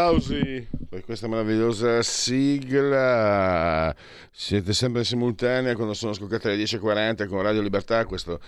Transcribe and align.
Applausi 0.00 0.66
per 0.88 1.04
questa 1.04 1.28
meravigliosa 1.28 2.02
sigla. 2.02 3.94
Siete 4.30 4.72
sempre 4.72 5.00
in 5.00 5.06
simultanea 5.06 5.74
quando 5.74 5.92
sono 5.92 6.14
scoccate 6.14 6.56
le 6.56 6.64
10.40 6.64 7.28
con 7.28 7.42
Radio 7.42 7.60
Libertà. 7.60 8.06
Questa 8.06 8.38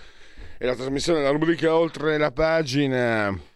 è 0.57 0.65
la 0.65 0.73
trasmissione 0.73 1.19
della 1.19 1.29
rubrica 1.29 1.75
Oltre 1.75 2.17
la 2.17 2.31
pagina. 2.31 3.52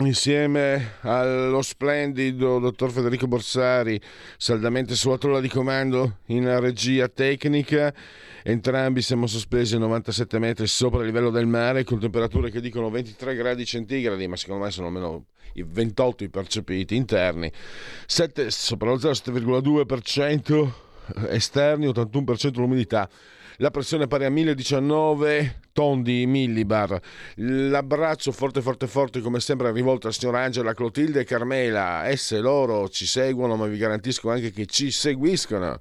Insieme 0.00 0.92
allo 1.00 1.60
splendido 1.60 2.60
dottor 2.60 2.92
Federico 2.92 3.26
Borsari, 3.26 4.00
saldamente 4.36 4.94
sulla 4.94 5.18
tolla 5.18 5.40
di 5.40 5.48
comando 5.48 6.18
in 6.26 6.60
regia 6.60 7.08
tecnica. 7.08 7.92
Entrambi 8.44 9.02
siamo 9.02 9.26
sospesi 9.26 9.74
a 9.74 9.78
97 9.78 10.38
metri 10.38 10.68
sopra 10.68 11.00
il 11.00 11.06
livello 11.06 11.30
del 11.30 11.46
mare 11.46 11.82
con 11.82 11.98
temperature 11.98 12.48
che 12.48 12.60
dicono 12.60 12.90
23 12.90 13.34
gradi 13.34 13.64
centigradi, 13.64 14.28
ma 14.28 14.36
secondo 14.36 14.64
me 14.64 14.70
sono 14.70 14.86
almeno 14.86 15.26
i 15.54 15.64
28 15.64 16.22
i 16.22 16.28
percepiti 16.28 16.94
interni, 16.94 17.50
7 18.06 18.52
sopra 18.52 18.90
lo 18.90 18.98
0,7,2% 18.98 20.70
esterni, 21.28 21.86
81% 21.88 22.54
l'umidità. 22.54 23.08
La 23.60 23.72
pressione 23.72 24.06
pari 24.06 24.24
a 24.24 24.30
1019 24.30 25.62
tondi 25.72 26.26
millibar. 26.26 26.96
L'abbraccio 27.34 28.30
forte 28.30 28.62
forte 28.62 28.86
forte 28.86 29.20
come 29.20 29.40
sempre 29.40 29.72
rivolto 29.72 30.06
al 30.06 30.12
signor 30.12 30.36
Angela, 30.36 30.74
Clotilde 30.74 31.20
e 31.20 31.24
Carmela. 31.24 32.06
Esse 32.06 32.38
loro 32.38 32.88
ci 32.88 33.04
seguono, 33.04 33.56
ma 33.56 33.66
vi 33.66 33.76
garantisco 33.76 34.30
anche 34.30 34.52
che 34.52 34.66
ci 34.66 34.92
seguiscono. 34.92 35.76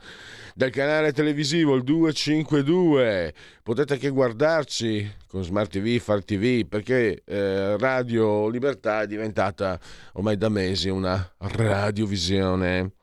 Dal 0.56 0.72
canale 0.72 1.14
televisivo 1.14 1.76
il 1.76 1.84
252 1.84 3.34
potete 3.62 3.94
anche 3.94 4.10
guardarci 4.10 5.14
con 5.28 5.44
Smart 5.44 5.70
TV, 5.70 6.00
Far 6.00 6.24
TV, 6.24 6.66
perché 6.66 7.22
eh, 7.24 7.78
Radio 7.78 8.50
Libertà 8.50 9.04
è 9.04 9.08
diventata 9.08 9.80
ormai 10.14 10.36
da 10.36 10.50
mesi 10.50 10.90
una 10.90 11.32
radiovisione. 11.38 12.94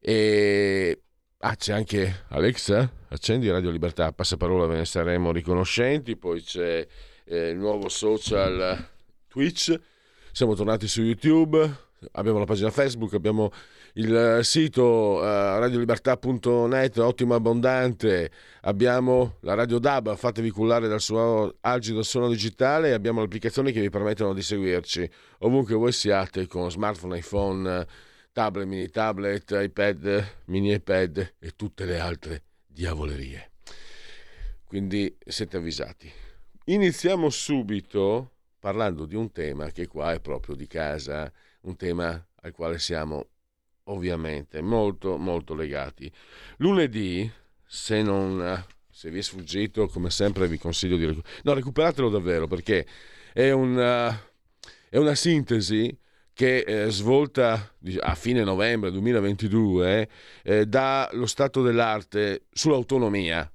E 0.00 1.02
Ah, 1.40 1.54
c'è 1.54 1.72
anche 1.72 2.24
Alexa, 2.30 2.90
accendi 3.08 3.50
Radio 3.50 3.70
Libertà, 3.70 4.12
passaparola, 4.12 4.66
ve 4.66 4.76
ne 4.76 4.84
saremo 4.84 5.32
riconoscenti, 5.32 6.16
poi 6.16 6.42
c'è 6.42 6.86
eh, 7.24 7.48
il 7.50 7.56
nuovo 7.58 7.88
social 7.88 8.86
Twitch, 9.28 9.78
siamo 10.32 10.54
tornati 10.54 10.86
su 10.86 11.02
YouTube, 11.02 11.86
abbiamo 12.12 12.38
la 12.38 12.44
pagina 12.44 12.70
Facebook, 12.70 13.14
abbiamo 13.14 13.50
il 13.94 14.40
sito 14.42 15.16
uh, 15.16 15.22
radiolibertà.net, 15.22 16.98
ottimo 16.98 17.34
abbondante, 17.34 18.30
abbiamo 18.62 19.36
la 19.40 19.54
Radio 19.54 19.78
DAB, 19.78 20.14
fatevi 20.14 20.50
cullare 20.50 20.86
dal 20.86 21.00
suo 21.00 21.56
algido 21.62 22.02
suono 22.02 22.28
digitale 22.28 22.90
e 22.90 22.92
abbiamo 22.92 23.18
le 23.18 23.24
applicazioni 23.24 23.72
che 23.72 23.80
vi 23.80 23.90
permettono 23.90 24.34
di 24.34 24.42
seguirci. 24.42 25.08
Ovunque 25.38 25.74
voi 25.74 25.92
siate 25.92 26.46
con 26.46 26.70
smartphone, 26.70 27.18
iPhone, 27.18 27.86
tablet, 28.32 28.66
mini 28.66 28.88
tablet, 28.88 29.50
iPad, 29.50 30.26
mini 30.44 30.74
iPad 30.74 31.34
e 31.40 31.50
tutte 31.56 31.84
le 31.84 31.98
altre 31.98 32.42
diavolerie. 32.78 33.50
Quindi 34.62 35.16
siete 35.26 35.56
avvisati. 35.56 36.08
Iniziamo 36.66 37.28
subito 37.28 38.34
parlando 38.60 39.04
di 39.04 39.16
un 39.16 39.32
tema 39.32 39.72
che 39.72 39.88
qua 39.88 40.12
è 40.12 40.20
proprio 40.20 40.54
di 40.54 40.68
casa, 40.68 41.32
un 41.62 41.74
tema 41.74 42.24
al 42.42 42.52
quale 42.52 42.78
siamo 42.78 43.30
ovviamente 43.84 44.60
molto 44.60 45.16
molto 45.16 45.54
legati. 45.54 46.08
Lunedì, 46.58 47.28
se 47.66 48.00
non 48.02 48.64
se 48.88 49.10
vi 49.10 49.18
è 49.18 49.22
sfuggito, 49.22 49.88
come 49.88 50.10
sempre 50.10 50.46
vi 50.46 50.58
consiglio 50.58 50.96
di 50.96 51.06
recuperare. 51.06 51.40
No, 51.42 51.54
recuperatelo 51.54 52.08
davvero 52.08 52.46
perché 52.46 52.86
è 53.32 53.50
una, 53.50 54.08
è 54.88 54.96
una 54.98 55.14
sintesi 55.16 55.96
che 56.38 56.58
eh, 56.58 56.90
svolta 56.90 57.74
a 57.98 58.14
fine 58.14 58.44
novembre 58.44 58.92
2022 58.92 60.08
eh, 60.44 60.66
dà 60.66 61.10
lo 61.14 61.26
stato 61.26 61.62
dell'arte 61.62 62.44
sull'autonomia. 62.52 63.50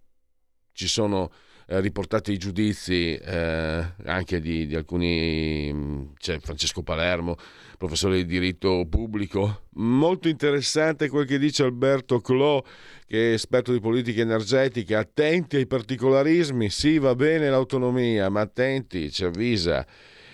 Ci 0.73 0.89
sono 0.89 1.31
eh, 1.67 1.79
riportati 1.79 2.33
i 2.33 2.37
giudizi 2.37 3.15
eh, 3.15 3.85
anche 4.03 4.41
di, 4.41 4.67
di 4.67 4.75
alcuni, 4.75 5.71
mm, 5.71 6.03
c'è 6.17 6.39
Francesco 6.39 6.83
Palermo, 6.83 7.37
professore 7.77 8.17
di 8.17 8.25
diritto 8.25 8.85
pubblico. 8.89 9.67
Molto 9.75 10.27
interessante 10.27 11.07
quel 11.07 11.25
che 11.25 11.39
dice 11.39 11.63
Alberto 11.63 12.19
Clò, 12.19 12.61
che 13.07 13.29
è 13.29 13.33
esperto 13.33 13.71
di 13.71 13.79
politica 13.79 14.19
energetica. 14.19 14.99
Attenti 14.99 15.55
ai 15.55 15.67
particolarismi, 15.67 16.69
sì 16.69 16.97
va 16.97 17.15
bene 17.15 17.49
l'autonomia, 17.49 18.27
ma 18.27 18.41
attenti, 18.41 19.09
ci 19.09 19.23
avvisa. 19.23 19.87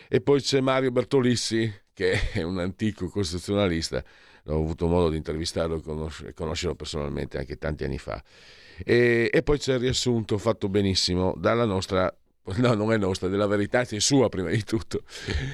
E 0.07 0.21
poi 0.21 0.41
c'è 0.41 0.59
Mario 0.61 0.89
Bertolissi, 0.89 1.71
che 1.99 2.31
è 2.31 2.43
un 2.43 2.59
antico 2.59 3.09
costituzionalista, 3.09 4.01
ho 4.45 4.55
avuto 4.55 4.87
modo 4.87 5.09
di 5.09 5.17
intervistarlo 5.17 5.83
e 6.25 6.33
conoscerlo 6.33 6.73
personalmente 6.73 7.37
anche 7.37 7.57
tanti 7.57 7.83
anni 7.83 7.97
fa. 7.97 8.23
E, 8.85 9.29
e, 9.29 9.43
poi 9.43 9.57
c'è 9.57 9.73
il 9.73 9.79
riassunto 9.79 10.37
fatto 10.37 10.69
benissimo 10.69 11.33
dalla 11.35 11.65
nostra, 11.65 12.09
no 12.59 12.73
non 12.73 12.93
è 12.93 12.97
nostra, 12.97 13.27
della 13.27 13.47
verità, 13.47 13.81
è 13.81 13.99
sua 13.99 14.29
prima 14.29 14.49
di 14.49 14.63
tutto, 14.63 15.01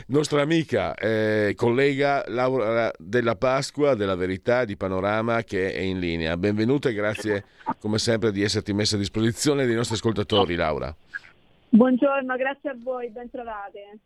nostra 0.10 0.44
amica, 0.44 0.94
eh, 0.94 1.54
collega 1.56 2.24
Laura 2.28 2.92
della 3.00 3.36
Pasqua 3.36 3.96
della 3.96 4.16
Verità 4.16 4.66
di 4.66 4.78
Panorama 4.78 5.42
che 5.42 5.74
è 5.74 5.80
in 5.80 5.98
linea. 5.98 6.38
Benvenuta 6.38 6.90
e 6.90 6.94
grazie 6.94 7.46
come 7.80 7.98
sempre 7.98 8.32
di 8.32 8.44
esserti 8.44 8.72
messa 8.72 8.98
a 8.98 9.00
disposizione 9.00 9.66
dei 9.66 9.74
nostri 9.74 9.96
ascoltatori 9.96 10.54
Laura. 10.54 10.96
Buongiorno, 11.70 12.36
grazie 12.36 12.70
a 12.70 12.76
voi, 12.80 13.10
ben 13.10 13.32
trovate. 13.32 13.98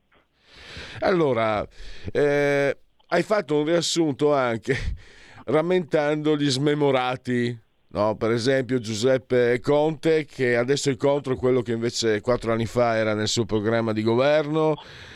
Allora, 1.00 1.66
eh, 2.12 2.78
hai 3.08 3.24
fatto 3.24 3.58
un 3.58 3.66
riassunto 3.66 4.34
anche 4.34 4.76
rammentando 5.46 6.36
gli 6.36 6.50
smemorati, 6.50 7.60
no? 7.90 8.16
per 8.16 8.32
esempio 8.32 8.80
Giuseppe 8.80 9.60
Conte 9.60 10.26
che 10.26 10.56
adesso 10.56 10.90
è 10.90 10.96
contro 10.96 11.36
quello 11.36 11.62
che 11.62 11.72
invece 11.72 12.22
quattro 12.22 12.52
anni 12.52 12.66
fa 12.66 12.96
era 12.96 13.14
nel 13.14 13.28
suo 13.28 13.46
programma 13.46 13.94
di 13.94 14.04
governo, 14.04 14.76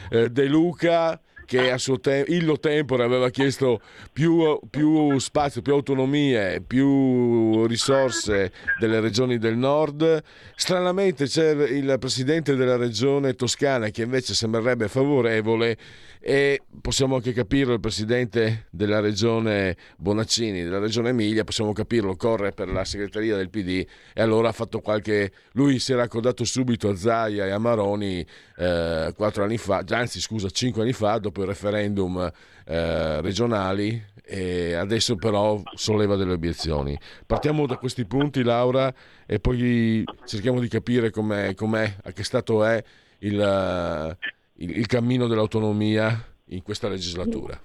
eh, 0.09 0.29
De 0.29 0.45
Luca 0.45 1.19
che 1.45 1.71
a 1.71 1.77
suo 1.77 1.99
tempo 1.99 2.31
Illo 2.31 2.59
Tempore 2.59 3.03
aveva 3.03 3.29
chiesto 3.29 3.81
più, 4.11 4.59
più, 4.69 5.17
spazio, 5.19 5.61
più 5.61 5.73
autonomie, 5.73 6.61
più 6.61 7.65
risorse 7.65 8.51
delle 8.79 8.99
regioni 8.99 9.37
del 9.37 9.57
nord. 9.57 10.21
Stranamente 10.55 11.25
c'è 11.25 11.51
il 11.51 11.97
presidente 11.99 12.55
della 12.55 12.75
regione 12.75 13.33
toscana 13.33 13.89
che 13.89 14.03
invece 14.03 14.33
sembrerebbe 14.33 14.87
favorevole 14.87 15.77
e 16.25 16.61
possiamo 16.79 17.15
anche 17.15 17.33
capirlo 17.33 17.73
il 17.73 17.81
presidente 17.81 18.67
della 18.69 19.01
regione 19.01 19.75
Bonaccini, 19.97 20.63
della 20.63 20.79
regione 20.79 21.09
Emilia, 21.09 21.43
possiamo 21.43 21.73
capirlo, 21.73 22.15
corre 22.15 22.53
per 22.53 22.69
la 22.69 22.85
segreteria 22.85 23.35
del 23.35 23.49
PD 23.49 23.85
e 24.13 24.21
allora 24.21 24.47
ha 24.47 24.53
fatto 24.53 24.79
qualche... 24.79 25.33
lui 25.53 25.79
si 25.79 25.91
era 25.91 26.03
accodato 26.03 26.45
subito 26.45 26.87
a 26.87 26.95
Zaia 26.95 27.45
e 27.45 27.49
a 27.49 27.57
Maroni 27.57 28.25
eh, 28.55 29.11
quattro 29.15 29.43
anni 29.43 29.57
fa, 29.57 29.83
anzi 29.89 30.21
scusa, 30.21 30.49
cinque 30.49 30.83
anni 30.83 30.93
fa, 30.93 31.17
dopo 31.17 31.32
il 31.41 31.47
referendum 31.47 32.31
eh, 32.65 33.21
regionali 33.21 34.01
e 34.25 34.73
adesso 34.73 35.15
però 35.15 35.61
solleva 35.73 36.15
delle 36.15 36.33
obiezioni. 36.33 36.97
Partiamo 37.25 37.65
da 37.65 37.77
questi 37.77 38.05
punti 38.05 38.43
Laura 38.43 38.93
e 39.25 39.39
poi 39.39 40.03
cerchiamo 40.25 40.59
di 40.59 40.67
capire 40.67 41.09
com'è, 41.09 41.53
com'è 41.55 41.95
a 42.03 42.11
che 42.11 42.23
stato 42.23 42.63
è 42.63 42.81
il 43.19 44.17
il, 44.63 44.77
il 44.77 44.85
cammino 44.87 45.27
dell'autonomia 45.27 46.35
in 46.47 46.61
questa 46.61 46.87
legislatura? 46.87 47.59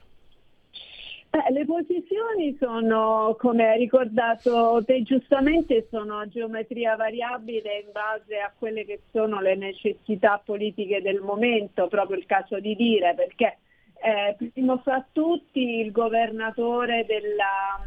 Eh, 1.39 1.53
le 1.53 1.65
posizioni 1.65 2.57
sono, 2.59 3.37
come 3.39 3.69
hai 3.69 3.79
ricordato 3.79 4.83
te 4.85 5.03
giustamente, 5.03 5.87
sono 5.91 6.19
a 6.19 6.29
geometria 6.29 6.97
variabile 6.97 7.79
in 7.85 7.93
base 7.93 8.39
a 8.39 8.53
quelle 8.57 8.85
che 8.85 9.03
sono 9.13 9.41
le 9.41 9.55
necessità 9.55 10.41
politiche 10.45 11.01
del 11.01 11.21
momento, 11.21 11.87
proprio 11.89 12.17
il 12.17 12.27
caso 12.27 12.59
di 12.59 12.75
dire, 12.75 13.15
perché 13.15 13.59
eh, 14.01 14.37
primo 14.53 14.79
fra 14.79 15.07
tutti 15.13 15.81
il 15.81 15.93
governatore 15.93 17.05
della, 17.07 17.79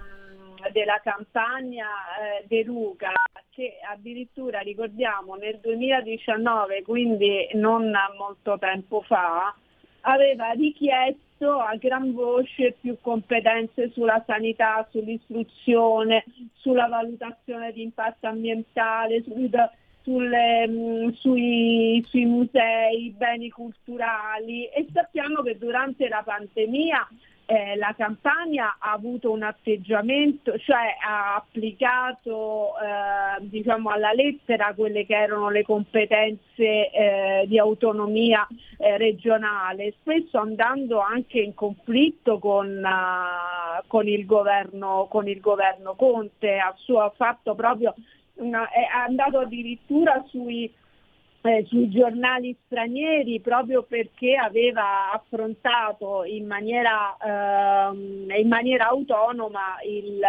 della 0.71 0.99
campagna 1.03 1.87
eh, 1.87 2.45
De 2.47 2.63
Luca 2.63 3.11
che 3.49 3.79
addirittura 3.89 4.59
ricordiamo 4.59 5.35
nel 5.35 5.59
2019, 5.59 6.83
quindi 6.83 7.49
non 7.53 7.91
molto 8.17 8.57
tempo 8.57 9.01
fa, 9.01 9.53
aveva 10.01 10.51
richiesto 10.51 11.30
a 11.49 11.75
gran 11.75 12.13
voce 12.13 12.75
più 12.79 12.97
competenze 13.01 13.89
sulla 13.91 14.23
sanità, 14.25 14.87
sull'istruzione, 14.91 16.23
sulla 16.53 16.87
valutazione 16.87 17.71
di 17.71 17.81
impatto 17.81 18.27
ambientale, 18.27 19.23
sul, 19.23 19.49
sulle, 20.03 20.67
mm, 20.67 21.09
sui, 21.13 22.03
sui 22.07 22.25
musei, 22.25 23.13
beni 23.17 23.49
culturali. 23.49 24.65
E 24.65 24.87
sappiamo 24.93 25.41
che 25.41 25.57
durante 25.57 26.07
la 26.07 26.21
pandemia 26.23 27.07
eh, 27.51 27.75
la 27.75 27.93
Campania 27.97 28.77
ha 28.79 28.93
avuto 28.93 29.29
un 29.29 29.43
atteggiamento, 29.43 30.57
cioè 30.57 30.95
ha 31.05 31.35
applicato 31.35 32.69
eh, 32.77 33.41
diciamo 33.41 33.89
alla 33.89 34.13
lettera 34.13 34.73
quelle 34.73 35.05
che 35.05 35.15
erano 35.15 35.49
le 35.49 35.63
competenze 35.63 36.89
eh, 36.89 37.43
di 37.47 37.59
autonomia 37.59 38.47
eh, 38.77 38.97
regionale, 38.97 39.95
spesso 39.99 40.37
andando 40.37 41.01
anche 41.01 41.41
in 41.41 41.53
conflitto 41.53 42.39
con, 42.39 42.81
uh, 42.81 43.85
con, 43.85 44.07
il, 44.07 44.25
governo, 44.25 45.07
con 45.09 45.27
il 45.27 45.41
governo 45.41 45.95
Conte, 45.95 46.57
ha, 46.57 46.73
suo, 46.77 47.01
ha 47.01 47.11
fatto 47.13 47.53
proprio 47.53 47.93
una, 48.35 48.69
è 48.69 48.87
andato 49.05 49.39
addirittura 49.39 50.23
sui 50.29 50.71
eh, 51.43 51.65
sui 51.67 51.89
giornali 51.89 52.55
stranieri 52.65 53.39
proprio 53.39 53.83
perché 53.83 54.35
aveva 54.35 55.11
affrontato 55.11 56.23
in 56.23 56.45
maniera, 56.45 57.17
eh, 57.17 58.39
in 58.39 58.47
maniera 58.47 58.89
autonoma 58.89 59.77
il, 59.83 60.21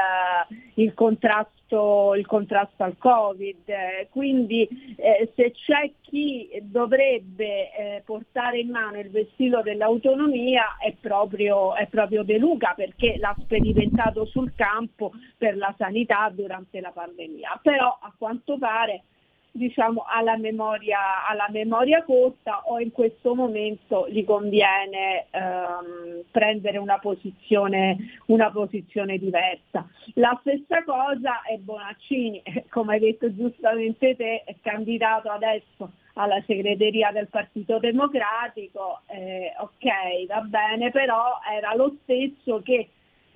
il, 0.74 0.94
contrasto, 0.94 2.14
il, 2.14 2.26
contrasto, 2.26 2.82
al 2.82 2.96
Covid. 2.96 4.08
Quindi 4.10 4.66
eh, 4.96 5.30
se 5.34 5.52
c'è 5.52 5.90
chi 6.00 6.48
dovrebbe 6.62 7.72
eh, 7.72 8.02
portare 8.04 8.60
in 8.60 8.70
mano 8.70 8.98
il 8.98 9.10
vestito 9.10 9.60
dell'autonomia 9.60 10.76
è 10.78 10.94
proprio, 10.98 11.74
è 11.74 11.86
proprio 11.88 12.22
De 12.22 12.38
Luca 12.38 12.72
perché 12.74 13.16
l'ha 13.18 13.34
sperimentato 13.38 14.24
sul 14.24 14.54
campo 14.54 15.12
per 15.36 15.56
la 15.56 15.74
sanità 15.76 16.30
durante 16.32 16.80
la 16.80 16.90
pandemia. 16.90 17.60
Però 17.62 17.98
a 18.00 18.12
quanto 18.16 18.56
pare 18.56 19.04
diciamo, 19.52 20.04
alla, 20.06 20.36
memoria, 20.36 21.26
alla 21.28 21.46
memoria 21.50 22.02
corta 22.02 22.62
o 22.64 22.80
in 22.80 22.90
questo 22.90 23.34
momento 23.34 24.08
gli 24.08 24.24
conviene 24.24 25.26
ehm, 25.30 26.24
prendere 26.30 26.78
una 26.78 26.98
posizione, 26.98 27.96
una 28.26 28.50
posizione 28.50 29.18
diversa. 29.18 29.86
La 30.14 30.36
stessa 30.40 30.82
cosa 30.84 31.42
è 31.42 31.56
Bonaccini, 31.58 32.42
come 32.70 32.94
hai 32.94 33.00
detto 33.00 33.34
giustamente 33.34 34.16
te, 34.16 34.42
è 34.44 34.56
candidato 34.62 35.28
adesso 35.28 35.92
alla 36.14 36.42
segreteria 36.46 37.10
del 37.10 37.28
Partito 37.28 37.78
Democratico, 37.78 39.00
eh, 39.06 39.52
ok, 39.58 40.26
va 40.26 40.40
bene, 40.40 40.90
però 40.90 41.38
era 41.50 41.74
lo 41.74 41.96
stesso 42.02 42.60
che 42.62 42.88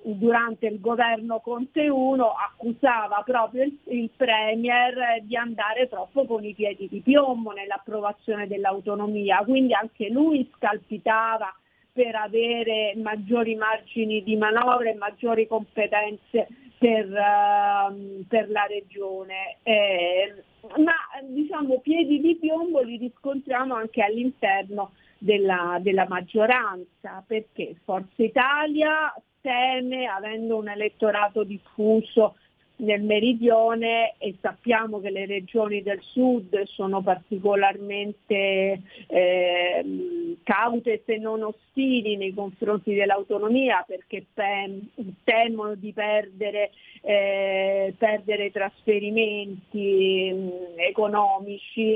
durante 0.03 0.67
il 0.67 0.79
governo 0.79 1.39
Conte 1.39 1.89
1 1.89 2.25
accusava 2.25 3.21
proprio 3.25 3.63
il, 3.63 3.77
il, 3.85 4.09
Premier 4.15 5.21
di 5.23 5.35
andare 5.35 5.87
troppo 5.87 6.25
con 6.25 6.43
i 6.43 6.53
piedi 6.53 6.87
di 6.87 7.01
piombo 7.01 7.51
nell'approvazione 7.51 8.47
dell'autonomia, 8.47 9.39
quindi 9.43 9.73
anche 9.73 10.09
lui 10.09 10.49
scalpitava 10.55 11.53
per 11.91 12.15
avere 12.15 12.93
maggiori 12.95 13.55
margini 13.55 14.23
di 14.23 14.35
manovra 14.35 14.89
e 14.89 14.95
maggiori 14.95 15.47
competenze 15.47 16.47
per, 16.77 17.07
uh, 17.07 18.23
per 18.27 18.49
la 18.49 18.65
regione. 18.67 19.57
Eh, 19.63 20.43
ma 20.77 20.93
diciamo 21.23 21.79
piedi 21.79 22.19
di 22.19 22.35
piombo 22.35 22.81
li 22.81 22.97
riscontriamo 22.97 23.73
anche 23.73 24.03
all'interno 24.03 24.91
della, 25.17 25.79
della 25.81 26.05
maggioranza, 26.07 27.23
perché 27.25 27.75
Forza 27.83 28.21
Italia 28.21 29.13
teme, 29.47 30.07
avendo 30.07 30.57
un 30.57 30.67
elettorato 30.67 31.45
diffuso 31.45 32.35
nel 32.79 33.01
meridione 33.01 34.15
e 34.17 34.35
sappiamo 34.41 34.99
che 34.99 35.09
le 35.09 35.25
regioni 35.25 35.81
del 35.81 36.01
sud 36.01 36.63
sono 36.63 37.01
particolarmente 37.01 38.81
eh, 39.07 40.37
caute 40.43 41.01
se 41.05 41.17
non 41.17 41.43
ostili 41.43 42.17
nei 42.17 42.33
confronti 42.33 42.93
dell'autonomia 42.93 43.83
perché 43.87 44.25
tem- 44.33 44.89
temono 45.23 45.75
di 45.75 45.93
perdere, 45.93 46.71
eh, 47.01 47.95
perdere 47.97 48.51
trasferimenti 48.51 50.31
mh, 50.33 50.37
mm, 50.37 50.79
economici 50.79 51.93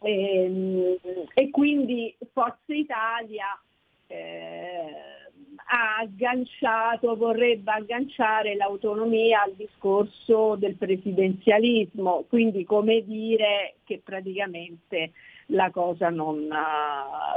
e, 0.00 0.44
ehm, 0.44 0.96
e, 1.34 1.50
quindi 1.50 2.16
Forza 2.32 2.72
Italia 2.72 3.60
eh, 4.06 5.17
ha 5.70 5.98
agganciato, 6.00 7.14
vorrebbe 7.16 7.70
agganciare 7.70 8.54
l'autonomia 8.56 9.42
al 9.42 9.54
discorso 9.54 10.56
del 10.56 10.76
presidenzialismo, 10.76 12.24
quindi 12.28 12.64
come 12.64 13.04
dire 13.04 13.76
che 13.84 14.00
praticamente 14.02 15.12
la 15.46 15.70
cosa 15.70 16.08
non, 16.08 16.48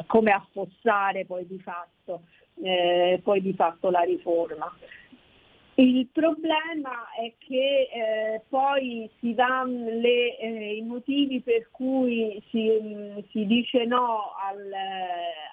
come 0.07 0.31
affossare 0.31 1.25
poi 1.25 1.45
di 1.45 1.59
fatto, 1.59 2.21
eh, 2.61 3.19
poi 3.21 3.41
di 3.41 3.53
fatto 3.53 3.89
la 3.89 4.01
riforma. 4.01 4.73
Il 5.81 6.09
problema 6.11 7.09
è 7.19 7.33
che 7.39 7.89
eh, 7.91 8.41
poi 8.49 9.09
si 9.19 9.33
danno 9.33 9.89
le, 9.89 10.37
eh, 10.37 10.75
i 10.75 10.83
motivi 10.83 11.41
per 11.41 11.69
cui 11.71 12.39
si, 12.51 12.69
si 13.31 13.47
dice 13.47 13.85
no 13.85 14.33
al, 14.47 14.71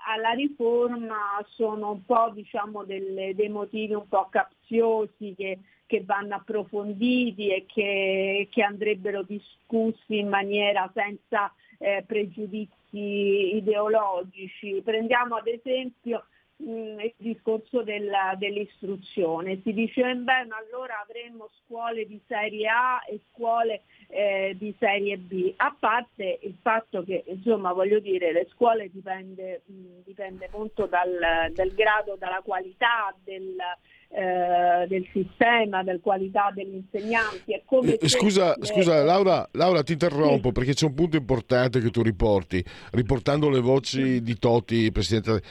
alla 0.06 0.32
riforma 0.32 1.42
sono 1.46 1.92
un 1.92 2.04
po' 2.04 2.30
diciamo, 2.34 2.84
delle, 2.84 3.34
dei 3.34 3.48
motivi 3.48 3.94
un 3.94 4.06
po' 4.06 4.28
capziosi 4.28 5.32
che, 5.34 5.60
che 5.86 6.02
vanno 6.04 6.34
approfonditi 6.34 7.48
e 7.48 7.64
che, 7.66 8.48
che, 8.50 8.62
andrebbero 8.62 9.22
discussi 9.22 10.18
in 10.18 10.28
maniera 10.28 10.90
senza 10.92 11.50
eh, 11.78 12.04
pregiudizi 12.06 13.56
ideologici. 13.56 14.82
Prendiamo 14.84 15.36
ad 15.36 15.46
esempio 15.46 16.26
Mm, 16.60 16.98
il 16.98 17.14
discorso 17.18 17.82
della, 17.82 18.34
dell'istruzione. 18.36 19.60
Si 19.62 19.72
dice, 19.72 20.02
beh, 20.02 20.44
ma 20.46 20.56
allora 20.56 21.00
avremo 21.00 21.48
scuole 21.62 22.04
di 22.04 22.20
serie 22.26 22.66
A 22.66 23.00
e 23.08 23.20
scuole 23.30 23.82
eh, 24.08 24.56
di 24.58 24.74
serie 24.76 25.18
B, 25.18 25.54
a 25.56 25.76
parte 25.78 26.40
il 26.42 26.56
fatto 26.60 27.04
che, 27.04 27.22
insomma, 27.28 27.72
voglio 27.72 28.00
dire, 28.00 28.32
le 28.32 28.48
scuole 28.50 28.90
dipende, 28.90 29.62
mh, 29.66 29.72
mm, 29.72 30.00
dipende 30.04 30.48
molto 30.50 30.86
dal, 30.86 31.52
dal 31.52 31.70
grado, 31.74 32.16
dalla 32.16 32.42
qualità 32.42 33.14
del, 33.22 33.54
eh, 34.08 34.86
del 34.88 35.06
sistema, 35.12 35.82
della 35.82 35.98
qualità 36.00 36.50
degli 36.54 36.74
insegnanti. 36.74 37.52
È 37.52 37.62
come 37.64 37.96
eh, 37.96 38.08
scusa, 38.08 38.54
se, 38.60 38.72
scusa 38.72 39.02
Laura, 39.04 39.48
Laura, 39.52 39.82
ti 39.82 39.92
interrompo 39.92 40.48
sì. 40.48 40.52
perché 40.52 40.74
c'è 40.74 40.86
un 40.86 40.94
punto 40.94 41.16
importante 41.16 41.80
che 41.80 41.90
tu 41.90 42.02
riporti, 42.02 42.64
riportando 42.92 43.48
le 43.48 43.60
voci 43.60 44.22
di 44.22 44.38
Totti, 44.38 44.90
Presidente, 44.92 45.42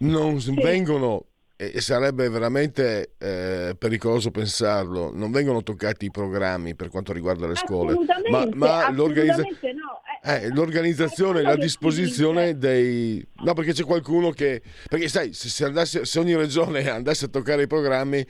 non 0.00 0.40
sì. 0.40 0.54
vengono 0.54 1.24
e 1.58 1.80
sarebbe 1.80 2.28
veramente 2.28 3.14
eh, 3.18 3.74
pericoloso 3.78 4.30
pensarlo, 4.30 5.10
non 5.14 5.30
vengono 5.30 5.62
toccati 5.62 6.04
i 6.04 6.10
programmi 6.10 6.74
per 6.74 6.90
quanto 6.90 7.14
riguarda 7.14 7.46
le 7.46 7.54
scuole, 7.54 7.94
ma, 8.30 8.46
ma 8.52 8.90
l'organizza- 8.90 9.42
no. 9.42 10.02
Eh, 10.26 10.48
l'organizzazione, 10.52 11.42
la 11.42 11.56
disposizione 11.56 12.58
dei... 12.58 13.24
No, 13.44 13.54
perché 13.54 13.72
c'è 13.72 13.84
qualcuno 13.84 14.30
che... 14.30 14.60
Perché 14.88 15.08
sai, 15.08 15.32
se, 15.32 15.48
se, 15.48 15.64
andasse, 15.64 16.04
se 16.04 16.18
ogni 16.18 16.34
regione 16.34 16.88
andasse 16.90 17.26
a 17.26 17.28
toccare 17.28 17.62
i 17.62 17.66
programmi, 17.66 18.26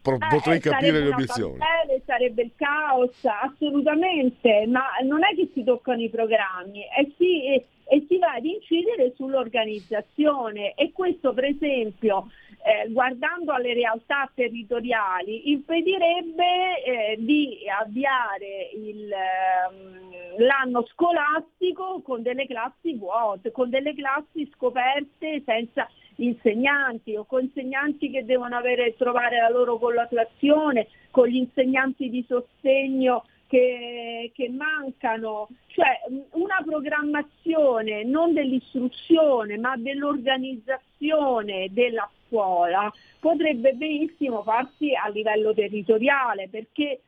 Pro, 0.00 0.14
eh, 0.14 0.26
potrei 0.30 0.58
capire 0.58 1.00
le 1.00 1.08
obiezioni. 1.08 1.58
Pantele, 1.58 2.02
sarebbe 2.06 2.42
il 2.42 2.50
caos, 2.56 3.10
assolutamente, 3.22 4.66
ma 4.66 4.84
non 5.04 5.22
è 5.22 5.34
che 5.36 5.50
si 5.52 5.62
toccano 5.62 6.00
i 6.00 6.08
programmi, 6.08 6.80
e 6.80 7.12
si, 7.18 7.46
e, 7.46 7.66
e 7.84 8.06
si 8.08 8.18
va 8.18 8.32
ad 8.32 8.44
incidere 8.44 9.12
sull'organizzazione 9.14 10.72
e 10.74 10.92
questo 10.92 11.34
per 11.34 11.44
esempio 11.44 12.30
eh, 12.64 12.88
guardando 12.90 13.52
alle 13.52 13.74
realtà 13.74 14.30
territoriali 14.34 15.50
impedirebbe 15.50 16.84
eh, 16.84 17.16
di 17.18 17.58
avviare 17.68 18.70
il, 18.74 19.10
eh, 19.10 20.44
l'anno 20.44 20.86
scolastico 20.86 22.02
con 22.02 22.22
delle 22.22 22.46
classi 22.46 22.94
vuote, 22.94 23.50
con 23.50 23.68
delle 23.68 23.94
classi 23.94 24.48
scoperte 24.54 25.42
senza 25.44 25.88
insegnanti 26.16 27.16
o 27.16 27.24
con 27.24 27.42
insegnanti 27.42 28.10
che 28.10 28.24
devono 28.24 28.56
avere, 28.56 28.94
trovare 28.96 29.40
la 29.40 29.50
loro 29.50 29.78
collocazione, 29.78 30.86
con 31.10 31.26
gli 31.26 31.36
insegnanti 31.36 32.08
di 32.08 32.24
sostegno 32.28 33.24
che, 33.52 34.32
che, 34.34 34.48
mancano, 34.48 35.46
cioè 35.66 36.00
una 36.30 36.62
programmazione 36.64 38.02
non 38.02 38.32
dell'istruzione 38.32 39.58
ma 39.58 39.76
dell'organizzazione 39.76 41.68
della 41.70 42.08
scuola 42.24 42.90
potrebbe 43.20 43.74
benissimo 43.74 44.42
farsi 44.42 44.94
a 44.94 45.10
livello 45.10 45.52
territoriale 45.52 46.48
perché 46.48 47.02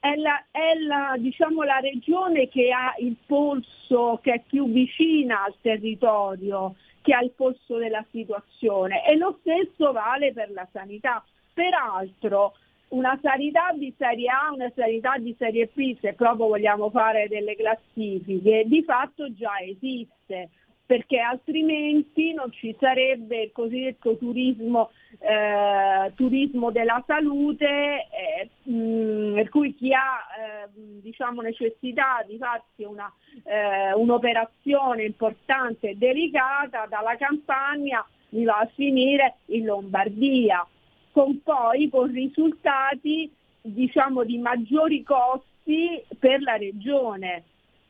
è 0.00 0.16
la, 0.16 0.42
è 0.50 0.72
la, 0.78 1.16
diciamo, 1.18 1.64
la 1.64 1.80
regione 1.80 2.48
che 2.48 2.72
ha 2.72 2.94
il 3.00 3.16
polso, 3.26 4.20
che 4.22 4.32
è 4.32 4.42
più 4.46 4.72
vicina 4.72 5.44
al 5.44 5.54
territorio, 5.60 6.76
che 7.02 7.12
ha 7.12 7.20
il 7.20 7.32
polso 7.32 7.76
della 7.76 8.02
situazione 8.10 9.06
e 9.06 9.18
lo 9.18 9.38
stesso 9.40 9.92
vale 9.92 10.32
per 10.32 10.50
la 10.52 10.66
sanità. 10.72 11.22
Peraltro 11.52 12.54
una 12.90 13.18
sanità 13.22 13.72
di 13.74 13.92
serie 13.96 14.28
A, 14.28 14.52
una 14.52 14.70
sanità 14.74 15.16
di 15.18 15.34
serie 15.38 15.70
B, 15.72 15.96
se 16.00 16.14
proprio 16.14 16.48
vogliamo 16.48 16.90
fare 16.90 17.28
delle 17.28 17.56
classifiche, 17.56 18.64
di 18.66 18.82
fatto 18.82 19.32
già 19.34 19.58
esiste 19.60 20.50
perché 20.90 21.20
altrimenti 21.20 22.32
non 22.32 22.50
ci 22.50 22.74
sarebbe 22.80 23.42
il 23.42 23.52
cosiddetto 23.52 24.16
turismo, 24.16 24.90
eh, 25.20 26.12
turismo 26.16 26.72
della 26.72 27.00
salute, 27.06 28.08
eh, 28.10 28.50
mh, 28.68 29.34
per 29.34 29.48
cui 29.50 29.72
chi 29.76 29.94
ha 29.94 30.18
eh, 30.36 30.68
diciamo, 31.00 31.42
necessità 31.42 32.24
di 32.26 32.36
farsi 32.38 32.82
una, 32.82 33.08
eh, 33.44 33.92
un'operazione 33.92 35.04
importante 35.04 35.90
e 35.90 35.96
delicata 35.96 36.86
dalla 36.86 37.16
campagna 37.16 38.04
mi 38.30 38.42
va 38.42 38.58
a 38.58 38.70
finire 38.74 39.36
in 39.46 39.66
Lombardia, 39.66 40.66
con 41.12 41.42
poi 41.42 41.88
con 41.88 42.10
risultati 42.10 43.30
diciamo, 43.60 44.24
di 44.24 44.38
maggiori 44.38 45.02
costi 45.02 46.02
per 46.18 46.40
la 46.42 46.56
regione 46.56 47.44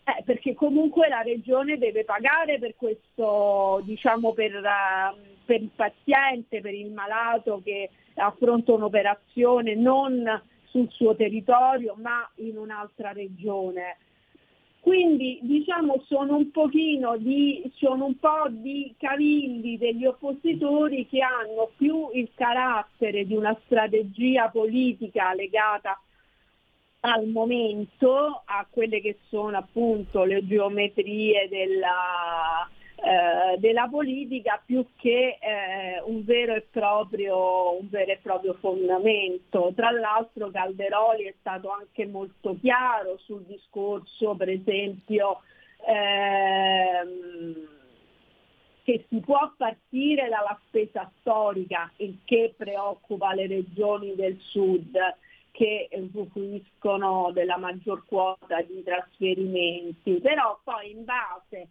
eh, 0.05 0.23
perché 0.25 0.55
comunque 0.55 1.09
la 1.09 1.21
regione 1.21 1.79
deve 1.79 2.05
pagare 2.05 2.59
per 2.59 2.75
questo, 2.77 3.81
diciamo 3.85 4.33
per, 4.33 4.55
uh, 4.55 5.17
per 5.45 5.63
il 5.63 5.71
paziente, 5.75 6.61
per 6.61 6.75
il 6.75 6.91
malato 6.91 7.61
che 7.63 7.91
affronta 8.15 8.73
un'operazione 8.73 9.75
non 9.75 10.43
sul 10.65 10.89
suo 10.91 11.15
territorio 11.15 11.95
ma 11.99 12.29
in 12.37 12.57
un'altra 12.57 13.13
regione. 13.13 13.99
Quindi 14.81 15.39
diciamo 15.43 16.03
sono 16.07 16.37
un 16.37 16.51
di, 17.17 17.71
sono 17.75 18.07
un 18.07 18.19
po' 18.19 18.49
di 18.49 18.95
cavilli 18.99 19.77
degli 19.77 20.07
oppositori 20.07 21.07
che 21.07 21.21
hanno 21.21 21.71
più 21.77 22.09
il 22.15 22.31
carattere 22.35 23.27
di 23.27 23.35
una 23.35 23.57
strategia 23.65 24.49
politica 24.49 25.35
legata 25.35 26.01
al 27.01 27.27
momento 27.29 28.43
a 28.45 28.67
quelle 28.71 29.01
che 29.01 29.19
sono 29.29 29.57
appunto 29.57 30.25
le 30.25 30.47
geometrie 30.47 31.49
della, 31.49 32.69
eh, 33.03 33.59
della 33.59 33.89
politica 33.89 34.63
più 34.65 34.87
che 34.97 35.39
eh, 35.41 36.03
un, 36.05 36.23
vero 36.25 36.55
e 36.55 36.67
proprio, 36.71 37.79
un 37.79 37.89
vero 37.89 38.13
e 38.13 38.19
proprio 38.21 38.55
fondamento. 38.61 39.73
Tra 39.75 39.91
l'altro 39.91 40.51
Calderoli 40.51 41.25
è 41.25 41.35
stato 41.41 41.71
anche 41.71 42.07
molto 42.07 42.57
chiaro 42.61 43.17
sul 43.19 43.43
discorso 43.45 44.35
per 44.35 44.51
esempio 44.51 45.41
ehm, 45.87 47.69
che 48.83 49.07
si 49.09 49.21
può 49.21 49.51
partire 49.57 50.29
dalla 50.29 50.59
spesa 50.67 51.11
storica, 51.21 51.91
il 51.97 52.19
che 52.25 52.55
preoccupa 52.57 53.33
le 53.33 53.47
regioni 53.47 54.15
del 54.15 54.37
sud 54.41 54.99
che 55.53 55.89
usufruiscono 55.93 57.31
della 57.33 57.57
maggior 57.57 58.05
quota 58.07 58.61
di 58.63 58.83
trasferimenti, 58.83 60.21
però 60.21 60.59
poi 60.63 60.91
in 60.91 61.05
base 61.05 61.69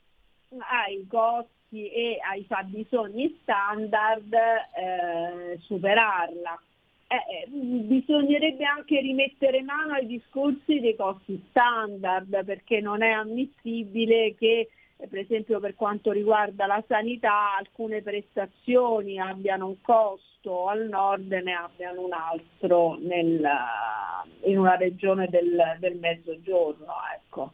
ai 0.57 1.05
costi 1.07 1.89
e 1.89 2.19
ai 2.21 2.43
fabbisogni 2.45 3.37
standard 3.41 4.33
eh, 4.33 5.59
superarla. 5.61 6.61
Eh, 7.07 7.15
eh, 7.15 7.47
bisognerebbe 7.49 8.65
anche 8.65 8.99
rimettere 8.99 9.63
mano 9.63 9.93
ai 9.93 10.05
discorsi 10.05 10.79
dei 10.79 10.95
costi 10.95 11.43
standard 11.49 12.45
perché 12.45 12.81
non 12.81 13.01
è 13.01 13.09
ammissibile 13.09 14.35
che 14.35 14.69
per 14.95 15.17
esempio 15.17 15.59
per 15.59 15.75
quanto 15.75 16.11
riguarda 16.11 16.67
la 16.67 16.83
sanità 16.87 17.55
alcune 17.55 18.01
prestazioni 18.03 19.17
abbiano 19.17 19.67
un 19.67 19.81
costo 19.81 20.67
al 20.67 20.87
nord 20.87 21.31
e 21.31 21.41
ne 21.41 21.53
abbiano 21.53 22.01
un 22.01 22.13
altro 22.13 22.97
nel, 22.99 23.47
in 24.43 24.59
una 24.59 24.75
regione 24.75 25.27
del, 25.29 25.77
del 25.79 25.97
mezzogiorno. 25.97 26.93
Ecco. 27.15 27.53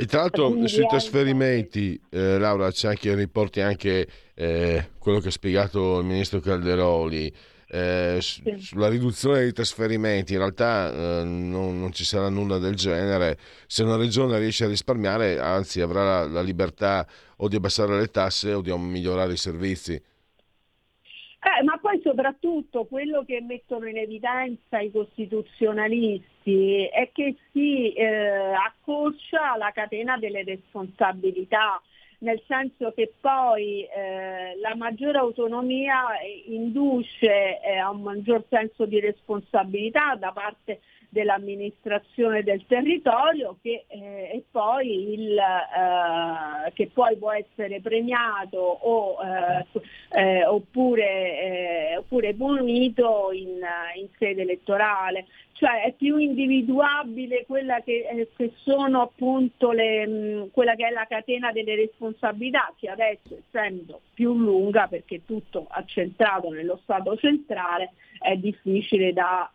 E 0.00 0.06
tra 0.06 0.20
l'altro 0.20 0.66
sui 0.66 0.86
trasferimenti, 0.86 2.00
eh, 2.08 2.38
Laura, 2.38 2.70
c'è 2.70 2.88
anche, 2.88 3.14
riporti 3.14 3.60
anche 3.60 4.08
eh, 4.32 4.88
quello 4.98 5.18
che 5.18 5.28
ha 5.28 5.30
spiegato 5.30 5.98
il 5.98 6.06
ministro 6.06 6.40
Calderoli, 6.40 7.30
eh, 7.68 8.16
sì. 8.18 8.42
sulla 8.56 8.88
riduzione 8.88 9.40
dei 9.40 9.52
trasferimenti, 9.52 10.32
in 10.32 10.38
realtà 10.38 10.90
eh, 10.90 11.24
non, 11.24 11.78
non, 11.78 11.92
ci 11.92 12.06
sarà 12.06 12.30
nulla 12.30 12.56
del 12.56 12.76
genere. 12.76 13.36
Se 13.66 13.82
una 13.82 13.96
regione 13.96 14.38
riesce 14.38 14.64
a 14.64 14.68
risparmiare, 14.68 15.38
anzi 15.38 15.82
avrà 15.82 16.02
la, 16.02 16.26
la 16.26 16.40
libertà 16.40 17.06
o 17.36 17.48
di 17.48 17.56
abbassare 17.56 17.98
le 17.98 18.06
tasse 18.06 18.54
o 18.54 18.62
di 18.62 18.72
migliorare 18.72 19.34
i 19.34 19.36
servizi. 19.36 19.92
Eh, 19.92 21.62
ma 21.62 21.78
poi 21.90 22.00
soprattutto 22.02 22.84
quello 22.84 23.24
che 23.24 23.40
mettono 23.40 23.88
in 23.88 23.96
evidenza 23.96 24.78
i 24.78 24.92
costituzionalisti 24.92 26.86
è 26.86 27.10
che 27.12 27.34
si 27.50 27.92
eh, 27.92 28.06
accorcia 28.52 29.56
la 29.56 29.72
catena 29.72 30.16
delle 30.16 30.44
responsabilità 30.44 31.82
nel 32.18 32.40
senso 32.46 32.92
che 32.92 33.12
poi 33.20 33.82
eh, 33.82 34.56
la 34.60 34.76
maggiore 34.76 35.18
autonomia 35.18 36.02
induce 36.46 37.60
eh, 37.60 37.78
a 37.78 37.90
un 37.90 38.02
maggior 38.02 38.44
senso 38.48 38.84
di 38.86 39.00
responsabilità 39.00 40.14
da 40.14 40.30
parte 40.30 40.82
dell'amministrazione 41.10 42.42
del 42.44 42.64
territorio 42.66 43.58
che, 43.60 43.84
eh, 43.88 44.44
poi 44.50 45.12
il, 45.12 45.36
eh, 45.36 46.72
che 46.72 46.88
poi 46.92 47.16
può 47.16 47.32
essere 47.32 47.80
premiato 47.80 48.58
o, 48.58 49.16
eh, 49.22 49.66
eh 50.10 50.46
oppure, 50.46 51.42
eh, 51.42 51.96
oppure, 51.98 52.34
punito 52.34 53.30
in, 53.32 53.58
in, 53.96 54.08
sede 54.18 54.42
elettorale. 54.42 55.26
Cioè 55.52 55.82
è 55.82 55.92
più 55.92 56.16
individuabile 56.16 57.44
quella 57.44 57.80
che, 57.80 58.06
eh, 58.08 58.28
che 58.34 58.52
sono 58.62 59.02
appunto 59.02 59.72
le, 59.72 60.06
mh, 60.06 60.50
quella 60.52 60.74
che 60.74 60.86
è 60.86 60.90
la 60.90 61.06
catena 61.06 61.50
delle 61.52 61.74
responsabilità 61.74 62.72
che 62.78 62.88
adesso 62.88 63.36
essendo 63.36 64.00
più 64.14 64.32
lunga 64.32 64.86
perché 64.86 65.26
tutto 65.26 65.66
accentrato 65.68 66.50
nello 66.50 66.78
Stato 66.82 67.16
centrale 67.16 67.92
è 68.20 68.36
difficile 68.36 69.12
da 69.12 69.50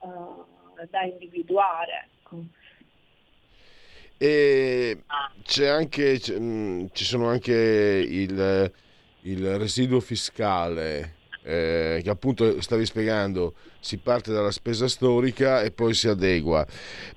da 0.89 1.03
individuare. 1.03 2.10
E 4.17 5.03
c'è 5.44 5.67
anche, 5.67 6.22
mm, 6.32 6.86
ci 6.94 7.03
sono 7.03 7.27
anche 7.27 7.53
il, 7.53 8.72
il 9.22 9.58
residuo 9.58 10.00
fiscale 10.00 11.15
eh, 11.46 12.01
che 12.03 12.10
appunto 12.10 12.60
stavi 12.60 12.86
spiegando, 12.86 13.53
si 13.79 13.98
parte 13.98 14.32
dalla 14.32 14.50
spesa 14.50 14.88
storica 14.88 15.62
e 15.62 15.70
poi 15.70 15.94
si 15.94 16.08
adegua. 16.08 16.65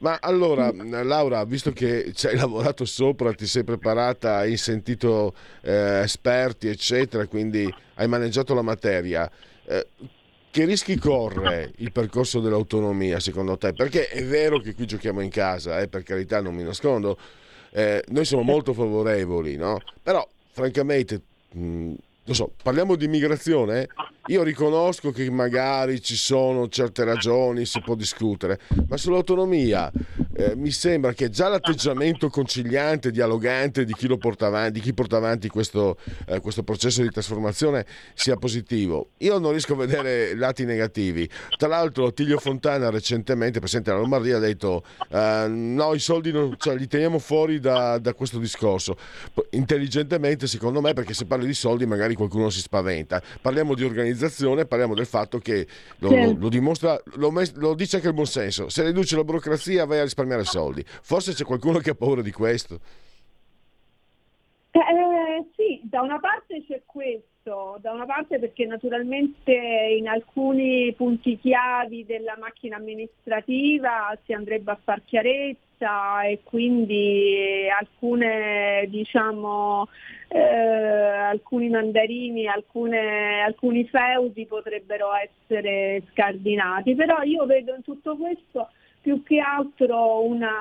Ma 0.01 0.19
allora, 0.21 0.71
Laura, 1.03 1.43
visto 1.45 1.73
che 1.73 2.13
ci 2.15 2.27
hai 2.27 2.37
lavorato 2.37 2.85
sopra, 2.85 3.33
ti 3.33 3.47
sei 3.47 3.65
preparata, 3.65 4.37
hai 4.37 4.59
sentito 4.59 5.35
eh, 5.63 6.01
esperti, 6.03 6.69
eccetera, 6.69 7.27
quindi 7.27 7.73
hai 7.95 8.07
maneggiato 8.07 8.53
la 8.53 8.63
materia, 8.63 9.31
eh, 9.65 9.87
che 10.51 10.65
rischi 10.65 10.97
corre 10.97 11.73
il 11.77 11.93
percorso 11.93 12.41
dell'autonomia 12.41 13.21
secondo 13.21 13.57
te? 13.57 13.73
Perché 13.73 14.09
è 14.09 14.25
vero 14.25 14.61
che 14.61 14.75
qui 14.75 14.87
giochiamo 14.87 15.21
in 15.21 15.31
casa, 15.31 15.81
eh, 15.81 15.89
per 15.89 16.03
carità 16.03 16.41
non 16.41 16.55
mi 16.55 16.63
nascondo, 16.63 17.19
eh, 17.71 18.03
noi 18.09 18.25
siamo 18.25 18.43
molto 18.43 18.73
favorevoli, 18.73 19.57
no? 19.57 19.81
Però 20.03 20.27
francamente, 20.53 21.21
mh, 21.53 21.93
non 22.29 22.37
so, 22.37 22.53
parliamo 22.63 22.95
di 22.95 23.07
immigrazione? 23.07 23.89
Io 24.27 24.43
riconosco 24.43 25.11
che 25.11 25.31
magari 25.31 26.03
ci 26.03 26.15
sono 26.15 26.69
certe 26.69 27.03
ragioni, 27.03 27.65
si 27.65 27.81
può 27.81 27.95
discutere, 27.95 28.61
ma 28.87 28.99
sull'autonomia 28.99 29.91
eh, 30.35 30.55
mi 30.55 30.71
sembra 30.71 31.15
che 31.15 31.31
già 31.31 31.49
l'atteggiamento 31.49 32.29
conciliante, 32.29 33.11
dialogante 33.11 33.87
di 33.87 33.95
chi, 33.95 34.15
porta 34.19 34.47
avanti, 34.47 34.73
di 34.73 34.81
chi 34.81 34.93
porta 34.93 35.17
avanti 35.17 35.49
questo, 35.49 35.97
eh, 36.27 36.41
questo, 36.41 36.63
processo 36.63 37.01
di 37.01 37.09
trasformazione 37.09 37.87
sia 38.13 38.37
positivo. 38.37 39.13
Io 39.19 39.39
non 39.39 39.53
riesco 39.53 39.73
a 39.73 39.77
vedere 39.77 40.37
lati 40.37 40.67
negativi. 40.67 41.27
Tra 41.57 41.69
l'altro 41.69 42.13
Tiglio 42.13 42.39
Fontana 42.39 42.91
recentemente, 42.91 43.61
Presidente 43.61 43.91
della 43.91 44.03
Lombardia, 44.03 44.37
ha 44.37 44.41
detto 44.41 44.85
eh, 45.09 45.47
no, 45.49 45.95
i 45.95 46.01
soldi 46.01 46.33
non, 46.33 46.55
cioè, 46.59 46.77
li 46.77 46.87
teniamo 46.87 47.19
fuori 47.19 47.61
da, 47.61 47.97
da 47.97 48.13
questo 48.13 48.39
discorso. 48.39 48.99
Intelligentemente, 49.53 50.47
secondo 50.47 50.83
me, 50.83 50.93
perché 50.93 51.15
se 51.15 51.25
parli 51.25 51.47
di 51.47 51.55
soldi 51.55 51.87
magari 51.87 52.15
qualcuno 52.19 52.51
si 52.51 52.61
spaventa. 52.61 53.23
Parliamo 53.41 53.75
di 53.75 53.85
organizzazione 53.85 54.67
parliamo 54.67 54.95
del 54.95 55.07
fatto 55.07 55.39
che 55.39 55.67
lo, 55.99 56.11
lo, 56.11 56.37
lo 56.37 56.49
dimostra, 56.49 57.01
lo, 57.15 57.33
lo, 57.55 57.75
dice 57.75 57.97
anche 57.97 58.09
il 58.09 58.15
buon 58.15 58.27
senso. 58.27 58.69
Se 58.69 58.85
riduce 58.85 59.17
la 59.17 59.25
burocrazia 59.25 59.87
vai 59.87 60.01
a 60.01 60.03
risparmiare 60.03 60.17
risparmiare 60.19 60.45
soldi. 60.45 60.85
Forse 60.85 61.33
c'è 61.33 61.45
qualcuno 61.45 61.79
che 61.79 61.91
ha 61.91 61.95
paura 61.95 62.23
di 62.23 62.33
questo. 62.33 62.81
Eh, 64.71 65.47
sì, 65.57 65.81
da 65.83 66.03
una 66.03 66.21
parte 66.21 66.65
c'è 66.67 66.83
questo, 66.85 67.79
da 67.81 67.93
una 67.93 68.05
parte 68.05 68.39
perché 68.39 68.67
naturalmente 68.67 69.53
in 69.53 70.07
alcuni 70.09 70.93
punti 70.95 71.39
chiavi 71.39 72.05
della 72.05 72.37
macchina 72.39 72.77
amministrativa 72.77 74.17
si 74.25 74.33
andrebbe 74.33 74.73
a 74.73 74.79
far 74.83 75.03
chiarezza 75.05 75.68
e 76.23 76.41
quindi 76.43 77.67
alcune, 77.69 78.87
diciamo, 78.89 79.89
eh, 80.29 80.39
alcuni 80.39 81.69
mandarini, 81.69 82.47
alcune, 82.47 83.41
alcuni 83.43 83.87
feudi 83.87 84.47
potrebbero 84.47 85.09
essere 85.15 86.03
scardinati, 86.11 86.95
però 86.95 87.23
io 87.23 87.47
vedo 87.47 87.75
in 87.75 87.83
tutto 87.83 88.17
questo 88.17 88.69
più 89.01 89.23
che 89.23 89.39
altro 89.39 90.23
una, 90.23 90.53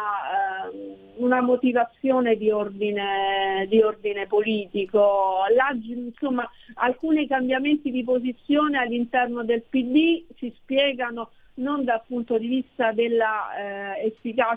uh, 0.72 1.24
una 1.24 1.42
motivazione 1.42 2.38
di 2.38 2.50
ordine, 2.50 3.66
di 3.68 3.82
ordine 3.82 4.28
politico. 4.28 5.40
La, 5.54 5.76
insomma, 5.82 6.50
alcuni 6.76 7.28
cambiamenti 7.28 7.92
di 7.92 8.04
posizione 8.06 8.78
all'interno 8.78 9.44
del 9.44 9.64
PD 9.68 10.24
si 10.38 10.54
spiegano 10.62 11.32
non 11.58 11.84
dal 11.84 12.04
punto 12.06 12.38
di 12.38 12.48
vista 12.48 12.92
della 12.92 13.96
eh, 14.00 14.14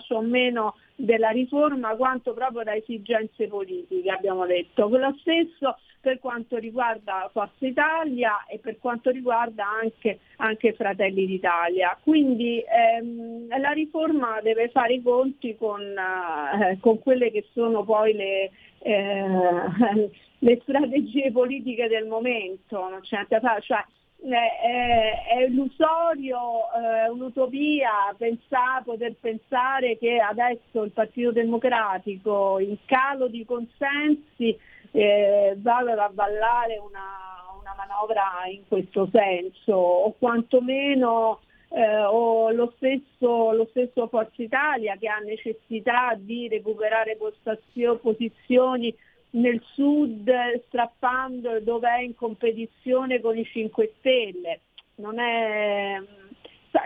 o 0.09 0.21
meno 0.21 0.77
della 0.95 1.31
riforma 1.31 1.97
quanto 1.97 2.35
proprio 2.35 2.63
da 2.63 2.75
esigenze 2.75 3.47
politiche, 3.47 4.11
abbiamo 4.11 4.47
detto. 4.47 4.89
Quello 4.89 5.17
stesso 5.21 5.77
per 6.01 6.19
quanto 6.19 6.57
riguarda 6.57 7.29
Forza 7.33 7.67
Italia 7.67 8.47
e 8.47 8.59
per 8.59 8.79
quanto 8.79 9.11
riguarda 9.11 9.67
anche, 9.69 10.21
anche 10.37 10.73
Fratelli 10.73 11.27
d'Italia. 11.27 11.99
Quindi 12.03 12.63
ehm, 12.63 13.49
la 13.59 13.71
riforma 13.71 14.41
deve 14.41 14.69
fare 14.71 14.95
i 14.95 15.03
conti 15.03 15.57
con, 15.57 15.81
eh, 15.83 16.79
con 16.81 16.99
quelle 16.99 17.31
che 17.31 17.47
sono 17.53 17.85
poi 17.85 18.15
le, 18.15 18.51
eh, 18.79 20.11
le 20.39 20.59
strategie 20.63 21.31
politiche 21.33 21.89
del 21.89 22.07
momento, 22.07 22.89
non 22.89 23.01
c'è 23.01 23.17
niente 23.17 23.41
fare. 23.41 23.61
Cioè, 23.61 23.85
è, 24.29 25.25
è 25.29 25.43
illusorio, 25.49 26.71
è 26.73 27.09
un'utopia 27.09 28.15
pensare, 28.17 28.83
poter 28.85 29.15
pensare 29.19 29.97
che 29.99 30.19
adesso 30.19 30.83
il 30.83 30.91
Partito 30.91 31.33
Democratico 31.33 32.59
in 32.59 32.77
calo 32.85 33.29
di 33.29 33.45
consensi 33.45 34.57
eh, 34.93 35.57
vada 35.59 35.93
ad 35.93 35.99
avvallare 35.99 36.79
una, 36.79 37.07
una, 37.61 37.75
manovra 37.77 38.47
in 38.51 38.67
questo 38.67 39.09
senso 39.13 39.73
o 39.73 40.15
quantomeno 40.19 41.41
eh, 41.69 42.03
o 42.03 42.51
lo 42.51 42.73
stesso, 42.77 43.53
lo 43.53 43.67
stesso 43.71 44.09
Forza 44.09 44.43
Italia 44.43 44.97
che 44.97 45.07
ha 45.09 45.19
necessità 45.19 46.15
di 46.19 46.49
recuperare 46.49 47.17
posizioni 48.01 48.95
nel 49.31 49.63
sud 49.75 50.31
strappando 50.67 51.61
dove 51.61 51.89
è 51.89 52.01
in 52.01 52.15
competizione 52.15 53.21
con 53.21 53.37
i 53.37 53.45
5 53.45 53.95
Stelle. 53.99 54.61
Non 54.97 55.19
è, 55.19 56.01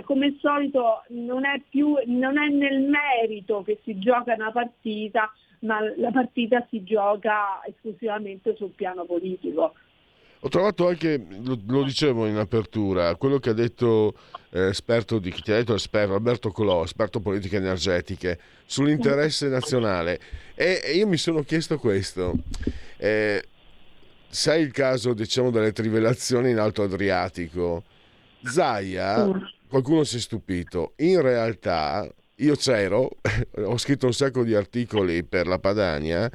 come 0.05 0.27
al 0.27 0.37
solito 0.41 1.05
non 1.09 1.45
è, 1.45 1.61
più, 1.69 1.97
non 2.07 2.39
è 2.39 2.49
nel 2.49 2.81
merito 2.83 3.63
che 3.63 3.81
si 3.83 3.99
gioca 3.99 4.35
una 4.35 4.53
partita, 4.53 5.33
ma 5.61 5.81
la 5.97 6.11
partita 6.11 6.65
si 6.69 6.85
gioca 6.85 7.65
esclusivamente 7.65 8.55
sul 8.57 8.71
piano 8.71 9.05
politico. 9.05 9.75
Ho 10.45 10.49
trovato 10.51 10.89
anche, 10.89 11.25
lo, 11.43 11.59
lo, 11.67 11.85
dicevo 11.85 12.27
in 12.27 12.37
apertura, 12.37 13.17
quello 13.17 13.39
che 13.39 13.49
ha 13.49 13.55
detto 13.55 14.13
eh, 14.51 14.67
esperto 14.67 15.19
di, 15.19 15.31
chi 15.31 15.41
ti 15.41 15.53
ha 15.53 15.57
detto 15.57 15.75
esperto, 15.75 16.13
Alberto 16.13 16.51
Colò, 16.51 16.85
esperto 16.85 17.21
politiche 17.21 17.57
energetiche, 17.57 18.39
sull'interesse 18.67 19.49
nazionale. 19.49 20.21
E, 20.55 20.83
e 20.85 20.93
io 20.97 21.07
mi 21.07 21.17
sono 21.17 21.45
chiesto 21.45 21.79
questo. 21.79 22.35
Eh, 22.99 23.43
sai 24.29 24.61
il 24.61 24.71
caso, 24.71 25.15
diciamo, 25.15 25.51
delle 25.51 25.73
trivellazioni 25.73 26.51
in 26.51 26.59
Alto 26.59 26.83
Adriatico? 26.83 27.83
Zaia, 28.43 29.27
qualcuno 29.67 30.05
si 30.05 30.19
è 30.19 30.21
stupito, 30.21 30.93
in 30.97 31.23
realtà 31.23 32.07
io 32.35 32.55
c'ero, 32.57 33.09
ho 33.65 33.79
scritto 33.79 34.05
un 34.05 34.13
sacco 34.13 34.45
di 34.45 34.55
articoli 34.55 35.25
per 35.25 35.47
la 35.47 35.59
Padania 35.59 36.31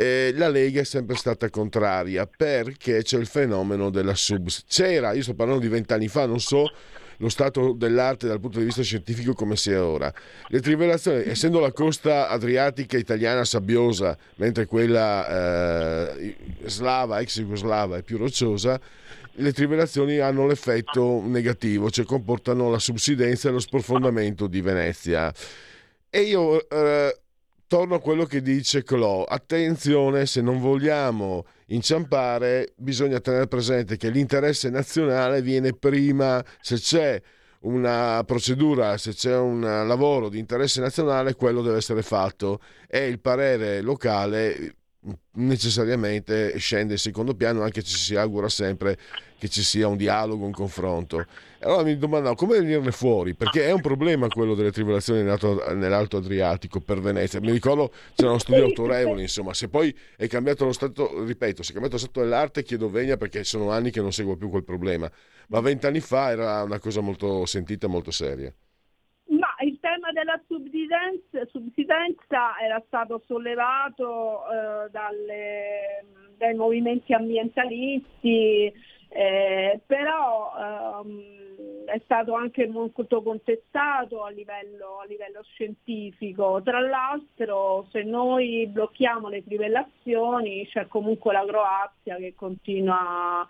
eh, 0.00 0.32
la 0.36 0.48
Lega 0.48 0.82
è 0.82 0.84
sempre 0.84 1.16
stata 1.16 1.50
contraria 1.50 2.24
perché 2.24 3.02
c'è 3.02 3.18
il 3.18 3.26
fenomeno 3.26 3.90
della 3.90 4.14
subs. 4.14 4.62
C'era, 4.68 5.12
io 5.12 5.24
sto 5.24 5.34
parlando 5.34 5.60
di 5.60 5.68
vent'anni 5.68 6.06
fa, 6.06 6.24
non 6.24 6.38
so 6.38 6.70
lo 7.16 7.28
stato 7.28 7.72
dell'arte 7.72 8.28
dal 8.28 8.38
punto 8.38 8.60
di 8.60 8.66
vista 8.66 8.82
scientifico 8.82 9.32
come 9.32 9.56
sia 9.56 9.84
ora. 9.84 10.12
Le 10.46 10.60
trivellazioni, 10.60 11.24
essendo 11.24 11.58
la 11.58 11.72
costa 11.72 12.28
adriatica 12.28 12.96
italiana 12.96 13.44
sabbiosa, 13.44 14.16
mentre 14.36 14.66
quella 14.66 16.12
eh, 16.12 16.36
slava, 16.66 17.18
ex 17.18 17.40
jugoslava, 17.40 17.96
è 17.96 18.02
più 18.02 18.18
rocciosa, 18.18 18.80
le 19.32 19.52
trivellazioni 19.52 20.18
hanno 20.18 20.46
l'effetto 20.46 21.20
negativo, 21.24 21.90
cioè 21.90 22.04
comportano 22.04 22.70
la 22.70 22.78
subsidenza 22.78 23.48
e 23.48 23.50
lo 23.52 23.58
sprofondamento 23.58 24.46
di 24.46 24.60
Venezia. 24.60 25.34
E 26.08 26.20
io 26.20 26.68
eh, 26.68 27.16
torno 27.68 27.94
a 27.94 28.00
quello 28.00 28.24
che 28.24 28.42
dice 28.42 28.82
Clò, 28.82 29.22
attenzione 29.24 30.26
se 30.26 30.40
non 30.40 30.58
vogliamo 30.58 31.44
inciampare 31.66 32.72
bisogna 32.76 33.20
tenere 33.20 33.46
presente 33.46 33.96
che 33.96 34.08
l'interesse 34.08 34.70
nazionale 34.70 35.42
viene 35.42 35.74
prima, 35.74 36.42
se 36.60 36.76
c'è 36.76 37.20
una 37.60 38.22
procedura, 38.24 38.96
se 38.96 39.12
c'è 39.12 39.36
un 39.36 39.60
lavoro 39.60 40.28
di 40.30 40.38
interesse 40.38 40.80
nazionale, 40.80 41.34
quello 41.34 41.60
deve 41.60 41.76
essere 41.76 42.02
fatto. 42.02 42.60
E 42.88 43.06
il 43.06 43.20
parere 43.20 43.82
locale 43.82 44.76
necessariamente 45.32 46.56
scende 46.58 46.94
in 46.94 46.98
secondo 46.98 47.34
piano, 47.34 47.62
anche 47.62 47.82
se 47.82 47.96
si 47.96 48.16
augura 48.16 48.48
sempre 48.48 48.98
che 49.38 49.48
ci 49.48 49.62
sia 49.62 49.88
un 49.88 49.96
dialogo, 49.96 50.44
un 50.44 50.52
confronto. 50.52 51.24
Allora 51.60 51.82
mi 51.82 51.96
domandavo 51.96 52.36
come 52.36 52.60
venirne 52.60 52.92
fuori, 52.92 53.34
perché 53.34 53.64
è 53.64 53.72
un 53.72 53.80
problema 53.80 54.28
quello 54.28 54.54
delle 54.54 54.70
tribolazioni 54.70 55.22
nell'Alto, 55.22 56.16
Adriatico 56.16 56.80
per 56.80 57.00
Venezia. 57.00 57.40
Mi 57.40 57.50
ricordo 57.50 57.90
c'era 58.14 58.30
uno 58.30 58.38
studio 58.38 58.64
autorevole, 58.64 59.22
insomma, 59.22 59.52
se 59.54 59.68
poi 59.68 59.94
è 60.16 60.28
cambiato 60.28 60.64
lo 60.64 60.72
stato, 60.72 61.24
ripeto, 61.24 61.64
se 61.64 61.70
è 61.70 61.72
cambiato 61.72 61.96
lo 61.96 62.02
stato 62.02 62.20
dell'arte 62.20 62.62
chiedo 62.62 62.88
vegna 62.88 63.16
perché 63.16 63.42
sono 63.42 63.70
anni 63.70 63.90
che 63.90 64.00
non 64.00 64.12
seguo 64.12 64.36
più 64.36 64.48
quel 64.50 64.62
problema, 64.62 65.10
ma 65.48 65.60
vent'anni 65.60 65.98
fa 65.98 66.30
era 66.30 66.62
una 66.62 66.78
cosa 66.78 67.00
molto 67.00 67.44
sentita, 67.44 67.88
molto 67.88 68.12
seria. 68.12 68.54
Ma 69.30 69.54
il 69.64 69.78
tema 69.80 70.12
della 70.12 70.40
subsidenza, 70.46 71.44
subsidenza 71.50 72.56
era 72.62 72.80
stato 72.86 73.20
sollevato 73.26 74.42
eh, 74.44 74.90
dalle, 74.90 76.04
dai 76.36 76.54
movimenti 76.54 77.12
ambientalisti, 77.12 78.72
eh, 79.18 79.80
però 79.84 80.52
ehm, 80.56 81.86
è 81.86 82.00
stato 82.04 82.34
anche 82.34 82.68
molto 82.68 83.20
contestato 83.20 84.22
a 84.22 84.30
livello, 84.30 85.00
a 85.02 85.06
livello, 85.06 85.42
scientifico. 85.42 86.62
Tra 86.62 86.78
l'altro 86.78 87.88
se 87.90 88.04
noi 88.04 88.68
blocchiamo 88.68 89.28
le 89.28 89.42
trivellazioni 89.42 90.68
c'è 90.68 90.86
comunque 90.86 91.32
la 91.32 91.44
Croazia 91.44 92.14
che 92.14 92.34
continua 92.36 93.44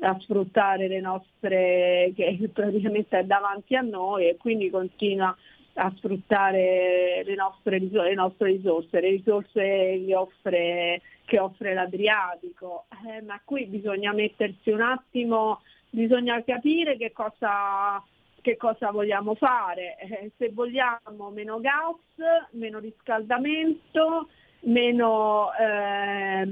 a 0.00 0.18
sfruttare 0.20 0.88
le 0.88 1.00
nostre, 1.00 2.12
che 2.14 2.50
praticamente 2.52 3.20
è 3.20 3.24
davanti 3.24 3.76
a 3.76 3.80
noi 3.80 4.28
e 4.28 4.36
quindi 4.36 4.68
continua 4.68 5.34
a 5.74 5.92
sfruttare 5.96 7.22
le 7.24 7.34
nostre, 7.34 7.78
le 7.78 8.14
nostre 8.14 8.48
risorse, 8.48 9.00
le 9.00 9.10
risorse 9.10 10.02
che 10.06 10.14
offre, 10.14 11.00
che 11.24 11.38
offre 11.38 11.74
l'Adriatico. 11.74 12.86
Eh, 13.06 13.22
ma 13.22 13.40
qui 13.44 13.66
bisogna 13.66 14.12
mettersi 14.12 14.70
un 14.70 14.80
attimo, 14.80 15.62
bisogna 15.90 16.42
capire 16.44 16.96
che 16.96 17.12
cosa, 17.12 18.02
che 18.40 18.56
cosa 18.56 18.90
vogliamo 18.90 19.34
fare. 19.34 19.96
Eh, 19.98 20.32
se 20.36 20.50
vogliamo 20.50 21.30
meno 21.30 21.60
gas, 21.60 21.96
meno 22.52 22.78
riscaldamento, 22.78 24.28
meno, 24.60 25.52
eh, 25.54 26.48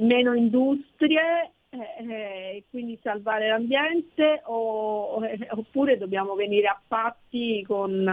meno 0.00 0.34
industrie 0.34 1.52
eh, 1.74 2.04
eh, 2.06 2.64
quindi 2.68 2.98
salvare 3.02 3.48
l'ambiente 3.48 4.42
o, 4.44 5.24
eh, 5.24 5.48
oppure 5.52 5.96
dobbiamo 5.96 6.34
venire 6.34 6.66
a 6.66 6.78
patti 6.86 7.64
con, 7.66 8.06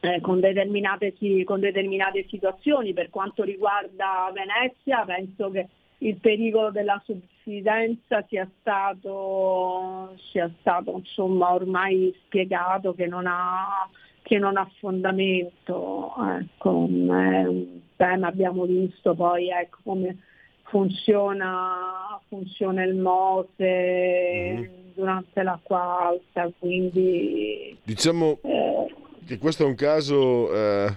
eh, 0.00 0.20
con, 0.22 0.40
determinate, 0.40 1.14
con, 1.44 1.60
determinate, 1.60 2.24
situazioni. 2.30 2.94
Per 2.94 3.10
quanto 3.10 3.42
riguarda 3.42 4.32
Venezia 4.32 5.04
penso 5.04 5.50
che 5.50 5.68
il 5.98 6.16
pericolo 6.16 6.70
della 6.70 6.98
subsidenza 7.04 8.24
sia 8.26 8.48
stato, 8.58 10.16
sia 10.30 10.50
stato 10.60 10.92
insomma, 10.92 11.52
ormai 11.52 12.10
spiegato 12.24 12.94
che 12.94 13.06
non 13.06 13.26
ha, 13.26 13.86
che 14.22 14.38
non 14.38 14.56
ha 14.56 14.66
fondamento. 14.78 16.14
Ecco, 16.40 16.88
abbiamo 17.98 18.64
visto 18.64 19.14
poi 19.14 19.50
ecco, 19.50 19.80
come 19.84 20.16
funziona, 20.70 22.18
funziona 22.28 22.82
il 22.84 22.94
Mose 22.94 24.54
mm. 24.56 24.64
durante 24.94 25.42
l'acqua 25.42 26.08
alta, 26.08 26.50
quindi... 26.58 27.76
Diciamo... 27.82 28.38
Eh, 28.42 28.94
che 29.26 29.38
questo 29.38 29.62
è 29.62 29.66
un 29.66 29.76
caso, 29.76 30.52
eh, 30.52 30.92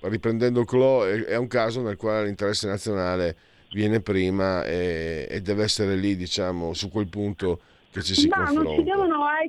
riprendendo 0.00 0.64
Clo, 0.64 1.06
è, 1.06 1.24
è, 1.24 1.36
un 1.36 1.46
caso 1.46 1.80
nel 1.80 1.96
quale 1.96 2.26
l'interesse 2.26 2.66
nazionale 2.66 3.34
viene 3.72 4.00
prima 4.00 4.62
e, 4.64 5.26
e 5.30 5.40
deve 5.40 5.62
essere 5.62 5.96
lì, 5.96 6.14
diciamo, 6.14 6.74
su 6.74 6.90
quel 6.90 7.08
punto 7.08 7.60
che 7.90 8.02
ci 8.02 8.14
si 8.14 8.28
confronta. 8.28 8.82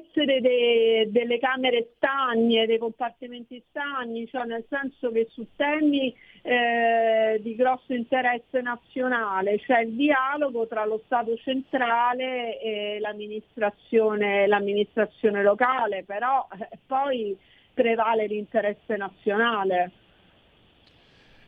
Essere 0.04 0.42
de, 0.42 1.08
delle 1.10 1.40
camere 1.40 1.94
stagne, 1.96 2.66
dei 2.66 2.78
compartimenti 2.78 3.62
stagni, 3.70 4.28
cioè 4.28 4.46
nel 4.46 4.66
senso 4.70 5.12
che 5.12 5.28
su 5.32 5.46
temi 5.56 6.14
eh, 6.42 7.40
di 7.42 7.56
grosso 7.56 7.94
interesse 7.94 8.62
nazionale 8.62 9.60
c'è 9.60 9.80
il 9.82 9.94
dialogo 9.94 10.68
tra 10.68 10.86
lo 10.86 11.02
Stato 11.06 11.36
centrale 11.38 12.60
e 12.60 13.00
l'amministrazione, 13.00 14.48
l'amministrazione 14.48 15.42
locale, 15.42 16.04
però 16.04 16.48
eh, 16.60 16.78
poi 16.86 17.36
prevale 17.74 18.28
l'interesse 18.28 18.96
nazionale. 18.98 19.92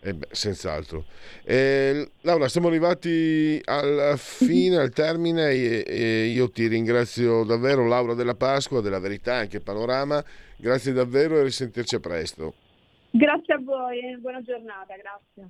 Eh 0.07 0.13
beh, 0.13 0.27
senz'altro. 0.29 1.05
Eh, 1.43 2.07
Laura, 2.21 2.47
siamo 2.47 2.67
arrivati 2.67 3.59
alla 3.65 4.15
fine, 4.17 4.77
al 4.77 4.91
termine 4.91 5.49
e, 5.49 5.83
e, 5.83 6.25
io 6.25 6.47
ti 6.51 6.67
ringrazio 6.67 7.43
davvero, 7.43 7.87
Laura 7.87 8.13
della 8.13 8.35
Pasqua, 8.35 8.81
della 8.81 8.99
Verità, 8.99 9.37
anche 9.37 9.61
Panorama. 9.61 10.23
Grazie 10.57 10.93
davvero 10.93 11.39
e 11.39 11.43
risentirci 11.43 11.99
presto. 11.99 12.53
Grazie 13.09 13.55
a 13.55 13.59
voi, 13.59 14.15
buona 14.19 14.43
giornata, 14.43 14.93
grazie. 14.95 15.49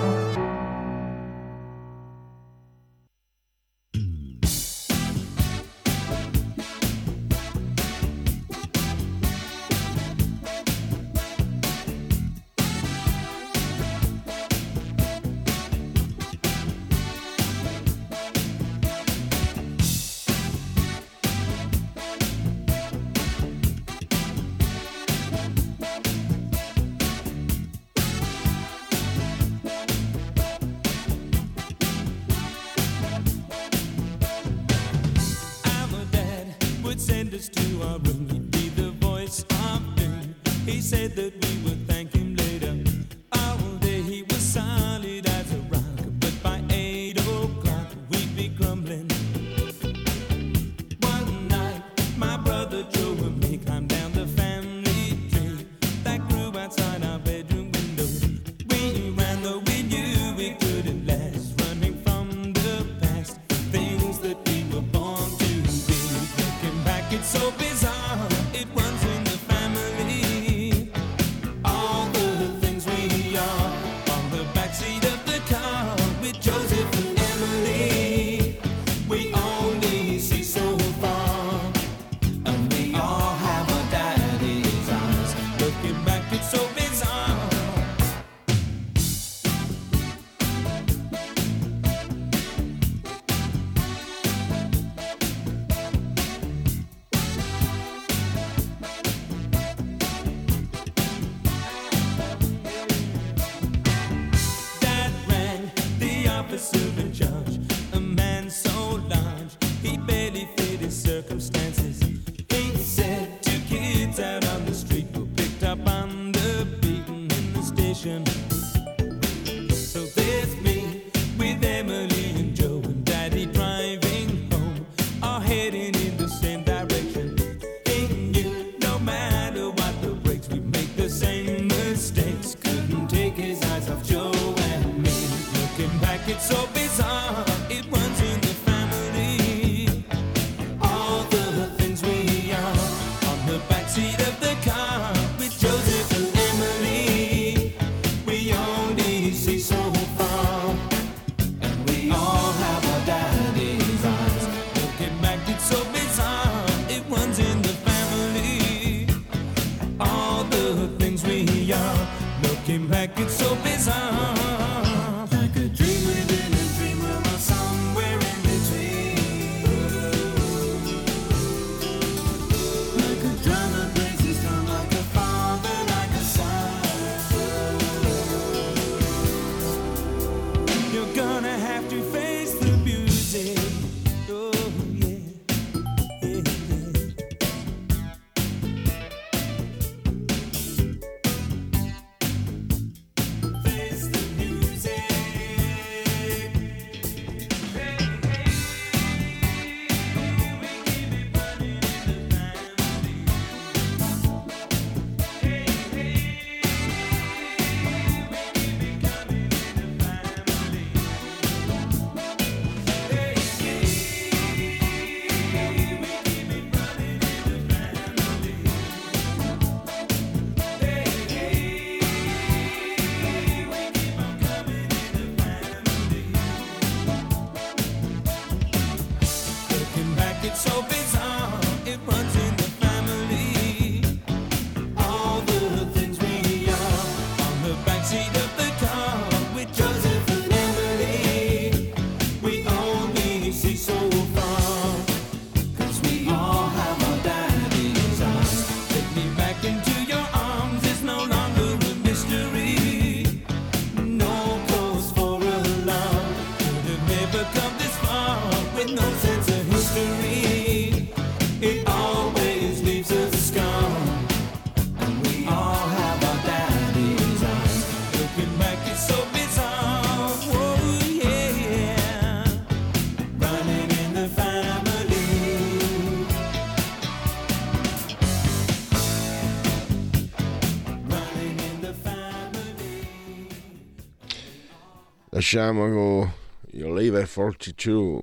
Lasciamo 285.53 286.31
io 286.71 286.93
Lever 286.93 287.29
42, 287.29 288.21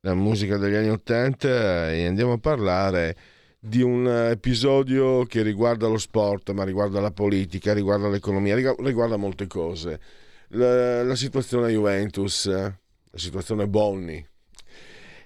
la 0.00 0.14
musica 0.14 0.56
degli 0.56 0.74
anni 0.74 0.90
80 0.90 1.92
e 1.92 2.06
andiamo 2.06 2.32
a 2.32 2.38
parlare 2.38 3.16
di 3.60 3.82
un 3.82 4.08
episodio 4.08 5.24
che 5.26 5.42
riguarda 5.42 5.86
lo 5.86 5.96
sport, 5.96 6.50
ma 6.50 6.64
riguarda 6.64 6.98
la 6.98 7.12
politica, 7.12 7.72
riguarda 7.72 8.08
l'economia, 8.08 8.56
riguarda 8.56 9.16
molte 9.16 9.46
cose. 9.46 10.00
La, 10.48 11.04
la 11.04 11.14
situazione 11.14 11.70
Juventus, 11.70 12.46
la 12.48 12.74
situazione 13.14 13.68
Bonni. 13.68 14.26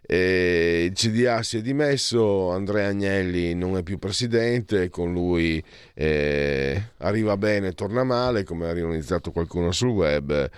E 0.07 0.89
il 0.91 0.93
CDA 0.93 1.43
si 1.43 1.57
è 1.57 1.63
dimesso, 1.63 2.51
Andrea 2.51 2.89
Agnelli 2.89 3.55
non 3.55 3.79
è 3.79 3.83
più 3.83 3.97
presidente, 3.97 4.91
con 4.91 5.15
lui 5.15 5.65
eh, 5.95 6.83
arriva 6.99 7.39
bene, 7.39 7.73
torna 7.73 8.05
male, 8.05 8.45
come 8.45 8.69
ha 8.69 8.77
ironizzato 8.77 9.31
qualcuno 9.31 9.73
sul 9.73 9.89
web. 9.89 10.51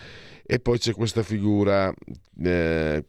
E 0.47 0.61
poi 0.61 0.79
c'è 0.79 0.93
questa 0.93 1.23
figura 1.23 1.93
eh, 2.43 3.05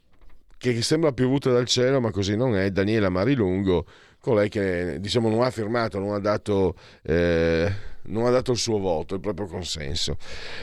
che 0.57 0.81
sembra 0.81 1.11
piovuta 1.11 1.51
dal 1.51 1.67
cielo, 1.67 2.01
ma 2.01 2.09
così 2.11 2.35
non 2.35 2.55
è, 2.55 2.71
Daniela 2.71 3.09
Marilungo, 3.09 3.85
colei 4.19 4.49
che 4.49 4.97
diciamo 4.99 5.29
non 5.29 5.43
ha 5.43 5.51
firmato, 5.51 5.99
non 5.99 6.13
ha 6.13 6.19
dato... 6.19 6.75
Eh, 7.03 7.95
non 8.07 8.25
ha 8.25 8.29
dato 8.29 8.51
il 8.51 8.57
suo 8.57 8.77
voto, 8.77 9.15
il 9.15 9.19
proprio 9.19 9.47
consenso. 9.47 10.17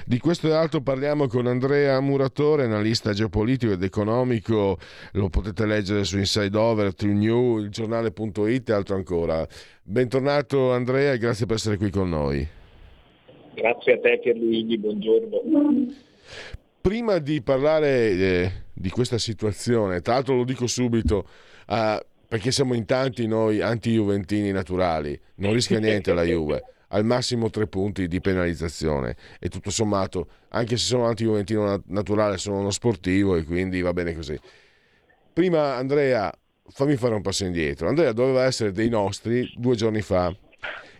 Di 0.06 0.18
questo 0.18 0.48
e 0.48 0.52
altro 0.52 0.80
parliamo 0.80 1.26
con 1.26 1.46
Andrea 1.46 2.00
Muratore, 2.00 2.64
analista 2.64 3.12
geopolitico 3.12 3.72
ed 3.72 3.82
economico, 3.82 4.78
lo 5.12 5.28
potete 5.28 5.66
leggere 5.66 6.04
su 6.04 6.18
Inside 6.18 6.56
Over, 6.56 6.94
True 6.94 7.60
il 7.60 7.68
giornale.it 7.70 8.68
e 8.68 8.72
altro 8.72 8.96
ancora. 8.96 9.46
Bentornato 9.82 10.72
Andrea 10.72 11.12
e 11.12 11.18
grazie 11.18 11.46
per 11.46 11.56
essere 11.56 11.76
qui 11.76 11.90
con 11.90 12.08
noi. 12.08 12.46
Grazie 13.54 13.92
a 13.92 13.98
te 14.00 14.20
Pierluigi, 14.22 14.78
buongiorno. 14.78 15.42
Prima 16.84 17.16
di 17.16 17.40
parlare 17.40 18.10
eh, 18.10 18.52
di 18.74 18.90
questa 18.90 19.16
situazione, 19.16 20.02
tra 20.02 20.12
l'altro 20.12 20.34
lo 20.34 20.44
dico 20.44 20.66
subito, 20.66 21.26
eh, 21.66 22.06
perché 22.28 22.52
siamo 22.52 22.74
in 22.74 22.84
tanti 22.84 23.26
noi 23.26 23.62
anti-juventini 23.62 24.52
naturali, 24.52 25.18
non 25.36 25.54
rischia 25.54 25.78
niente 25.78 26.12
la 26.12 26.24
Juve, 26.24 26.62
al 26.88 27.06
massimo 27.06 27.48
tre 27.48 27.68
punti 27.68 28.06
di 28.06 28.20
penalizzazione 28.20 29.16
e 29.40 29.48
tutto 29.48 29.70
sommato, 29.70 30.28
anche 30.48 30.76
se 30.76 30.84
sono 30.84 31.06
anti-juventino 31.06 31.84
naturale, 31.86 32.36
sono 32.36 32.58
uno 32.58 32.70
sportivo 32.70 33.36
e 33.36 33.44
quindi 33.44 33.80
va 33.80 33.94
bene 33.94 34.14
così. 34.14 34.38
Prima 35.32 35.76
Andrea, 35.76 36.30
fammi 36.68 36.96
fare 36.96 37.14
un 37.14 37.22
passo 37.22 37.46
indietro, 37.46 37.88
Andrea 37.88 38.12
doveva 38.12 38.44
essere 38.44 38.72
dei 38.72 38.90
nostri 38.90 39.50
due 39.56 39.74
giorni 39.74 40.02
fa, 40.02 40.36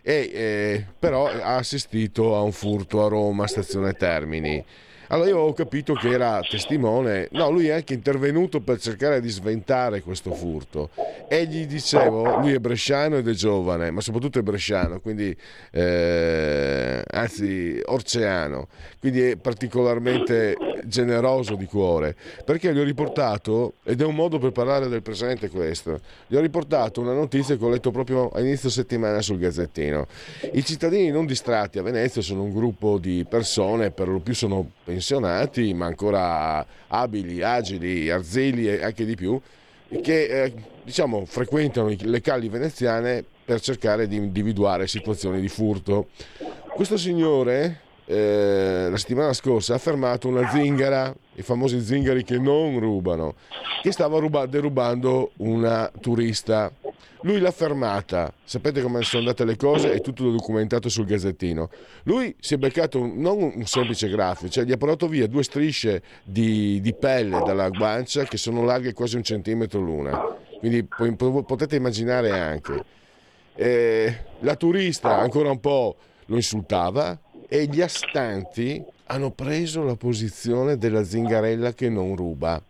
e, 0.01 0.31
eh, 0.33 0.85
però 0.97 1.27
ha 1.27 1.57
assistito 1.57 2.35
a 2.35 2.41
un 2.41 2.53
furto 2.53 3.05
a 3.05 3.07
Roma, 3.07 3.45
stazione 3.45 3.93
Termini 3.93 4.65
allora 5.07 5.29
io 5.29 5.39
ho 5.39 5.53
capito 5.53 5.93
che 5.93 6.09
era 6.09 6.39
testimone, 6.41 7.27
no, 7.31 7.49
lui 7.49 7.67
è 7.67 7.73
anche 7.73 7.93
intervenuto 7.93 8.61
per 8.61 8.79
cercare 8.79 9.21
di 9.21 9.29
sventare 9.29 10.01
questo 10.01 10.33
furto. 10.33 10.89
E 11.27 11.45
gli 11.45 11.65
dicevo, 11.65 12.39
lui 12.39 12.53
è 12.53 12.59
bresciano 12.59 13.17
ed 13.17 13.27
è 13.27 13.33
giovane, 13.33 13.91
ma 13.91 14.01
soprattutto 14.01 14.39
è 14.39 14.41
bresciano, 14.41 14.99
quindi 14.99 15.35
eh, 15.71 17.03
anzi 17.07 17.79
orceano, 17.85 18.67
quindi 18.99 19.21
è 19.21 19.35
particolarmente 19.35 20.55
generoso 20.87 21.55
di 21.55 21.65
cuore, 21.65 22.15
perché 22.43 22.73
gli 22.73 22.79
ho 22.79 22.83
riportato, 22.83 23.75
ed 23.83 24.01
è 24.01 24.05
un 24.05 24.15
modo 24.15 24.39
per 24.39 24.51
parlare 24.51 24.87
del 24.87 25.01
presente 25.01 25.49
questo, 25.49 25.99
gli 26.27 26.35
ho 26.35 26.41
riportato 26.41 27.01
una 27.01 27.13
notizia 27.13 27.57
che 27.57 27.63
ho 27.63 27.69
letto 27.69 27.91
proprio 27.91 28.29
a 28.29 28.39
inizio 28.39 28.69
settimana 28.69 29.21
sul 29.21 29.37
Gazzettino. 29.37 30.07
I 30.53 30.63
cittadini 30.63 31.09
non 31.09 31.25
distratti 31.25 31.79
a 31.79 31.83
Venezia 31.83 32.21
sono 32.21 32.43
un 32.43 32.53
gruppo 32.53 32.97
di 32.97 33.25
persone, 33.27 33.91
per 33.91 34.07
lo 34.07 34.19
più 34.19 34.33
sono 34.33 34.69
pensionati, 34.83 35.73
ma 35.73 35.85
ancora 35.85 36.65
abili, 36.87 37.41
agili, 37.41 38.09
arzeli 38.09 38.67
e 38.67 38.83
anche 38.83 39.05
di 39.05 39.15
più, 39.15 39.39
che 40.01 40.43
eh, 40.43 40.53
diciamo, 40.83 41.25
frequentano 41.25 41.93
le 41.97 42.21
calli 42.21 42.49
veneziane 42.49 43.23
per 43.45 43.61
cercare 43.61 44.07
di 44.07 44.15
individuare 44.15 44.87
situazioni 44.87 45.39
di 45.39 45.47
furto. 45.47 46.07
Questo 46.73 46.97
signore 46.97 47.81
eh, 48.05 48.87
la 48.89 48.97
settimana 48.97 49.33
scorsa 49.33 49.75
ha 49.75 49.77
fermato 49.77 50.27
una 50.27 50.49
zingara, 50.49 51.13
i 51.33 51.41
famosi 51.41 51.81
zingari 51.81 52.23
che 52.23 52.37
non 52.37 52.79
rubano, 52.79 53.35
che 53.81 53.91
stava 53.91 54.19
ruba- 54.19 54.45
derubando 54.45 55.31
una 55.37 55.91
turista 55.99 56.71
lui 57.25 57.39
l'ha 57.39 57.51
fermata, 57.51 58.31
sapete 58.43 58.83
come 58.83 59.01
sono 59.01 59.23
andate 59.23 59.45
le 59.45 59.55
cose, 59.57 59.93
è 59.93 59.99
tutto 59.99 60.29
documentato 60.29 60.89
sul 60.89 61.05
gazzettino. 61.05 61.71
Lui 62.03 62.35
si 62.39 62.53
è 62.53 62.57
beccato 62.57 63.01
un, 63.01 63.19
non 63.19 63.51
un 63.55 63.65
semplice 63.65 64.07
graffio, 64.09 64.47
cioè 64.47 64.63
gli 64.63 64.71
ha 64.71 64.77
portato 64.77 65.07
via 65.07 65.25
due 65.25 65.41
strisce 65.41 66.03
di, 66.23 66.79
di 66.81 66.93
pelle 66.93 67.41
dalla 67.43 67.69
guancia 67.69 68.25
che 68.25 68.37
sono 68.37 68.63
larghe 68.63 68.93
quasi 68.93 69.15
un 69.15 69.23
centimetro 69.23 69.79
l'una. 69.79 70.37
Quindi 70.59 70.83
potete 70.83 71.77
immaginare 71.77 72.29
anche. 72.29 72.83
Eh, 73.55 74.17
la 74.41 74.55
turista 74.55 75.17
ancora 75.17 75.49
un 75.49 75.59
po' 75.59 75.95
lo 76.25 76.35
insultava 76.35 77.19
e 77.47 77.65
gli 77.65 77.81
astanti 77.81 78.83
hanno 79.07 79.31
preso 79.31 79.83
la 79.83 79.95
posizione 79.95 80.77
della 80.77 81.03
zingarella 81.03 81.73
che 81.73 81.89
non 81.89 82.15
ruba. 82.15 82.61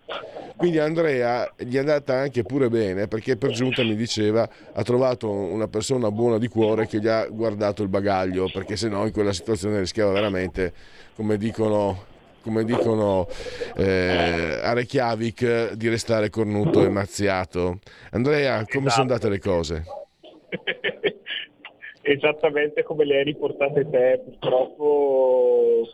Quindi 0.56 0.80
Andrea 0.80 1.52
gli 1.58 1.76
è 1.76 1.80
andata 1.80 2.16
anche 2.16 2.44
pure 2.44 2.70
bene 2.70 3.08
perché 3.08 3.36
per 3.36 3.52
giunta 3.52 3.84
mi 3.84 3.96
diceva 3.96 4.48
ha 4.74 4.84
trovato 4.84 5.30
una 5.30 5.68
persona 5.68 6.10
buona 6.12 6.38
di 6.38 6.48
cuore 6.48 6.88
che 6.88 7.00
gli 7.00 7.08
ha 7.08 7.28
guardato 7.28 7.84
il 7.84 7.90
bagaglio 7.90 8.50
perché 8.52 8.78
se 8.78 8.88
no 8.88 9.06
in 9.06 9.12
quella 9.12 9.34
situazione 9.34 9.80
rischiava 9.80 10.12
veramente, 10.14 10.74
come 11.16 11.38
dicono 11.38 12.14
come 12.42 12.64
dicono 12.64 13.28
eh, 13.76 14.60
a 14.62 14.72
Reykjavik, 14.74 15.72
di 15.72 15.90
restare 15.90 16.30
cornuto 16.30 16.86
e 16.86 16.90
mazziato. 16.90 17.80
Andrea, 18.12 18.64
come 18.70 18.88
esatto. 18.88 18.90
sono 18.90 19.02
andate 19.02 19.30
le 19.30 19.40
cose? 19.40 19.84
Esattamente 22.08 22.84
come 22.84 23.04
le 23.04 23.18
hai 23.18 23.24
riportate 23.24 23.90
te, 23.90 24.22
purtroppo 24.24 25.90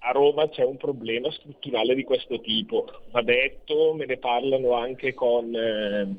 a 0.00 0.10
Roma 0.10 0.48
c'è 0.48 0.64
un 0.64 0.76
problema 0.76 1.30
strutturale 1.30 1.94
di 1.94 2.02
questo 2.02 2.40
tipo. 2.40 2.90
Va 3.12 3.22
detto, 3.22 3.94
me 3.94 4.04
ne 4.04 4.16
parlano 4.16 4.72
anche 4.72 5.14
con 5.14 5.54
eh, 5.54 6.16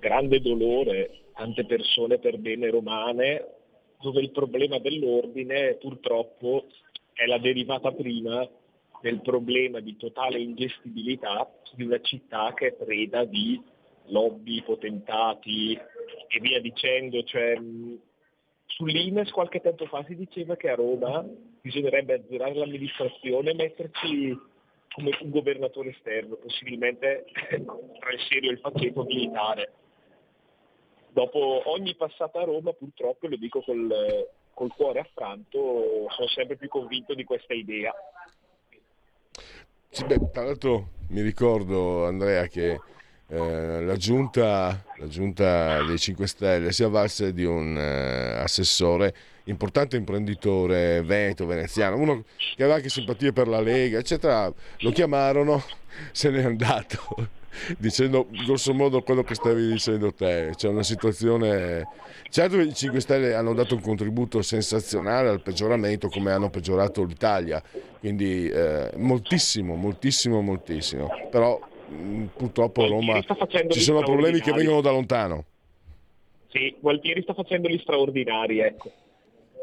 grande 0.00 0.40
dolore 0.40 1.26
tante 1.32 1.64
persone 1.64 2.18
per 2.18 2.38
bene 2.38 2.70
romane, 2.70 3.46
dove 4.00 4.20
il 4.20 4.32
problema 4.32 4.80
dell'ordine 4.80 5.74
purtroppo 5.74 6.64
è 7.12 7.24
la 7.24 7.38
derivata 7.38 7.92
prima 7.92 8.44
del 9.00 9.20
problema 9.20 9.78
di 9.78 9.96
totale 9.96 10.40
ingestibilità 10.40 11.48
di 11.76 11.84
una 11.84 12.00
città 12.00 12.52
che 12.52 12.66
è 12.66 12.72
preda 12.72 13.24
di 13.24 13.62
lobby, 14.06 14.60
potentati 14.64 15.72
e 15.74 16.40
via 16.40 16.60
dicendo. 16.60 17.22
Cioè, 17.22 17.56
Sull'Ines 18.78 19.32
qualche 19.32 19.60
tempo 19.60 19.86
fa 19.86 20.04
si 20.06 20.14
diceva 20.14 20.54
che 20.54 20.70
a 20.70 20.76
Roma 20.76 21.26
bisognerebbe 21.60 22.14
azzerare 22.14 22.54
l'amministrazione 22.54 23.50
e 23.50 23.54
metterci 23.54 24.38
come 24.94 25.18
un 25.20 25.30
governatore 25.30 25.90
esterno, 25.90 26.36
possibilmente 26.36 27.24
tra 27.48 28.12
il 28.12 28.20
serio 28.28 28.50
e 28.50 28.52
il 28.52 28.60
pacchetto 28.60 29.02
militare. 29.02 29.72
Dopo 31.10 31.62
ogni 31.64 31.96
passata 31.96 32.38
a 32.38 32.44
Roma, 32.44 32.72
purtroppo, 32.72 33.26
lo 33.26 33.36
dico 33.36 33.62
col, 33.62 34.28
col 34.54 34.72
cuore 34.72 35.00
affranto, 35.00 36.06
sono 36.10 36.28
sempre 36.28 36.56
più 36.56 36.68
convinto 36.68 37.14
di 37.14 37.24
questa 37.24 37.54
idea. 37.54 37.92
Sì, 39.88 40.04
beh, 40.04 40.30
tra 40.30 40.44
l'altro 40.44 40.90
mi 41.08 41.22
ricordo, 41.22 42.04
Andrea, 42.04 42.46
che 42.46 42.78
eh, 43.30 43.82
la, 43.84 43.96
giunta, 43.96 44.82
la, 44.96 45.06
giunta, 45.06 45.82
dei 45.82 45.98
5 45.98 46.26
Stelle 46.26 46.72
si 46.72 46.82
avvalse 46.82 47.34
di 47.34 47.44
un 47.44 47.76
eh, 47.76 48.40
assessore, 48.40 49.14
importante 49.44 49.96
imprenditore 49.96 51.02
veneto, 51.02 51.44
veneziano, 51.44 51.96
uno 51.96 52.24
che 52.56 52.62
aveva 52.62 52.76
anche 52.76 52.88
simpatie 52.88 53.32
per 53.34 53.46
la 53.46 53.60
Lega, 53.60 53.98
eccetera. 53.98 54.50
Lo 54.78 54.90
chiamarono, 54.92 55.62
se 56.10 56.30
n'è 56.30 56.42
andato, 56.42 57.28
dicendo 57.76 58.28
grosso 58.46 58.72
modo 58.72 59.02
quello 59.02 59.22
che 59.22 59.34
stavi 59.34 59.72
dicendo 59.72 60.10
te. 60.14 60.52
C'è 60.56 60.68
una 60.68 60.82
situazione. 60.82 61.86
Certo 62.30 62.58
i 62.58 62.74
5 62.74 62.98
Stelle 63.00 63.34
hanno 63.34 63.52
dato 63.52 63.74
un 63.74 63.82
contributo 63.82 64.40
sensazionale 64.40 65.28
al 65.28 65.42
peggioramento, 65.42 66.08
come 66.08 66.32
hanno 66.32 66.48
peggiorato 66.48 67.04
l'Italia, 67.04 67.62
quindi 68.00 68.48
eh, 68.48 68.90
moltissimo, 68.96 69.74
moltissimo, 69.74 70.40
moltissimo. 70.40 71.08
Però 71.30 71.58
purtroppo 72.34 72.84
a 72.84 72.88
Roma 72.88 73.20
ci 73.68 73.80
sono 73.80 74.00
problemi 74.00 74.40
che 74.40 74.52
vengono 74.52 74.80
da 74.80 74.90
lontano. 74.90 75.44
Sì, 76.48 76.74
Gualtieri 76.80 77.22
sta 77.22 77.34
facendo 77.34 77.68
gli 77.68 77.78
straordinari, 77.78 78.60
ecco. 78.60 78.90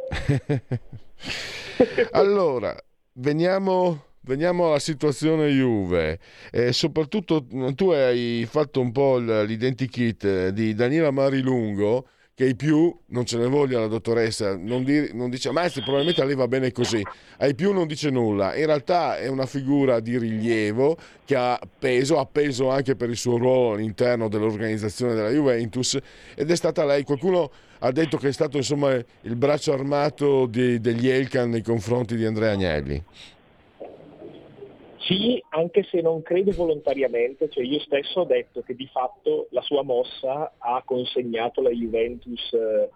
allora, 2.11 2.75
veniamo, 3.13 4.05
veniamo, 4.21 4.67
alla 4.67 4.79
situazione 4.79 5.49
Juve. 5.49 6.19
E 6.51 6.73
soprattutto 6.73 7.45
tu 7.73 7.89
hai 7.89 8.45
fatto 8.47 8.81
un 8.81 8.91
po' 8.91 9.17
l'identikit 9.17 10.49
di 10.49 10.75
Daniela 10.75 11.11
Marilungo 11.11 12.07
che 12.35 12.43
ai 12.43 12.55
più 12.55 12.93
non 13.07 13.25
ce 13.25 13.37
ne 13.37 13.47
voglia 13.47 13.79
la 13.79 13.87
dottoressa, 13.87 14.57
non, 14.57 14.83
di, 14.83 15.09
non 15.13 15.29
dice, 15.29 15.51
ma 15.51 15.61
anzi 15.61 15.79
probabilmente 15.81 16.21
a 16.21 16.25
lei 16.25 16.35
va 16.35 16.49
bene 16.49 16.73
così, 16.73 17.01
ai 17.37 17.55
più 17.55 17.71
non 17.71 17.87
dice 17.87 18.09
nulla, 18.09 18.55
in 18.55 18.65
realtà 18.65 19.17
è 19.17 19.27
una 19.27 19.45
figura 19.45 20.01
di 20.01 20.17
rilievo 20.17 20.97
che 21.23 21.35
ha 21.37 21.57
peso, 21.79 22.19
ha 22.19 22.25
peso 22.25 22.69
anche 22.69 22.97
per 22.97 23.09
il 23.09 23.15
suo 23.15 23.37
ruolo 23.37 23.75
all'interno 23.75 24.27
dell'organizzazione 24.27 25.15
della 25.15 25.29
Juventus 25.29 25.97
ed 26.35 26.51
è 26.51 26.55
stata 26.57 26.83
lei, 26.83 27.03
qualcuno 27.03 27.49
ha 27.79 27.91
detto 27.91 28.17
che 28.17 28.27
è 28.27 28.33
stato 28.33 28.57
insomma 28.57 28.91
il 28.93 29.35
braccio 29.37 29.71
armato 29.71 30.45
di, 30.45 30.81
degli 30.81 31.07
Elkan 31.07 31.49
nei 31.49 31.61
confronti 31.61 32.17
di 32.17 32.25
Andrea 32.25 32.51
Agnelli. 32.51 33.01
Sì, 35.05 35.43
anche 35.49 35.83
se 35.83 36.01
non 36.01 36.23
credo 36.23 36.51
volontariamente, 36.51 37.47
cioè 37.49 37.63
io 37.63 37.79
stesso 37.79 38.21
ho 38.21 38.25
detto 38.25 38.63
che 38.63 38.73
di 38.73 38.87
fatto 38.87 39.47
la 39.51 39.61
sua 39.61 39.83
mossa 39.83 40.55
ha 40.57 40.81
consegnato 40.83 41.61
la 41.61 41.69
Juventus 41.69 42.51
eh, 42.53 42.89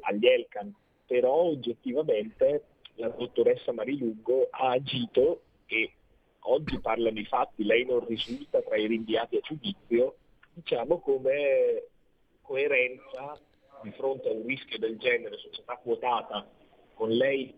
agli 0.00 0.26
Elkan, 0.26 0.74
però 1.06 1.32
oggettivamente 1.32 2.64
la 2.94 3.08
dottoressa 3.10 3.70
Marilungo 3.70 4.48
ha 4.50 4.70
agito 4.70 5.42
e 5.66 5.92
oggi 6.40 6.80
parlano 6.80 7.20
i 7.20 7.24
fatti, 7.26 7.62
lei 7.62 7.84
non 7.84 8.04
risulta 8.06 8.60
tra 8.60 8.76
i 8.76 8.88
rinviati 8.88 9.36
a 9.36 9.40
giudizio, 9.40 10.16
diciamo 10.54 10.98
come 10.98 11.84
coerenza 12.40 13.38
di 13.82 13.90
fronte 13.92 14.30
a 14.30 14.32
un 14.32 14.44
rischio 14.44 14.80
del 14.80 14.98
genere, 14.98 15.36
società 15.36 15.76
quotata, 15.76 16.44
con 16.94 17.10
lei 17.10 17.54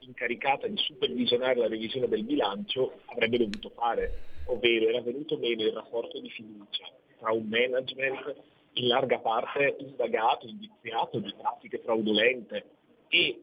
incaricata 0.00 0.66
di 0.66 0.76
supervisionare 0.76 1.56
la 1.56 1.68
revisione 1.68 2.08
del 2.08 2.24
bilancio 2.24 3.00
avrebbe 3.06 3.38
dovuto 3.38 3.70
fare, 3.70 4.12
ovvero 4.46 4.88
era 4.88 5.00
venuto 5.00 5.36
meno 5.38 5.62
il 5.62 5.72
rapporto 5.72 6.20
di 6.20 6.30
fiducia 6.30 6.84
tra 7.18 7.32
un 7.32 7.46
management 7.48 8.34
in 8.74 8.88
larga 8.88 9.18
parte 9.18 9.76
indagato, 9.78 10.46
indiziato 10.46 11.18
di 11.18 11.32
pratiche 11.36 11.78
fraudolente 11.78 12.64
e 13.08 13.40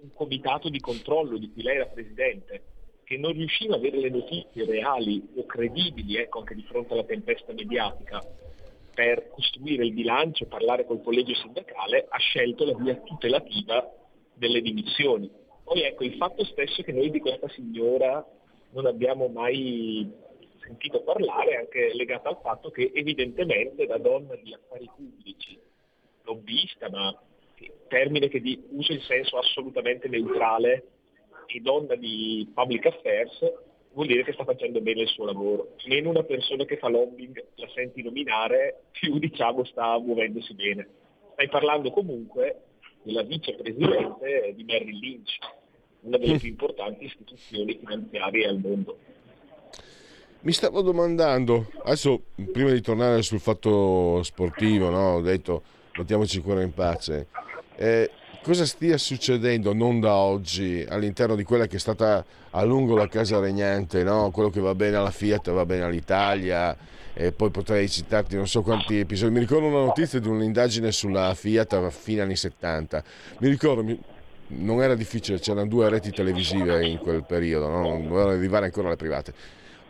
un 0.00 0.12
comitato 0.12 0.68
di 0.68 0.78
controllo 0.78 1.38
di 1.38 1.50
cui 1.50 1.62
lei 1.62 1.76
era 1.76 1.86
presidente, 1.86 2.62
che 3.04 3.16
non 3.16 3.32
riusciva 3.32 3.74
a 3.74 3.78
avere 3.78 3.98
le 3.98 4.10
notizie 4.10 4.64
reali 4.64 5.26
o 5.36 5.44
credibili, 5.46 6.16
ecco, 6.16 6.40
anche 6.40 6.54
di 6.54 6.62
fronte 6.62 6.92
alla 6.92 7.04
tempesta 7.04 7.52
mediatica, 7.52 8.24
per 8.94 9.28
costruire 9.30 9.84
il 9.84 9.92
bilancio 9.92 10.44
e 10.44 10.48
parlare 10.48 10.86
col 10.86 11.02
collegio 11.02 11.34
sindacale, 11.34 12.06
ha 12.08 12.18
scelto 12.18 12.64
la 12.64 12.74
via 12.74 12.94
tutelativa 12.96 13.90
delle 14.34 14.60
dimissioni 14.60 15.30
poi 15.66 15.82
ecco, 15.82 16.04
il 16.04 16.14
fatto 16.14 16.44
stesso 16.44 16.82
che 16.84 16.92
noi 16.92 17.10
di 17.10 17.18
questa 17.18 17.48
signora 17.48 18.24
non 18.70 18.86
abbiamo 18.86 19.26
mai 19.26 20.08
sentito 20.60 21.02
parlare 21.02 21.50
è 21.50 21.56
anche 21.56 21.92
legato 21.94 22.28
al 22.28 22.38
fatto 22.40 22.70
che 22.70 22.92
evidentemente 22.94 23.84
da 23.84 23.98
donna 23.98 24.36
di 24.36 24.54
affari 24.54 24.88
pubblici, 24.94 25.58
lobbista, 26.22 26.88
ma 26.88 27.20
termine 27.88 28.28
che 28.28 28.40
di, 28.40 28.62
uso 28.70 28.92
in 28.92 29.00
senso 29.00 29.38
assolutamente 29.38 30.06
neutrale, 30.06 30.84
e 31.46 31.60
donna 31.60 31.96
di 31.96 32.48
public 32.54 32.86
affairs, 32.86 33.52
vuol 33.92 34.06
dire 34.06 34.22
che 34.22 34.34
sta 34.34 34.44
facendo 34.44 34.80
bene 34.80 35.02
il 35.02 35.08
suo 35.08 35.24
lavoro. 35.24 35.74
Meno 35.86 36.10
una 36.10 36.22
persona 36.22 36.64
che 36.64 36.76
fa 36.76 36.88
lobbying 36.88 37.44
la 37.56 37.68
senti 37.74 38.02
nominare, 38.02 38.84
più 38.92 39.18
diciamo 39.18 39.64
sta 39.64 39.98
muovendosi 39.98 40.54
bene. 40.54 40.88
Stai 41.32 41.48
parlando 41.48 41.90
comunque 41.90 42.62
della 43.02 43.22
vicepresidente 43.22 44.52
di 44.54 44.64
Merrill 44.64 44.98
Lynch, 44.98 45.38
una 46.06 46.18
delle 46.18 46.38
più 46.38 46.48
importanti 46.48 47.04
istituzioni 47.04 47.76
finanziarie 47.78 48.46
al 48.46 48.58
mondo. 48.58 48.98
Mi 50.40 50.52
stavo 50.52 50.80
domandando, 50.80 51.70
adesso 51.82 52.22
prima 52.52 52.70
di 52.70 52.80
tornare 52.80 53.22
sul 53.22 53.40
fatto 53.40 54.22
sportivo, 54.22 54.90
no? 54.90 55.14
ho 55.14 55.20
detto 55.20 55.62
mettiamoci 55.98 56.40
cuore 56.40 56.62
in 56.62 56.72
pace, 56.72 57.26
eh, 57.74 58.10
cosa 58.42 58.64
stia 58.64 58.96
succedendo 58.96 59.72
non 59.72 59.98
da 59.98 60.14
oggi 60.14 60.86
all'interno 60.88 61.34
di 61.34 61.42
quella 61.42 61.66
che 61.66 61.76
è 61.76 61.80
stata 61.80 62.24
a 62.50 62.62
lungo 62.62 62.94
la 62.94 63.08
casa 63.08 63.40
regnante, 63.40 64.04
no? 64.04 64.30
quello 64.30 64.50
che 64.50 64.60
va 64.60 64.74
bene 64.76 64.96
alla 64.96 65.10
Fiat 65.10 65.50
va 65.50 65.66
bene 65.66 65.82
all'Italia, 65.82 66.76
e 67.18 67.32
poi 67.32 67.50
potrei 67.50 67.88
citarti 67.88 68.36
non 68.36 68.46
so 68.46 68.62
quanti 68.62 68.98
episodi. 68.98 69.32
Mi 69.32 69.40
ricordo 69.40 69.66
una 69.66 69.86
notizia 69.86 70.20
di 70.20 70.28
un'indagine 70.28 70.92
sulla 70.92 71.34
Fiat 71.34 71.72
a 71.72 71.90
fine 71.90 72.20
anni 72.20 72.36
70. 72.36 73.02
Mi 73.38 73.48
ricordo, 73.48 73.82
non 74.48 74.82
era 74.82 74.94
difficile, 74.94 75.38
c'erano 75.38 75.66
due 75.66 75.88
reti 75.88 76.10
televisive 76.10 76.86
in 76.86 76.98
quel 76.98 77.24
periodo, 77.24 77.68
no? 77.68 77.82
non 77.82 78.08
dovevano 78.08 78.30
arrivare 78.30 78.66
ancora 78.66 78.88
alle 78.88 78.96
private. 78.96 79.32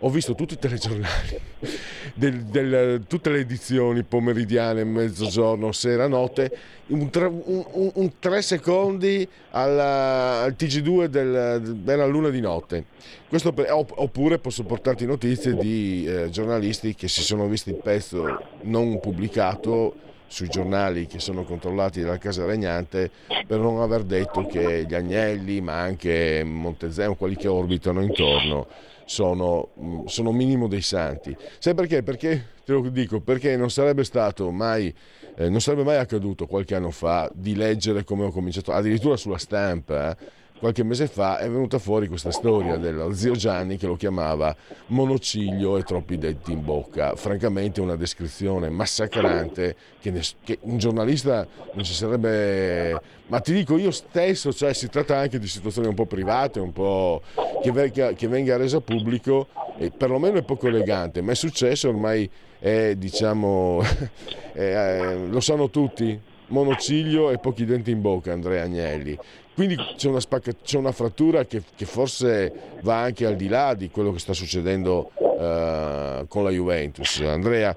Ho 0.00 0.10
visto 0.10 0.34
tutti 0.34 0.52
i 0.52 0.58
telegiornali, 0.58 1.40
del, 2.14 2.44
del, 2.44 3.04
tutte 3.06 3.30
le 3.30 3.38
edizioni 3.38 4.02
pomeridiane, 4.02 4.84
mezzogiorno, 4.84 5.72
sera, 5.72 6.06
notte, 6.06 6.50
un, 6.88 7.08
tre, 7.08 7.24
un, 7.24 7.64
un, 7.72 7.90
un 7.94 8.12
tre 8.18 8.42
secondi 8.42 9.26
alla, 9.52 10.42
al 10.42 10.54
TG2 10.58 11.06
del, 11.06 11.78
della 11.78 12.04
luna 12.04 12.28
di 12.28 12.40
notte. 12.40 12.84
Questo, 13.26 13.54
oppure 13.56 14.38
posso 14.38 14.64
portarti 14.64 15.06
notizie 15.06 15.54
di 15.54 16.04
eh, 16.06 16.28
giornalisti 16.28 16.94
che 16.94 17.08
si 17.08 17.22
sono 17.22 17.48
visti 17.48 17.70
il 17.70 17.80
pezzo 17.82 18.26
non 18.64 19.00
pubblicato 19.00 19.94
sui 20.26 20.48
giornali 20.48 21.06
che 21.06 21.20
sono 21.20 21.44
controllati 21.44 22.00
dalla 22.00 22.18
Casa 22.18 22.44
Regnante 22.44 23.10
per 23.46 23.58
non 23.58 23.80
aver 23.80 24.02
detto 24.02 24.46
che 24.46 24.84
gli 24.86 24.94
Agnelli, 24.94 25.60
ma 25.60 25.80
anche 25.80 26.42
Montezemolo, 26.44 27.14
quelli 27.14 27.36
che 27.36 27.48
orbitano 27.48 28.02
intorno, 28.02 28.66
sono, 29.04 29.68
mm, 29.80 30.04
sono 30.06 30.32
minimo 30.32 30.68
dei 30.68 30.82
santi. 30.82 31.34
Sai 31.58 31.74
perché? 31.74 32.02
Perché 32.02 32.54
te 32.64 32.72
lo 32.72 32.80
dico, 32.88 33.20
perché 33.20 33.56
non 33.56 33.70
sarebbe 33.70 34.04
stato 34.04 34.50
mai, 34.50 34.92
eh, 35.36 35.48
non 35.48 35.60
sarebbe 35.60 35.84
mai 35.84 35.96
accaduto 35.96 36.46
qualche 36.46 36.74
anno 36.74 36.90
fa 36.90 37.30
di 37.32 37.54
leggere 37.54 38.04
come 38.04 38.24
ho 38.24 38.30
cominciato, 38.30 38.72
addirittura 38.72 39.16
sulla 39.16 39.38
stampa. 39.38 40.16
Qualche 40.58 40.84
mese 40.84 41.06
fa 41.06 41.36
è 41.38 41.50
venuta 41.50 41.78
fuori 41.78 42.08
questa 42.08 42.30
storia 42.30 42.78
dello 42.78 43.12
zio 43.12 43.34
Gianni 43.34 43.76
che 43.76 43.86
lo 43.86 43.94
chiamava 43.94 44.56
monociglio 44.86 45.76
e 45.76 45.82
troppi 45.82 46.16
denti 46.16 46.52
in 46.52 46.64
bocca. 46.64 47.14
Francamente 47.14 47.82
una 47.82 47.94
descrizione 47.94 48.70
massacrante 48.70 49.76
che, 50.00 50.10
ne, 50.10 50.22
che 50.42 50.58
un 50.62 50.78
giornalista 50.78 51.46
non 51.74 51.84
ci 51.84 51.92
sarebbe... 51.92 52.98
Ma 53.26 53.40
ti 53.40 53.52
dico 53.52 53.76
io 53.76 53.90
stesso, 53.90 54.50
cioè 54.50 54.72
si 54.72 54.88
tratta 54.88 55.18
anche 55.18 55.38
di 55.38 55.46
situazioni 55.46 55.88
un 55.88 55.94
po' 55.94 56.06
private, 56.06 56.58
un 56.58 56.72
po' 56.72 57.20
che 57.60 57.70
venga, 57.70 58.14
che 58.14 58.26
venga 58.26 58.56
resa 58.56 58.80
pubblico 58.80 59.48
e 59.76 59.90
perlomeno 59.90 60.38
è 60.38 60.42
poco 60.42 60.68
elegante, 60.68 61.20
ma 61.20 61.32
è 61.32 61.34
successo 61.34 61.88
ormai, 61.90 62.30
è, 62.58 62.94
diciamo, 62.96 63.82
è, 64.54 64.60
eh, 64.60 65.26
lo 65.26 65.40
sanno 65.40 65.68
tutti, 65.68 66.18
monociglio 66.48 67.30
e 67.30 67.38
pochi 67.38 67.64
denti 67.66 67.90
in 67.90 68.00
bocca 68.00 68.32
Andrea 68.32 68.62
Agnelli 68.62 69.18
quindi 69.56 69.74
c'è 69.96 70.08
una, 70.08 70.20
spacca, 70.20 70.52
c'è 70.62 70.76
una 70.76 70.92
frattura 70.92 71.46
che, 71.46 71.62
che, 71.74 71.86
forse 71.86 72.52
va 72.82 73.00
anche 73.00 73.24
al 73.24 73.36
di 73.36 73.48
là 73.48 73.72
di 73.72 73.88
quello 73.88 74.12
che 74.12 74.18
sta 74.18 74.34
succedendo 74.34 75.12
uh, 75.14 76.28
con 76.28 76.44
la 76.44 76.50
Juventus. 76.50 77.20
Andrea, 77.20 77.74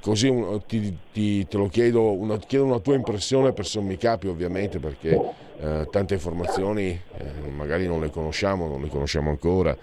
così 0.00 0.26
un, 0.26 0.60
ti, 0.66 0.98
ti, 1.12 1.46
te 1.46 1.56
lo 1.56 1.68
chiedo 1.68 2.10
una, 2.10 2.36
chiedo 2.38 2.64
una, 2.64 2.80
tua 2.80 2.96
impressione 2.96 3.52
per 3.52 3.64
sommi 3.64 3.96
capi 3.96 4.26
ovviamente 4.26 4.80
perché 4.80 5.14
uh, 5.14 5.88
tante 5.88 6.14
informazioni 6.14 7.00
uh, 7.12 7.48
magari 7.48 7.86
non 7.86 8.00
le 8.00 8.10
conosciamo, 8.10 8.66
non 8.66 8.82
le 8.82 8.88
conosciamo 8.88 9.30
ancora. 9.30 9.76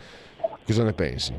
Cosa 0.65 0.83
ne 0.83 0.91
pensi? 0.91 1.33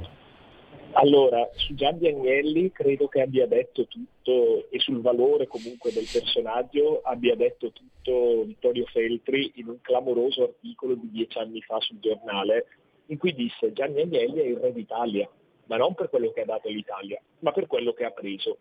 Allora, 0.99 1.47
su 1.57 1.75
Gianni 1.75 2.09
Agnelli 2.09 2.73
credo 2.73 3.07
che 3.07 3.21
abbia 3.21 3.47
detto 3.47 3.87
tutto 3.87 4.67
e 4.71 4.79
sul 4.79 5.03
valore 5.03 5.47
comunque 5.47 5.93
del 5.93 6.09
personaggio 6.11 7.03
abbia 7.03 7.37
detto 7.37 7.71
tutto 7.71 8.45
Vittorio 8.45 8.87
Feltri 8.87 9.53
in 9.57 9.69
un 9.69 9.79
clamoroso 9.83 10.45
articolo 10.45 10.95
di 10.95 11.11
dieci 11.11 11.37
anni 11.37 11.61
fa 11.61 11.79
sul 11.81 11.99
giornale 11.99 12.67
in 13.09 13.19
cui 13.19 13.35
disse 13.35 13.75
Gianni 13.75 14.01
Agnelli 14.01 14.41
è 14.41 14.47
il 14.47 14.57
re 14.57 14.73
d'Italia, 14.73 15.29
ma 15.67 15.77
non 15.77 15.95
per 15.95 16.09
quello 16.09 16.31
che 16.31 16.41
ha 16.41 16.47
dato 16.47 16.69
all'Italia, 16.69 17.21
ma 17.41 17.53
per 17.53 17.67
quello 17.67 17.93
che 17.93 18.05
ha 18.07 18.11
preso. 18.11 18.57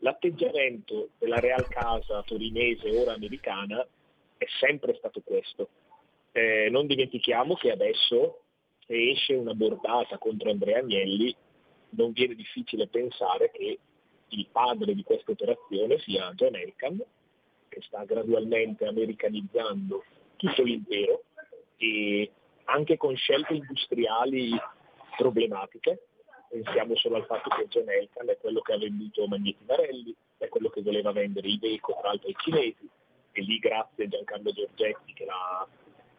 L'atteggiamento 0.00 1.08
della 1.18 1.40
Real 1.40 1.66
Casa 1.66 2.22
torinese, 2.24 2.94
ora 2.94 3.14
americana, 3.14 3.80
è 4.36 4.44
sempre 4.60 4.94
stato 4.96 5.22
questo. 5.24 5.68
Eh, 6.32 6.68
non 6.70 6.86
dimentichiamo 6.86 7.54
che 7.54 7.70
adesso 7.70 8.42
se 8.86 9.10
esce 9.12 9.32
una 9.32 9.54
bordata 9.54 10.18
contro 10.18 10.50
Andrea 10.50 10.80
Agnelli 10.80 11.34
non 11.90 12.12
viene 12.12 12.34
difficile 12.34 12.86
pensare 12.86 13.50
che 13.50 13.78
il 14.28 14.46
padre 14.50 14.94
di 14.94 15.02
questa 15.02 15.32
operazione 15.32 15.98
sia 15.98 16.32
John 16.34 16.54
Elkan, 16.54 17.02
che 17.68 17.80
sta 17.82 18.04
gradualmente 18.04 18.86
americanizzando 18.86 20.04
tutto 20.36 20.62
l'impero 20.62 21.22
e 21.76 22.30
anche 22.64 22.96
con 22.96 23.16
scelte 23.16 23.54
industriali 23.54 24.50
problematiche. 25.16 26.06
Pensiamo 26.48 26.96
solo 26.96 27.16
al 27.16 27.26
fatto 27.26 27.48
che 27.50 27.68
John 27.68 27.88
Elkan 27.88 28.28
è 28.28 28.38
quello 28.38 28.60
che 28.60 28.72
ha 28.72 28.78
venduto 28.78 29.26
Magneti 29.26 29.64
Varelli, 29.64 30.14
è 30.38 30.48
quello 30.48 30.68
che 30.68 30.82
voleva 30.82 31.12
vendere 31.12 31.48
Iveco 31.48 31.96
tra 32.00 32.08
l'altro 32.08 32.28
ai 32.28 32.36
cinesi, 32.38 32.88
e 33.32 33.40
lì 33.42 33.58
grazie 33.58 34.04
a 34.04 34.08
Giancarlo 34.08 34.50
Giorgetti 34.50 35.12
che, 35.12 35.26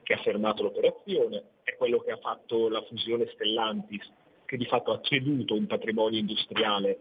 che 0.04 0.14
ha 0.14 0.22
fermato 0.22 0.64
l'operazione, 0.64 1.44
è 1.64 1.76
quello 1.76 2.00
che 2.00 2.12
ha 2.12 2.18
fatto 2.18 2.70
la 2.70 2.82
fusione 2.84 3.30
Stellantis 3.34 4.10
che 4.52 4.58
di 4.58 4.66
fatto 4.66 4.92
ha 4.92 5.00
ceduto 5.00 5.54
un 5.54 5.66
patrimonio 5.66 6.20
industriale 6.20 7.00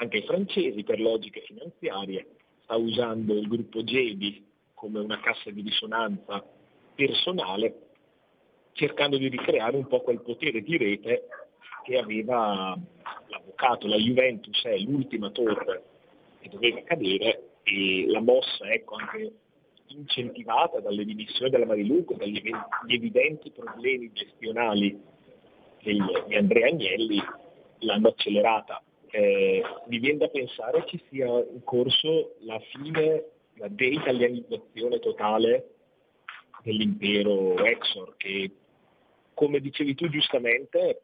anche 0.00 0.18
ai 0.18 0.22
francesi 0.22 0.84
per 0.84 1.00
logiche 1.00 1.40
finanziarie, 1.40 2.28
sta 2.62 2.76
usando 2.76 3.34
il 3.34 3.48
gruppo 3.48 3.82
Gebi 3.82 4.46
come 4.72 5.00
una 5.00 5.18
cassa 5.18 5.50
di 5.50 5.62
risonanza 5.62 6.44
personale, 6.94 7.88
cercando 8.74 9.18
di 9.18 9.26
ricreare 9.26 9.76
un 9.76 9.88
po' 9.88 10.02
quel 10.02 10.20
potere 10.20 10.62
di 10.62 10.76
rete 10.76 11.26
che 11.82 11.98
aveva 11.98 12.78
l'avvocato. 13.26 13.88
La 13.88 13.96
Juventus 13.96 14.62
è 14.62 14.78
l'ultima 14.78 15.30
torre 15.30 15.82
che 16.40 16.50
doveva 16.50 16.82
cadere 16.84 17.56
e 17.64 18.04
la 18.06 18.20
mossa, 18.20 18.72
ecco, 18.72 18.94
anche 18.94 19.32
incentivata 19.86 20.78
dalle 20.78 21.04
dimissioni 21.04 21.50
della 21.50 21.66
Mariluco, 21.66 22.14
dagli 22.14 22.40
evidenti 22.86 23.50
problemi 23.50 24.12
gestionali 24.12 25.10
di 25.90 26.36
Andrea 26.36 26.68
Agnelli, 26.68 27.20
l'hanno 27.78 28.08
accelerata. 28.08 28.82
Eh, 29.10 29.62
mi 29.88 29.98
viene 29.98 30.18
da 30.18 30.28
pensare 30.28 30.84
ci 30.86 31.02
sia 31.08 31.26
in 31.26 31.62
corso 31.64 32.36
la 32.40 32.58
fine, 32.60 33.24
la 33.56 33.68
deitalianizzazione 33.68 34.98
totale 35.00 35.70
dell'impero 36.62 37.62
Exor, 37.62 38.14
che 38.16 38.50
come 39.34 39.60
dicevi 39.60 39.94
tu 39.94 40.08
giustamente, 40.08 41.02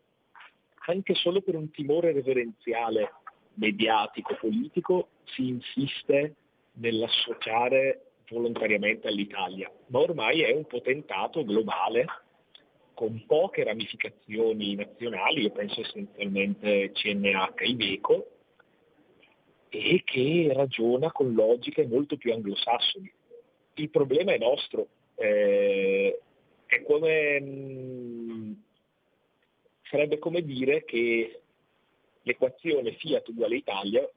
anche 0.87 1.15
solo 1.15 1.43
per 1.43 1.57
un 1.57 1.71
timore 1.71 2.13
reverenziale 2.13 3.13
mediatico, 3.55 4.37
politico, 4.41 5.09
si 5.25 5.49
insiste 5.49 6.37
nell'associare 6.75 8.13
volontariamente 8.31 9.09
all'Italia, 9.09 9.71
ma 9.87 9.99
ormai 9.99 10.43
è 10.43 10.55
un 10.55 10.67
potentato 10.67 11.45
globale 11.45 12.07
con 12.99 13.23
poche 13.27 13.63
ramificazioni 13.63 14.75
nazionali, 14.75 15.43
io 15.43 15.53
penso 15.53 15.83
essenzialmente 15.83 16.91
CNH 16.91 17.53
Iveco, 17.61 18.27
e 19.69 20.03
che 20.05 20.51
ragiona 20.53 21.13
con 21.13 21.33
logiche 21.33 21.87
molto 21.87 22.17
più 22.17 22.33
anglosassoni. 22.33 23.09
Il 23.75 23.91
problema 23.91 24.33
è 24.33 24.39
nostro, 24.39 24.89
eh, 25.15 26.19
è 26.67 26.83
come, 26.83 27.41
mh, 27.41 28.33
mm, 28.33 28.53
sarebbe 29.83 30.19
come 30.19 30.43
dire 30.43 30.85
che 30.85 31.41
l'equazione 32.23 32.95
Fiat 32.95 33.29
uguale 33.29 33.59
Italia, 33.59 34.11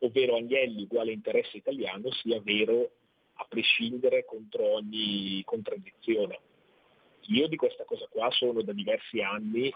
ovvero 0.00 0.36
Agnelli 0.36 0.82
uguale 0.82 1.12
interesse 1.12 1.56
italiano, 1.56 2.12
sia 2.12 2.38
vero 2.42 2.90
a 3.36 3.46
prescindere 3.48 4.26
contro 4.26 4.74
ogni 4.74 5.40
contraddizione. 5.46 6.38
Io 7.28 7.48
di 7.48 7.56
questa 7.56 7.84
cosa 7.84 8.06
qua 8.10 8.30
sono 8.30 8.62
da 8.62 8.72
diversi 8.72 9.20
anni 9.20 9.72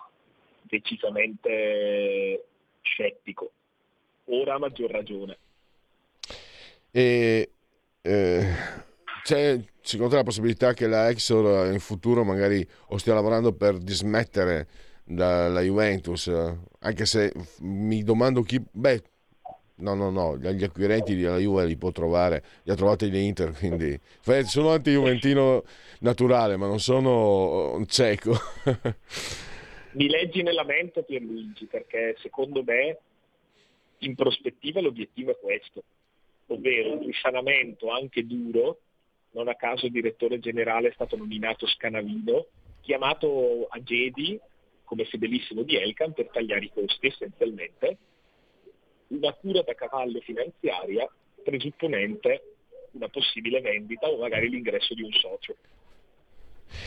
decisamente 0.62 2.44
scettico, 2.82 3.52
ora 4.26 4.54
a 4.54 4.58
maggior 4.58 4.90
ragione. 4.90 5.38
E, 6.90 7.50
eh, 8.02 8.54
c'è 9.22 9.60
secondo 9.82 10.10
te 10.10 10.16
la 10.16 10.24
possibilità 10.24 10.72
che 10.72 10.86
la 10.86 11.08
Exor 11.08 11.72
in 11.72 11.80
futuro 11.80 12.24
magari 12.24 12.66
o 12.88 12.98
stia 12.98 13.14
lavorando 13.14 13.52
per 13.52 13.78
dismettere 13.78 14.68
dalla 15.04 15.60
Juventus, 15.60 16.28
anche 16.80 17.04
se 17.04 17.32
mi 17.60 18.02
domando 18.04 18.42
chi... 18.42 18.62
Beh, 18.70 19.02
no, 19.80 19.94
no, 19.94 20.10
no, 20.10 20.36
gli 20.36 20.64
acquirenti 20.64 21.16
della 21.16 21.38
Juve 21.38 21.66
li 21.66 21.76
può 21.76 21.90
trovare, 21.90 22.42
li 22.62 22.72
ha 22.72 22.74
trovati 22.74 23.10
l'Inter, 23.10 23.52
quindi 23.52 23.98
sono 24.44 24.70
anti-juventino 24.70 25.64
naturale, 26.00 26.56
ma 26.56 26.66
non 26.66 26.78
sono 26.78 27.74
un 27.74 27.86
cieco. 27.86 28.32
Mi 29.92 30.08
leggi 30.08 30.42
nella 30.42 30.64
mente 30.64 31.02
Pierluigi, 31.02 31.66
perché 31.66 32.16
secondo 32.20 32.62
me 32.62 32.98
in 33.98 34.14
prospettiva 34.14 34.80
l'obiettivo 34.80 35.32
è 35.32 35.38
questo, 35.38 35.82
ovvero 36.46 36.92
un 36.92 37.06
risanamento 37.06 37.90
anche 37.90 38.24
duro, 38.26 38.78
non 39.32 39.48
a 39.48 39.54
caso 39.54 39.86
il 39.86 39.92
direttore 39.92 40.38
generale 40.38 40.88
è 40.88 40.92
stato 40.92 41.16
nominato 41.16 41.66
Scanavino, 41.66 42.46
chiamato 42.80 43.66
a 43.68 43.82
Gedi 43.82 44.38
come 44.84 45.04
fedelissimo 45.04 45.62
di 45.62 45.76
Elkan 45.76 46.12
per 46.12 46.30
tagliare 46.32 46.64
i 46.64 46.70
costi 46.72 47.06
essenzialmente, 47.06 47.96
una 49.10 49.32
cura 49.34 49.62
da 49.62 49.74
cavallo 49.74 50.20
finanziaria 50.20 51.08
presupponente 51.42 52.42
una 52.92 53.08
possibile 53.08 53.60
vendita 53.60 54.08
o 54.08 54.18
magari 54.18 54.48
l'ingresso 54.48 54.94
di 54.94 55.02
un 55.02 55.12
socio. 55.12 55.54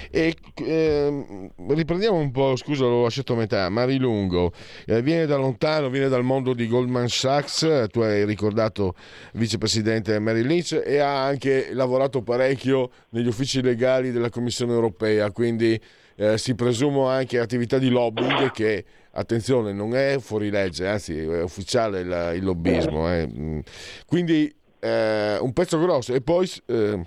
E 0.10 0.34
eh, 0.66 1.50
riprendiamo 1.68 2.18
un 2.18 2.32
po', 2.32 2.56
scusa, 2.56 2.86
l'ho 2.86 3.04
lasciato 3.04 3.34
a 3.34 3.38
metà. 3.38 3.68
Marilungo 3.70 4.54
eh, 4.86 5.02
viene 5.02 5.26
da 5.26 5.36
lontano, 5.36 5.90
viene 5.90 6.08
dal 6.08 6.24
mondo 6.24 6.54
di 6.54 6.68
Goldman 6.68 7.10
Sachs. 7.10 7.88
Tu 7.92 8.00
hai 8.00 8.26
ricordato 8.26 8.96
vicepresidente 9.34 10.18
Mary 10.20 10.44
Lynch 10.44 10.82
e 10.86 11.00
ha 11.00 11.26
anche 11.26 11.74
lavorato 11.74 12.22
parecchio 12.22 12.92
negli 13.10 13.28
uffici 13.28 13.62
legali 13.62 14.12
della 14.12 14.30
Commissione 14.30 14.72
europea. 14.72 15.32
Quindi 15.32 15.80
eh, 16.16 16.38
si 16.38 16.56
presumo 16.56 17.08
anche 17.08 17.40
attività 17.40 17.78
di 17.78 17.90
lobbying 17.90 18.52
che, 18.52 18.86
attenzione, 19.14 19.74
non 19.74 19.96
è 19.96 20.18
fuori 20.20 20.50
legge, 20.50 20.88
anzi 20.88 21.18
è 21.18 21.42
ufficiale 21.42 22.00
il, 22.02 22.32
il 22.36 22.44
lobbismo. 22.44 23.12
Eh. 23.12 23.28
Mm. 23.28 23.60
Quindi 24.06 24.54
eh, 24.80 25.38
un 25.40 25.54
pezzo 25.54 25.80
grosso. 25.80 26.14
E 26.14 26.22
poi 26.22 26.50
eh, 26.68 27.02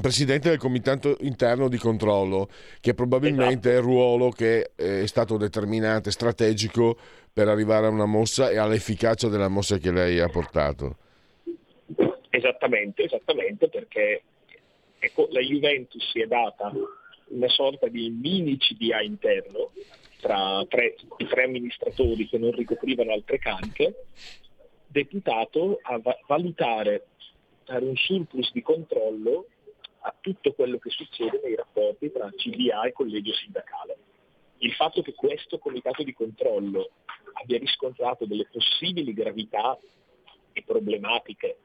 presidente 0.00 0.48
del 0.48 0.58
comitato 0.58 1.16
interno 1.20 1.68
di 1.68 1.78
controllo, 1.78 2.48
che 2.80 2.94
probabilmente 2.94 3.68
esatto. 3.68 3.70
è 3.70 3.74
il 3.74 3.82
ruolo 3.82 4.30
che 4.30 4.70
è 4.74 5.06
stato 5.06 5.36
determinante, 5.36 6.10
strategico 6.10 6.96
per 7.32 7.48
arrivare 7.48 7.86
a 7.86 7.90
una 7.90 8.06
mossa 8.06 8.50
e 8.50 8.58
all'efficacia 8.58 9.28
della 9.28 9.48
mossa 9.48 9.78
che 9.78 9.90
lei 9.90 10.20
ha 10.20 10.28
portato. 10.28 10.96
Esattamente, 12.30 13.04
esattamente 13.04 13.68
perché 13.68 14.22
ecco, 14.98 15.28
la 15.30 15.40
Juventus 15.40 16.10
si 16.10 16.20
è 16.20 16.26
data 16.26 16.72
una 17.26 17.48
sorta 17.48 17.88
di 17.88 18.10
mini 18.10 18.56
CDA 18.58 19.00
interno 19.00 19.70
tra 20.24 20.64
tre, 20.68 20.94
i 21.18 21.26
tre 21.26 21.44
amministratori 21.44 22.26
che 22.26 22.38
non 22.38 22.50
ricoprivano 22.52 23.12
altre 23.12 23.38
cariche, 23.38 24.06
deputato 24.86 25.80
a 25.82 25.98
va- 25.98 26.18
valutare, 26.26 27.08
dare 27.66 27.84
un 27.84 27.94
surplus 27.94 28.50
di 28.52 28.62
controllo 28.62 29.48
a 30.00 30.14
tutto 30.18 30.54
quello 30.54 30.78
che 30.78 30.88
succede 30.88 31.40
nei 31.44 31.54
rapporti 31.54 32.10
tra 32.10 32.30
CDA 32.34 32.84
e 32.84 32.92
collegio 32.92 33.34
sindacale. 33.34 33.98
Il 34.58 34.72
fatto 34.72 35.02
che 35.02 35.12
questo 35.12 35.58
comitato 35.58 36.02
di 36.02 36.14
controllo 36.14 36.90
abbia 37.34 37.58
riscontrato 37.58 38.24
delle 38.24 38.48
possibili 38.50 39.12
gravità 39.12 39.78
e 40.54 40.62
problematiche 40.62 41.56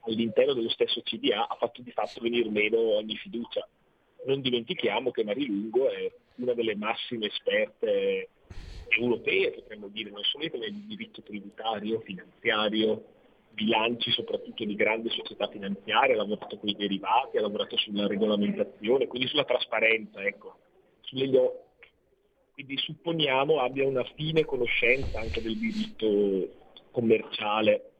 all'interno 0.00 0.52
dello 0.52 0.68
stesso 0.68 1.00
CDA 1.00 1.48
ha 1.48 1.54
fatto 1.54 1.80
di 1.80 1.92
fatto 1.92 2.20
venire 2.20 2.50
meno 2.50 2.78
ogni 2.78 3.16
fiducia 3.16 3.66
non 4.24 4.40
dimentichiamo 4.40 5.10
che 5.10 5.24
Marilungo 5.24 5.88
è 5.88 6.10
una 6.42 6.54
delle 6.54 6.76
massime 6.76 7.26
esperte 7.26 8.28
europee, 8.88 9.52
potremmo 9.52 9.88
dire, 9.88 10.10
non 10.10 10.22
solo 10.24 10.44
nel 10.58 10.74
diritto 10.86 11.22
tributario, 11.22 12.00
finanziario, 12.00 13.04
bilanci 13.50 14.10
soprattutto 14.10 14.64
di 14.64 14.74
grandi 14.74 15.10
società 15.10 15.48
finanziarie, 15.48 16.14
ha 16.14 16.18
lavorato 16.18 16.58
con 16.58 16.68
i 16.68 16.76
derivati, 16.76 17.36
ha 17.36 17.40
lavorato 17.40 17.76
sulla 17.76 18.06
regolamentazione, 18.06 19.06
quindi 19.06 19.28
sulla 19.28 19.44
trasparenza, 19.44 20.22
ecco, 20.22 20.58
quindi 21.08 22.76
supponiamo 22.76 23.60
abbia 23.60 23.86
una 23.86 24.04
fine 24.14 24.44
conoscenza 24.44 25.18
anche 25.18 25.40
del 25.40 25.58
diritto 25.58 26.48
commerciale 26.90 27.92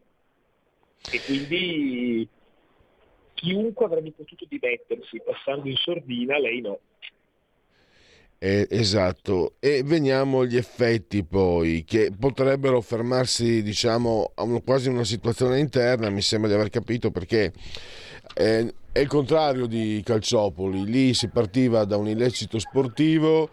e 1.09 1.23
quindi 1.23 2.29
chiunque 3.35 3.85
avrebbe 3.87 4.13
potuto 4.13 4.45
dimettersi 4.49 5.21
passando 5.23 5.69
in 5.69 5.77
sordina, 5.77 6.39
lei 6.39 6.61
no. 6.61 6.79
Eh, 8.43 8.67
esatto, 8.71 9.57
e 9.61 9.83
veniamo 9.85 10.41
agli 10.41 10.57
effetti 10.57 11.23
poi 11.25 11.85
che 11.85 12.11
potrebbero 12.19 12.81
fermarsi, 12.81 13.63
diciamo, 13.63 14.33
a 14.35 14.45
un, 14.45 14.65
quasi 14.65 14.89
una 14.89 15.05
situazione 15.05 15.59
interna, 15.59 16.09
mi 16.09 16.23
sembra 16.23 16.49
di 16.49 16.55
aver 16.55 16.71
capito 16.71 17.11
perché 17.11 17.53
eh, 18.33 18.75
è 18.93 18.99
il 18.99 19.09
contrario 19.09 19.67
di 19.67 20.01
Calciopoli, 20.03 20.87
lì 20.87 21.13
si 21.13 21.29
partiva 21.29 21.85
da 21.85 21.99
un 21.99 22.09
illecito 22.09 22.59
sportivo 22.59 23.51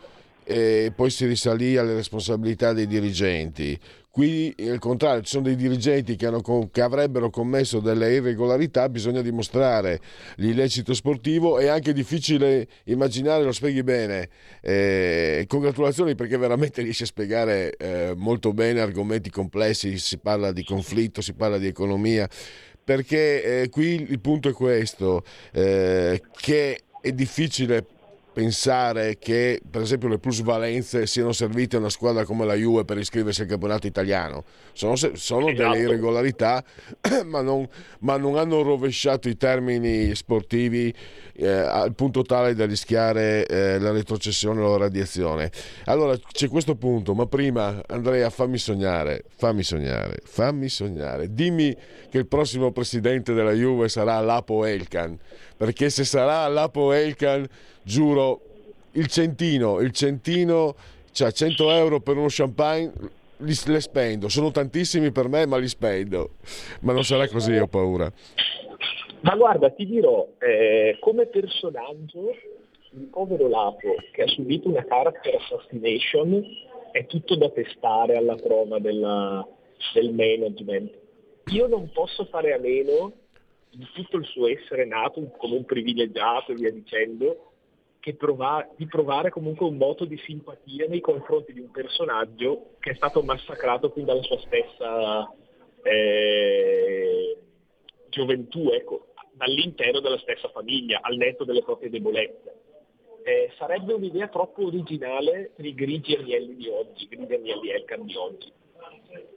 e 0.48 0.94
poi 0.96 1.10
si 1.10 1.26
risalì 1.26 1.76
alle 1.76 1.94
responsabilità 1.94 2.72
dei 2.72 2.88
dirigenti. 2.88 3.78
Qui 4.10 4.56
al 4.62 4.80
contrario 4.80 5.22
ci 5.22 5.30
sono 5.30 5.44
dei 5.44 5.58
dirigenti 5.58 6.16
che, 6.16 6.26
hanno, 6.26 6.42
che, 6.72 6.82
avrebbero 6.82 7.30
commesso 7.30 7.80
delle 7.80 8.14
irregolarità, 8.14 8.88
bisogna 8.90 9.22
dimostrare 9.22 10.00
l'illecito 10.38 10.94
sportivo, 10.96 11.60
è 11.60 11.68
anche 11.68 11.94
difficile 11.94 12.68
immaginare, 12.86 13.44
lo 13.44 13.52
spieghi 13.52 13.84
bene, 13.84 14.30
eh, 14.62 15.44
congratulazioni 15.48 16.16
perché 16.16 16.38
veramente 16.38 16.82
riesci 16.82 17.04
a 17.04 17.08
spiegare 17.08 17.76
eh, 17.76 18.14
molto 18.16 18.54
bene 18.54 18.80
argomenti 18.80 19.30
complessi, 19.30 20.00
si 20.00 20.18
parla 20.18 20.52
di 20.52 20.64
conflitto, 20.64 21.22
si 21.22 21.34
parla 21.34 21.60
di 21.60 21.68
economia, 21.68 22.28
perché 22.84 23.64
eh, 23.64 23.70
qui 23.70 24.08
il 24.10 24.20
punto 24.20 24.50
è 24.50 24.54
questo, 24.54 25.24
eh, 25.52 26.20
che 26.40 26.80
è 27.02 27.12
difficile 27.12 27.86
pensare 28.38 29.18
che 29.18 29.60
per 29.68 29.82
esempio 29.82 30.08
le 30.08 30.20
plusvalenze 30.20 31.08
siano 31.08 31.32
servite 31.32 31.76
a 31.76 31.80
una 31.80 31.90
squadra 31.90 32.24
come 32.24 32.46
la 32.46 32.54
Juve 32.54 32.86
per 32.86 33.00
iscriversi 33.00 33.42
al 33.42 33.48
campionato 33.48 33.88
italiano. 33.88 34.44
Sono, 34.74 34.96
sono 34.96 35.48
esatto. 35.48 35.72
delle 35.72 35.80
irregolarità, 35.80 36.64
ma 37.26 37.42
non, 37.42 37.68
ma 38.02 38.18
non, 38.18 38.38
hanno 38.38 38.62
rovesciato 38.62 39.28
i 39.28 39.38
termini 39.38 40.14
sportivi 40.14 40.94
eh, 41.34 41.48
al 41.48 41.96
punto 41.96 42.22
tale 42.22 42.54
da 42.54 42.68
rischiare 42.68 43.44
eh, 43.48 43.80
la 43.80 43.90
retrocessione 43.90 44.62
o 44.62 44.70
la 44.70 44.78
radiazione. 44.78 45.52
Allora 45.86 46.16
c'è 46.32 46.48
questo 46.48 46.76
punto, 46.76 47.16
ma 47.16 47.26
prima 47.26 47.82
Andrea 47.88 48.30
fammi 48.30 48.60
sognare, 48.60 49.24
fammi 49.36 49.64
sognare, 49.64 50.20
fammi 50.24 50.70
sognare. 50.70 51.34
Dimmi 51.34 51.76
che 52.12 52.20
il 52.20 52.28
prossimo 52.28 52.72
presidente 52.72 53.34
della 53.34 53.54
Juve 53.54 53.90
sarà 53.90 54.20
Lapo 54.20 54.64
Elkan, 54.64 55.18
perché 55.58 55.90
se 55.90 56.04
sarà 56.04 56.48
Lapo 56.48 56.94
Elkan 56.94 57.46
giuro, 57.82 58.42
il 58.92 59.08
centino, 59.08 59.80
il 59.80 59.92
centino, 59.92 60.76
cioè 61.12 61.32
100 61.32 61.72
euro 61.72 62.00
per 62.00 62.16
uno 62.16 62.28
champagne, 62.30 62.92
li, 63.38 63.54
le 63.66 63.82
spendo. 63.82 64.30
Sono 64.30 64.52
tantissimi 64.52 65.12
per 65.12 65.28
me, 65.28 65.46
ma 65.46 65.58
li 65.58 65.68
spendo. 65.68 66.32
Ma 66.82 66.94
non 66.94 67.04
sarà 67.04 67.28
così, 67.28 67.56
ho 67.56 67.68
paura. 67.68 68.12
Ma 69.22 69.36
guarda, 69.36 69.70
ti 69.72 69.86
dirò, 69.86 70.28
eh, 70.40 70.98
come 71.00 71.26
personaggio, 71.26 72.36
il 72.92 73.08
povero 73.12 73.48
Lapo 73.48 73.96
che 74.12 74.24
ha 74.24 74.28
subito 74.28 74.70
una 74.70 74.86
character 74.86 75.36
assassination 75.36 76.44
è 76.92 77.06
tutto 77.06 77.36
da 77.36 77.50
testare 77.50 78.16
alla 78.16 78.36
prova 78.36 78.80
della, 78.80 79.46
del 79.94 80.14
management. 80.14 80.92
Io 81.52 81.68
non 81.68 81.90
posso 81.94 82.26
fare 82.26 82.54
a 82.54 82.60
meno 82.60 83.12
di 83.78 83.88
tutto 83.94 84.18
il 84.18 84.26
suo 84.26 84.48
essere 84.48 84.86
nato 84.86 85.22
come 85.38 85.56
un 85.56 85.66
privilegiato 85.66 86.52
e 86.52 86.56
via 86.56 86.72
dicendo, 86.72 87.52
prova- 88.18 88.68
di 88.76 88.88
provare 88.88 89.30
comunque 89.30 89.68
un 89.68 89.78
moto 89.78 90.06
di 90.06 90.18
simpatia 90.26 90.88
nei 90.88 91.00
confronti 91.00 91.54
di 91.54 91.60
un 91.60 91.70
personaggio 91.70 92.76
che 92.80 92.92
è 92.92 92.96
stato 92.96 93.22
massacrato 93.22 93.92
fin 93.92 94.06
dalla 94.06 94.24
sua 94.24 94.40
stessa 94.40 95.32
eh, 95.84 97.38
gioventù, 98.10 98.70
ecco, 98.70 99.14
dall'intero 99.34 100.00
della 100.00 100.18
stessa 100.18 100.50
famiglia, 100.50 101.00
al 101.04 101.16
netto 101.16 101.44
delle 101.44 101.62
proprie 101.62 101.92
debolezze. 101.92 102.56
Eh, 103.24 103.52
sarebbe 103.58 103.94
un'idea 103.94 104.28
troppo 104.30 104.66
originale 104.66 105.52
per 105.54 105.66
i 105.66 105.76
grigi 105.76 106.16
agnelli 106.16 106.56
di 106.56 106.68
oggi, 106.70 107.08
grigi 107.08 107.34
agnelli 107.34 107.70
Elkan 107.70 108.06
di 108.06 108.16
oggi. 108.16 108.52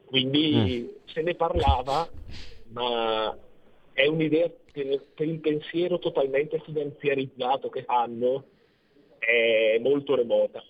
Quindi 0.06 0.88
mm. 0.88 1.06
se 1.06 1.22
ne 1.22 1.34
parlava, 1.34 2.08
ma 2.68 3.36
è 4.00 4.06
un'idea 4.06 4.50
per, 4.72 5.04
per 5.14 5.26
il 5.26 5.40
pensiero 5.40 5.98
totalmente 5.98 6.58
finanziarizzato 6.60 7.68
che 7.68 7.84
fanno, 7.84 8.44
è 9.18 9.78
molto 9.78 10.14
remota. 10.14 10.62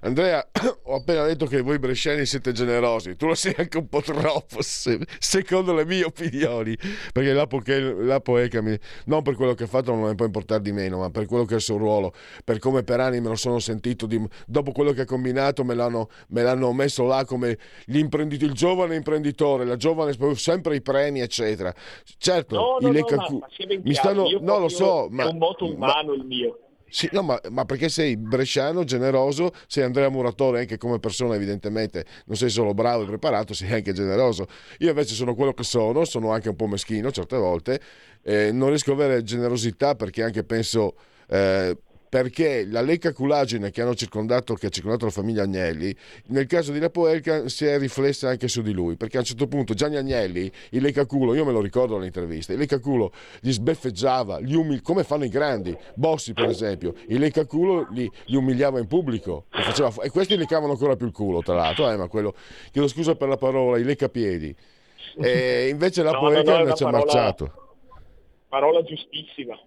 Andrea, 0.00 0.46
ho 0.84 0.96
appena 0.96 1.24
detto 1.24 1.46
che 1.46 1.60
voi 1.62 1.78
bresciani 1.78 2.26
siete 2.26 2.52
generosi, 2.52 3.16
tu 3.16 3.26
lo 3.26 3.34
sei 3.34 3.54
anche 3.56 3.78
un 3.78 3.88
po' 3.88 4.02
troppo, 4.02 4.58
secondo 4.60 5.74
le 5.74 5.84
mie 5.84 6.04
opinioni, 6.04 6.76
perché 7.12 7.32
Lapo, 7.32 7.62
Lapo 7.64 8.36
Ecami, 8.38 8.78
non 9.06 9.22
per 9.22 9.34
quello 9.34 9.54
che 9.54 9.64
ha 9.64 9.66
fatto 9.66 9.92
non 9.94 10.08
ne 10.08 10.14
può 10.14 10.26
importare 10.26 10.60
di 10.60 10.72
meno, 10.72 10.98
ma 10.98 11.10
per 11.10 11.26
quello 11.26 11.44
che 11.44 11.54
è 11.54 11.56
il 11.56 11.62
suo 11.62 11.76
ruolo, 11.76 12.12
per 12.44 12.58
come 12.58 12.82
per 12.82 13.00
anni 13.00 13.20
me 13.20 13.28
lo 13.28 13.36
sono 13.36 13.58
sentito, 13.58 14.06
di, 14.06 14.22
dopo 14.46 14.72
quello 14.72 14.92
che 14.92 15.02
ha 15.02 15.06
combinato 15.06 15.64
me 15.64 15.74
l'hanno, 15.74 16.08
me 16.28 16.42
l'hanno 16.42 16.72
messo 16.72 17.04
là 17.04 17.24
come 17.24 17.58
il 17.86 18.52
giovane 18.52 18.94
imprenditore, 18.94 19.64
la 19.64 19.76
giovane, 19.76 20.14
sempre 20.34 20.76
i 20.76 20.82
premi, 20.82 21.20
eccetera. 21.20 21.74
Certo, 22.18 22.54
no, 22.54 22.76
no, 22.80 22.88
i 22.88 23.00
no, 23.00 23.16
ma, 23.16 23.78
mi 23.82 23.94
stanno, 23.94 24.28
no, 24.40 24.58
lo 24.58 24.68
so, 24.68 25.08
ma... 25.10 25.24
È 25.24 25.30
un 25.30 25.38
moto 25.38 25.72
umano 25.72 26.10
ma, 26.10 26.14
il 26.14 26.24
mio 26.24 26.58
sì, 26.96 27.10
no, 27.12 27.20
ma, 27.20 27.38
ma, 27.50 27.66
perché 27.66 27.90
sei 27.90 28.16
bresciano, 28.16 28.82
generoso, 28.82 29.52
sei 29.66 29.84
Andrea 29.84 30.08
Muratore 30.08 30.60
anche 30.60 30.78
come 30.78 30.98
persona 30.98 31.34
evidentemente, 31.34 32.06
non 32.24 32.38
sei 32.38 32.48
solo 32.48 32.72
bravo 32.72 33.02
e 33.02 33.06
preparato, 33.06 33.52
sei 33.52 33.70
anche 33.70 33.92
generoso. 33.92 34.46
Io 34.78 34.88
invece 34.88 35.12
sono 35.12 35.34
quello 35.34 35.52
che 35.52 35.62
sono, 35.62 36.06
sono 36.06 36.32
anche 36.32 36.48
un 36.48 36.56
po' 36.56 36.66
meschino 36.66 37.10
certe 37.10 37.36
volte, 37.36 37.82
eh, 38.22 38.50
non 38.50 38.70
riesco 38.70 38.92
ad 38.92 39.00
avere 39.00 39.22
generosità 39.22 39.94
perché 39.94 40.22
anche 40.22 40.42
penso... 40.42 40.94
Eh, 41.28 41.76
perché 42.08 42.64
la 42.66 42.80
lecca 42.80 43.12
culagine 43.12 43.70
che 43.70 43.82
hanno 43.82 43.94
circondato, 43.94 44.54
che 44.54 44.66
ha 44.66 44.70
circondato 44.70 45.04
la 45.06 45.10
famiglia 45.10 45.42
Agnelli, 45.42 45.94
nel 46.26 46.46
caso 46.46 46.72
di 46.72 46.78
Lapoelca 46.78 47.48
si 47.48 47.64
è 47.64 47.78
riflessa 47.78 48.28
anche 48.28 48.48
su 48.48 48.62
di 48.62 48.72
lui, 48.72 48.96
perché 48.96 49.16
a 49.16 49.20
un 49.20 49.26
certo 49.26 49.46
punto 49.46 49.74
Gianni 49.74 49.96
Agnelli, 49.96 50.50
il 50.70 50.82
leccaculo, 50.82 51.34
io 51.34 51.44
me 51.44 51.52
lo 51.52 51.60
ricordo 51.60 51.96
all'intervista, 51.96 52.52
il 52.52 52.58
leccaculo 52.58 53.12
gli 53.40 53.50
sbeffeggiava, 53.50 54.40
gli 54.40 54.54
umil- 54.54 54.82
come 54.82 55.04
fanno 55.04 55.24
i 55.24 55.28
grandi, 55.28 55.76
Bossi 55.94 56.32
per 56.32 56.48
esempio, 56.48 56.94
il 57.08 57.18
leccaculo 57.18 57.88
li, 57.90 58.10
li 58.26 58.36
umiliava 58.36 58.78
in 58.78 58.86
pubblico, 58.86 59.46
faceva, 59.50 59.92
e 60.02 60.10
questi 60.10 60.36
leccavano 60.36 60.72
ancora 60.72 60.96
più 60.96 61.06
il 61.06 61.12
culo 61.12 61.42
tra 61.42 61.54
l'altro, 61.54 61.90
eh, 61.90 61.96
ma 61.96 62.08
quello, 62.08 62.34
chiedo 62.70 62.88
scusa 62.88 63.14
per 63.16 63.28
la 63.28 63.36
parola, 63.36 63.78
i 63.78 63.84
leccapiedi. 63.84 64.54
E 65.18 65.68
invece 65.70 66.02
Lapoelca 66.02 66.52
no, 66.52 66.58
no, 66.58 66.64
no, 66.64 66.74
ci 66.74 66.84
ha 66.84 66.90
marciato. 66.90 67.52
Parola 68.48 68.82
giustissima. 68.82 69.58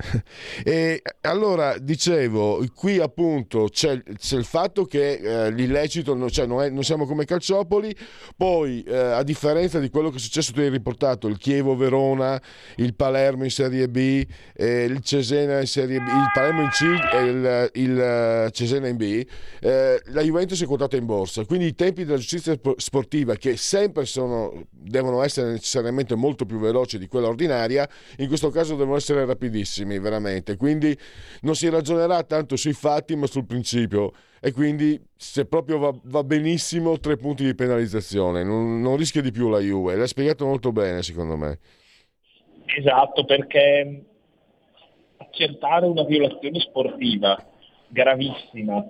E 0.64 1.02
allora 1.22 1.78
dicevo, 1.78 2.64
qui 2.74 2.98
appunto 2.98 3.68
c'è, 3.70 4.02
c'è 4.02 4.36
il 4.36 4.44
fatto 4.44 4.84
che 4.84 5.12
eh, 5.12 5.50
l'illecito, 5.50 6.30
cioè 6.30 6.46
non, 6.46 6.62
è, 6.62 6.68
non, 6.68 6.82
siamo 6.82 7.06
come 7.06 7.24
Calciopoli, 7.24 7.94
poi 8.36 8.82
eh, 8.82 8.96
a 8.96 9.22
differenza 9.22 9.78
di 9.78 9.88
quello 9.88 10.10
che 10.10 10.16
è 10.16 10.20
successo, 10.20 10.52
tu 10.52 10.60
hai 10.60 10.68
riportato 10.68 11.26
il 11.28 11.38
Chievo-Verona, 11.38 12.40
il 12.76 12.94
Palermo 12.94 13.44
in 13.44 13.50
Serie 13.50 13.88
B, 13.88 14.24
eh, 14.54 14.84
il 14.84 15.00
Cesena 15.00 15.60
in 15.60 15.66
Serie 15.66 15.98
B, 15.98 16.06
il 16.06 16.30
Palermo 16.32 16.62
in 16.62 16.68
C 16.68 16.82
e 17.12 17.22
il, 17.22 17.70
il 17.74 18.00
eh, 18.00 18.50
Cesena 18.52 18.88
in 18.88 18.96
B, 18.96 19.24
eh, 19.60 20.02
la 20.06 20.22
Juventus 20.22 20.62
è 20.62 20.66
quotata 20.66 20.96
in 20.96 21.06
borsa, 21.06 21.44
quindi 21.44 21.66
i 21.66 21.74
tempi 21.74 22.04
della 22.04 22.18
giustizia 22.18 22.58
sportiva 22.76 23.34
che 23.34 23.56
sempre 23.56 24.04
sono, 24.04 24.66
devono 24.70 25.22
essere 25.22 25.52
necessariamente 25.52 26.14
molto 26.14 26.44
più 26.44 26.58
veloci 26.58 26.98
di 26.98 27.06
quella 27.06 27.28
ordinaria, 27.28 27.88
in 28.18 28.28
questo 28.28 28.50
caso 28.50 28.76
devono 28.76 28.96
essere 28.96 29.24
rapidissimi 29.24 29.89
estremi 29.90 29.98
veramente, 29.98 30.56
quindi 30.56 30.96
non 31.42 31.54
si 31.54 31.68
ragionerà 31.68 32.22
tanto 32.22 32.56
sui 32.56 32.72
fatti 32.72 33.16
ma 33.16 33.26
sul 33.26 33.46
principio. 33.46 34.12
E 34.40 34.52
quindi 34.52 34.98
se 35.16 35.46
proprio 35.46 35.78
va, 35.78 35.92
va 36.04 36.24
benissimo 36.24 36.98
tre 36.98 37.16
punti 37.16 37.44
di 37.44 37.54
penalizzazione, 37.54 38.42
non, 38.44 38.80
non 38.80 38.96
rischia 38.96 39.20
di 39.20 39.32
più 39.32 39.48
la 39.48 39.58
Juve, 39.58 39.96
l'ha 39.96 40.06
spiegato 40.06 40.46
molto 40.46 40.72
bene 40.72 41.02
secondo 41.02 41.36
me. 41.36 41.58
Esatto, 42.64 43.24
perché 43.24 44.04
accertare 45.18 45.86
una 45.86 46.04
violazione 46.04 46.60
sportiva 46.60 47.36
gravissima 47.88 48.86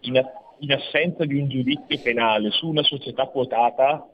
in, 0.00 0.24
in 0.60 0.72
assenza 0.72 1.24
di 1.24 1.34
un 1.40 1.48
giudizio 1.48 2.00
penale 2.02 2.50
su 2.50 2.68
una 2.68 2.84
società 2.84 3.26
quotata 3.26 4.08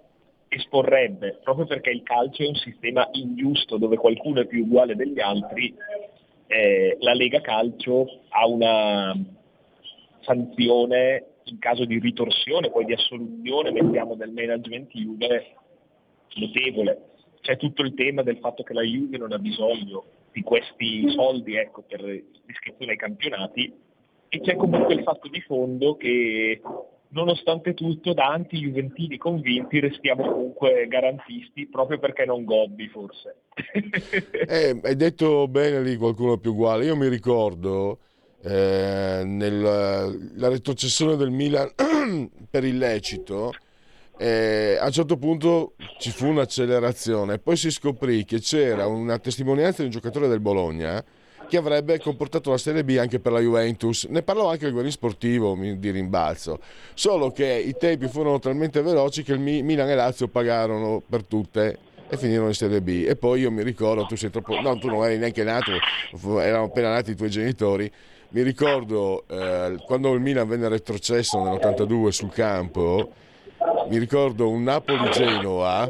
esporrebbe, 0.49 1.39
proprio 1.43 1.67
perché 1.67 1.91
il 1.91 2.03
calcio 2.03 2.43
è 2.43 2.49
un 2.49 2.55
sistema 2.57 3.09
ingiusto 3.13 3.79
dove 3.79 3.97
qualcuno 3.97 4.41
è 4.41 4.47
più 4.47 4.65
uguale 4.65 4.95
degli 4.95 5.21
altri, 5.21 5.75
eh, 6.53 6.97
la 7.01 7.15
Lega 7.15 7.41
Calcio 7.41 8.21
ha 8.29 8.47
una 8.47 9.17
sanzione 10.21 11.27
in 11.45 11.59
caso 11.59 11.85
di 11.85 11.99
ritorsione, 11.99 12.71
poi 12.71 12.85
di 12.85 12.93
assoluzione, 12.93 13.73
mettiamo 13.73 14.15
del 14.15 14.31
management 14.31 14.91
Juve, 14.93 15.55
notevole. 16.35 17.11
C'è 17.41 17.57
tutto 17.57 17.83
il 17.83 17.95
tema 17.95 18.23
del 18.23 18.39
fatto 18.39 18.63
che 18.63 18.75
la 18.75 18.83
Juve 18.83 19.17
non 19.17 19.33
ha 19.33 19.39
bisogno 19.39 20.05
di 20.31 20.43
questi 20.43 21.09
soldi 21.11 21.57
ecco, 21.57 21.83
per 21.83 22.03
l'iscrizione 22.03 22.93
ai 22.93 22.99
campionati 22.99 23.73
e 24.29 24.41
c'è 24.41 24.55
comunque 24.55 24.95
il 24.95 25.03
fatto 25.03 25.29
di 25.29 25.41
fondo 25.41 25.97
che 25.97 26.61
nonostante 27.13 27.75
tutto 27.75 28.13
da 28.13 28.27
anti-juventini 28.29 29.17
convinti 29.17 29.81
restiamo 29.81 30.31
comunque 30.31 30.87
garantisti 30.89 31.67
proprio 31.67 31.99
perché 31.99 32.25
non 32.25 32.45
gobbi 32.45 32.89
forse. 32.89 33.37
eh, 34.47 34.81
hai 34.83 34.97
detto 34.97 35.49
bene 35.49 35.83
lì 35.83 35.97
qualcuno 35.97 36.39
più 36.39 36.53
uguale, 36.53 36.85
io 36.85 36.97
mi 36.97 37.09
ricordo 37.09 37.99
eh, 38.43 39.23
nella 39.25 40.11
retrocessione 40.49 41.17
del 41.17 41.31
Milan 41.31 41.71
per 42.51 42.65
illecito 42.65 43.53
eh, 44.19 44.77
a 44.81 44.87
un 44.87 44.93
certo 44.93 45.17
punto 45.17 45.75
ci 45.99 46.11
fu 46.11 46.27
un'accelerazione 46.27 47.39
poi 47.39 47.57
si 47.57 47.71
scoprì 47.71 48.25
che 48.25 48.41
c'era 48.41 48.87
una 48.87 49.19
testimonianza 49.19 49.79
di 49.79 49.85
un 49.85 49.91
giocatore 49.93 50.29
del 50.29 50.41
Bologna 50.41 51.03
che 51.53 51.59
avrebbe 51.59 52.01
comportato 52.01 52.49
la 52.49 52.57
Serie 52.57 52.83
B 52.83 52.97
anche 52.99 53.21
per 53.21 53.31
la 53.31 53.39
Juventus. 53.39 54.05
Ne 54.05 54.23
parlò 54.23 54.49
anche 54.49 54.65
il 54.65 54.73
Guarini 54.73 54.91
Sportivo 54.91 55.55
di 55.55 55.91
rimbalzo, 55.91 56.61
solo 56.95 57.31
che 57.31 57.45
i 57.45 57.77
tempi 57.77 58.09
furono 58.09 58.39
talmente 58.39 58.81
veloci 58.81 59.23
che 59.23 59.35
il 59.35 59.39
Milan 59.39 59.91
e 59.91 59.95
Lazio 59.95 60.29
pagarono 60.29 61.03
per 61.07 61.25
tutte 61.25 61.79
e 62.09 62.17
finirono 62.17 62.49
in 62.49 62.55
Serie 62.55 62.81
B. 62.81 63.05
E 63.07 63.17
poi 63.17 63.41
io 63.41 63.51
mi 63.51 63.63
ricordo, 63.63 64.07
tu 64.07 64.17
sei 64.17 64.31
troppo... 64.31 64.59
no, 64.63 64.79
tu 64.79 64.87
non 64.87 65.05
eri 65.05 65.19
neanche 65.19 65.45
nato, 65.45 65.73
erano 66.41 66.65
appena 66.65 66.89
nati 66.89 67.11
i 67.11 67.17
tuoi 67.17 67.29
genitori. 67.29 67.93
Mi 68.31 68.41
ricordo 68.41 69.25
eh, 69.29 69.77
quando 69.85 70.15
il 70.15 70.21
Milan 70.21 70.49
venne 70.49 70.69
retrocesso 70.69 71.39
nell'82 71.39 72.09
sul 72.09 72.33
campo, 72.33 73.11
mi 73.91 73.99
ricordo 73.99 74.49
un 74.49 74.63
Napoli-Genoa 74.63 75.87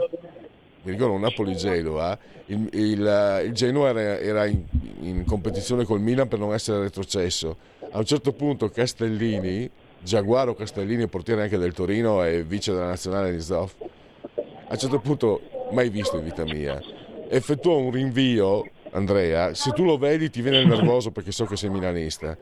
mi 0.82 0.92
ricordo 0.92 1.16
Napoli-Genoa, 1.16 2.18
il, 2.46 2.68
il, 2.72 3.42
il 3.46 3.52
Genoa 3.52 3.90
era, 3.90 4.18
era 4.18 4.46
in, 4.46 4.62
in, 5.00 5.24
competizione 5.24 5.84
col 5.84 6.00
Milan 6.00 6.26
per 6.26 6.40
non 6.40 6.52
essere 6.52 6.80
retrocesso. 6.80 7.56
A 7.92 7.98
un 7.98 8.04
certo 8.04 8.32
punto 8.32 8.68
Castellini, 8.68 9.70
Giaguaro 10.00 10.54
Castellini, 10.54 11.06
portiere 11.06 11.42
anche 11.42 11.56
del 11.56 11.72
Torino 11.72 12.24
e 12.24 12.42
vice 12.42 12.72
della 12.72 12.86
nazionale 12.86 13.30
di 13.30 13.40
Zoff, 13.40 13.74
a 13.80 14.70
un 14.70 14.76
certo 14.76 14.98
punto, 14.98 15.40
mai 15.70 15.88
visto 15.88 16.16
in 16.16 16.24
vita 16.24 16.42
mia, 16.44 16.80
effettuò 17.28 17.78
un 17.78 17.92
rinvio, 17.92 18.68
Andrea, 18.90 19.54
se 19.54 19.70
tu 19.70 19.84
lo 19.84 19.96
vedi 19.96 20.30
ti 20.30 20.42
viene 20.42 20.64
nervoso 20.64 21.12
perché 21.12 21.30
so 21.30 21.44
che 21.44 21.56
sei 21.56 21.70
milanista. 21.70 22.36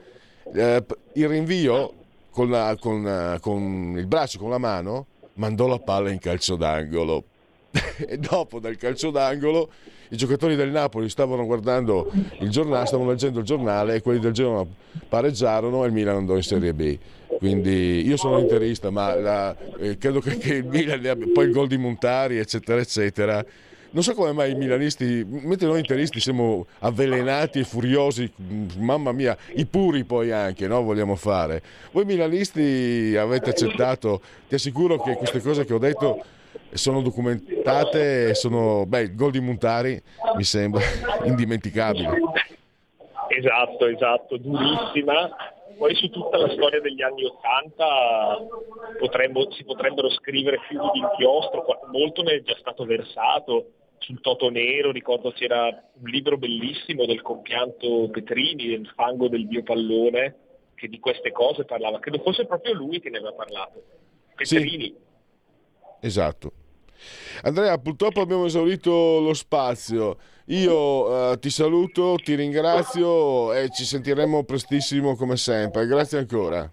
Eh, 0.53 0.85
il 1.15 1.29
rinvio 1.29 1.93
con, 2.31 2.49
la, 2.49 2.75
con, 2.81 3.39
con 3.41 3.95
il 3.99 4.07
braccio, 4.07 4.39
con 4.39 4.49
la 4.49 4.59
mano, 4.59 5.07
mandò 5.35 5.67
la 5.67 5.79
palla 5.79 6.11
in 6.11 6.19
calcio 6.19 6.57
d'angolo 6.57 7.25
e 8.07 8.19
dopo 8.19 8.59
dal 8.59 8.77
calcio 8.77 9.11
d'angolo 9.11 9.71
i 10.11 10.17
giocatori 10.17 10.57
del 10.57 10.71
Napoli 10.71 11.09
stavano 11.09 11.45
guardando 11.47 12.11
il 12.41 12.51
giornale, 12.51 12.87
stavano 12.87 13.11
leggendo 13.11 13.39
il 13.39 13.45
giornale 13.45 13.95
e 13.95 14.03
quelli 14.03 14.19
del 14.19 14.33
Genoa 14.33 14.67
pareggiarono 15.09 15.85
e 15.85 15.87
il 15.87 15.93
Milan 15.93 16.17
andò 16.17 16.35
in 16.35 16.43
Serie 16.43 16.75
B. 16.75 16.99
Quindi 17.39 18.07
io 18.07 18.17
sono 18.17 18.39
interista, 18.39 18.91
ma 18.91 19.15
la, 19.15 19.57
eh, 19.79 19.97
credo 19.99 20.21
che, 20.21 20.37
che, 20.37 20.55
il 20.55 20.65
Milan 20.65 21.05
abbia 21.07 21.27
poi 21.33 21.47
il 21.47 21.53
gol 21.53 21.69
di 21.69 21.79
Montari, 21.79 22.39
eccetera, 22.39 22.81
eccetera. 22.81 23.45
Non 23.93 24.03
so 24.03 24.15
come 24.15 24.33
mai 24.33 24.53
i 24.53 24.55
milanisti, 24.55 25.25
mentre 25.27 25.67
noi 25.67 25.81
interisti 25.81 26.21
siamo 26.21 26.67
avvelenati 26.81 27.61
e 27.61 27.65
furiosi, 27.65 28.31
mamma 28.79 29.11
mia, 29.13 29.37
i 29.55 29.67
puri 29.67 30.05
poi 30.05 30.31
anche, 30.33 30.69
no? 30.69 30.83
Vogliamo 30.83 31.17
fare. 31.17 31.63
Voi 31.93 32.05
milanisti 32.05 33.17
avete 33.17 33.51
accettato, 33.51 34.21
ti 34.49 34.55
assicuro 34.57 35.01
che 35.01 35.15
queste 35.15 35.41
cose 35.41 35.65
che 35.65 35.75
ho 35.75 35.79
detto 35.79 36.23
sono 36.73 37.03
documentate, 37.03 38.35
sono, 38.35 38.87
beh, 38.87 39.01
il 39.01 39.15
gol 39.15 39.31
di 39.31 39.41
Montari 39.41 40.01
mi 40.37 40.45
sembra 40.45 40.83
indimenticabile. 41.25 42.21
Esatto, 43.29 43.87
esatto, 43.87 44.37
durissima. 44.37 45.31
Poi 45.77 45.95
su 45.95 46.11
tutta 46.11 46.37
la 46.37 46.51
storia 46.51 46.81
degli 46.81 47.01
anni 47.01 47.25
Ottanta 47.25 48.37
si 49.51 49.65
potrebbero 49.65 50.11
scrivere 50.11 50.59
fiumi 50.69 50.91
di 50.93 50.99
inchiostro, 50.99 51.65
molto 51.91 52.23
ne 52.23 52.33
è 52.33 52.43
già 52.43 52.55
stato 52.59 52.85
versato 52.85 53.71
sul 54.01 54.21
Toto 54.21 54.51
Nero, 54.51 54.93
ricordo 54.93 55.31
c'era 55.31 55.67
un 55.67 56.09
libro 56.09 56.37
bellissimo 56.37 57.07
del 57.07 57.23
compianto 57.23 58.09
Petrini, 58.11 58.69
del 58.69 58.93
fango 58.95 59.29
del 59.29 59.47
dio 59.47 59.63
pallone, 59.63 60.35
che 60.75 60.89
di 60.89 60.99
queste 60.99 61.33
cose 61.33 61.65
parlava, 61.65 61.99
credo 61.99 62.19
fosse 62.19 62.47
proprio 62.47 62.75
lui 62.75 63.01
che 63.01 63.11
ne 63.11 63.19
aveva 63.19 63.33
parlato. 63.33 63.83
Petrini. 64.35 64.85
Sì. 64.85 64.97
Esatto. 66.01 66.53
Andrea, 67.43 67.79
purtroppo 67.79 68.21
abbiamo 68.21 68.47
esaurito 68.47 69.21
lo 69.21 69.33
spazio. 69.35 70.19
Io 70.47 71.33
eh, 71.33 71.39
ti 71.39 71.49
saluto, 71.49 72.17
ti 72.17 72.35
ringrazio 72.35 73.53
e 73.55 73.71
ci 73.71 73.85
sentiremo 73.85 74.45
prestissimo 74.45 75.17
come 75.17 75.37
sempre. 75.37 75.87
Grazie 75.87 76.19
ancora. 76.19 76.71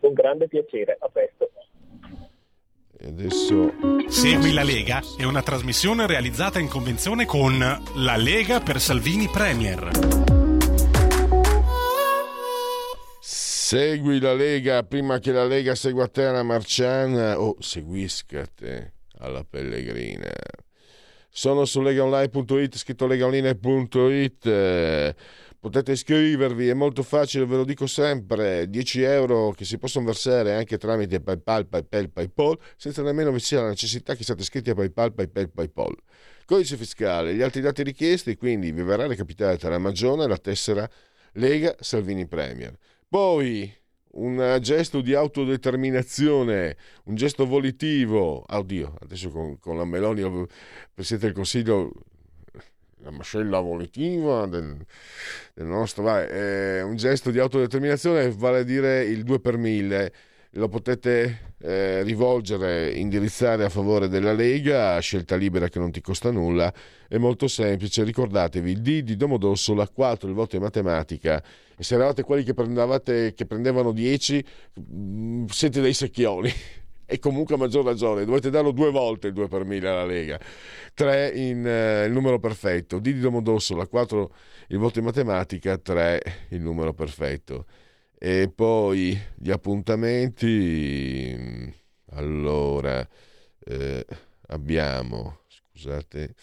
Un 0.00 0.12
grande 0.12 0.48
piacere, 0.48 0.96
a 1.00 1.08
presto. 1.08 1.50
E 2.98 3.08
adesso... 3.08 3.72
Segui 4.08 4.52
la 4.52 4.62
Lega 4.62 5.00
è 5.16 5.24
una 5.24 5.42
trasmissione 5.42 6.06
realizzata 6.06 6.58
in 6.58 6.68
convenzione 6.68 7.24
con 7.24 7.58
La 7.58 8.16
Lega 8.16 8.60
per 8.60 8.80
Salvini 8.80 9.28
Premier. 9.28 9.90
Segui 13.20 14.20
la 14.20 14.34
Lega 14.34 14.82
prima 14.82 15.18
che 15.18 15.32
la 15.32 15.46
Lega 15.46 15.74
segua 15.74 16.06
te 16.08 16.24
alla 16.24 16.42
Marciana 16.42 17.40
o 17.40 17.48
oh, 17.48 17.56
seguisca 17.60 18.44
te 18.54 18.93
alla 19.24 19.44
Pellegrina. 19.44 20.32
Sono 21.28 21.64
su 21.64 21.80
legaonline.it, 21.80 22.76
scritto 22.76 23.06
legaonline.it. 23.06 25.14
Potete 25.64 25.92
iscrivervi, 25.92 26.68
è 26.68 26.74
molto 26.74 27.02
facile, 27.02 27.46
ve 27.46 27.56
lo 27.56 27.64
dico 27.64 27.86
sempre, 27.86 28.68
10 28.68 29.02
euro 29.02 29.52
che 29.52 29.64
si 29.64 29.78
possono 29.78 30.04
versare 30.04 30.52
anche 30.52 30.76
tramite 30.76 31.22
PayPal, 31.22 31.66
PayPal, 31.66 32.10
PayPal, 32.10 32.58
senza 32.76 33.00
nemmeno 33.00 33.32
vi 33.32 33.40
sia 33.40 33.62
la 33.62 33.68
necessità 33.68 34.14
che 34.14 34.24
siate 34.24 34.42
iscritti 34.42 34.68
a 34.68 34.74
PayPal, 34.74 35.14
PayPal, 35.14 35.50
PayPal. 35.50 35.96
Codice 36.44 36.76
fiscale, 36.76 37.34
gli 37.34 37.40
altri 37.40 37.62
dati 37.62 37.82
richiesti, 37.82 38.36
quindi 38.36 38.72
vi 38.72 38.82
verrà 38.82 39.06
recapitata 39.06 39.70
la 39.70 39.78
magione 39.78 40.24
e 40.24 40.28
la 40.28 40.36
tessera 40.36 40.86
Lega 41.32 41.74
Salvini 41.80 42.26
Premier. 42.26 42.76
Poi 43.08 43.74
un 44.14 44.58
gesto 44.60 45.00
di 45.00 45.14
autodeterminazione, 45.14 46.76
un 47.04 47.14
gesto 47.14 47.46
volitivo. 47.46 48.44
Oddio, 48.46 48.94
adesso 49.00 49.30
con, 49.30 49.58
con 49.58 49.76
la 49.76 49.84
Meloni, 49.84 50.46
Presidente 50.92 51.26
del 51.26 51.34
Consiglio, 51.34 51.92
la 53.02 53.10
mascella 53.10 53.60
volitiva 53.60 54.46
del, 54.46 54.76
del 55.52 55.66
nostro, 55.66 56.02
vai, 56.04 56.26
è 56.26 56.82
un 56.82 56.96
gesto 56.96 57.30
di 57.30 57.38
autodeterminazione 57.38 58.30
vale 58.30 58.60
a 58.60 58.62
dire 58.62 59.04
il 59.04 59.24
2 59.24 59.40
per 59.40 59.56
1000 59.56 60.12
lo 60.56 60.68
potete 60.68 61.54
eh, 61.58 62.02
rivolgere, 62.02 62.92
indirizzare 62.92 63.64
a 63.64 63.68
favore 63.68 64.08
della 64.08 64.32
Lega, 64.32 64.98
scelta 65.00 65.36
libera 65.36 65.68
che 65.68 65.78
non 65.78 65.90
ti 65.90 66.00
costa 66.00 66.30
nulla, 66.30 66.72
è 67.08 67.16
molto 67.16 67.48
semplice, 67.48 68.04
ricordatevi 68.04 68.70
il 68.70 68.80
D 68.80 69.02
di 69.02 69.16
Domodossola, 69.16 69.88
4 69.88 70.28
il 70.28 70.34
voto 70.34 70.56
in 70.56 70.62
matematica, 70.62 71.42
e 71.76 71.82
se 71.82 71.94
eravate 71.94 72.22
quelli 72.22 72.44
che, 72.44 72.54
che 73.34 73.46
prendevano 73.46 73.92
10, 73.92 74.44
mm, 74.80 75.46
siete 75.46 75.80
dei 75.80 75.94
secchioni. 75.94 76.52
E 77.06 77.18
comunque 77.18 77.54
a 77.54 77.58
maggior 77.58 77.84
ragione, 77.84 78.24
dovete 78.24 78.48
darlo 78.48 78.70
due 78.70 78.90
volte 78.90 79.26
il 79.26 79.34
2 79.34 79.46
per 79.46 79.64
1000 79.64 79.88
alla 79.90 80.06
Lega. 80.06 80.40
3 80.94 81.32
in, 81.34 81.66
eh, 81.66 82.06
il 82.06 82.12
numero 82.12 82.38
perfetto, 82.38 82.98
D 82.98 83.02
di 83.02 83.20
Domodossola, 83.20 83.86
4 83.86 84.34
il 84.68 84.78
voto 84.78 85.00
in 85.00 85.04
matematica, 85.04 85.76
3 85.76 86.22
il 86.48 86.62
numero 86.62 86.94
perfetto. 86.94 87.66
E 88.18 88.50
poi 88.52 89.20
gli 89.36 89.50
appuntamenti, 89.50 91.70
allora, 92.12 93.06
eh, 93.66 94.06
abbiamo, 94.46 95.40
scusate, 95.46 96.34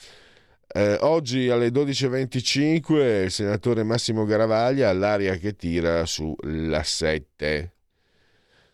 eh, 0.73 0.97
oggi 1.01 1.49
alle 1.49 1.69
12.25 1.69 3.23
il 3.23 3.31
senatore 3.31 3.83
Massimo 3.83 4.25
Garavaglia 4.25 4.89
all'aria 4.89 5.35
che 5.35 5.55
tira 5.55 6.05
sulla 6.05 6.83
7. 6.83 7.73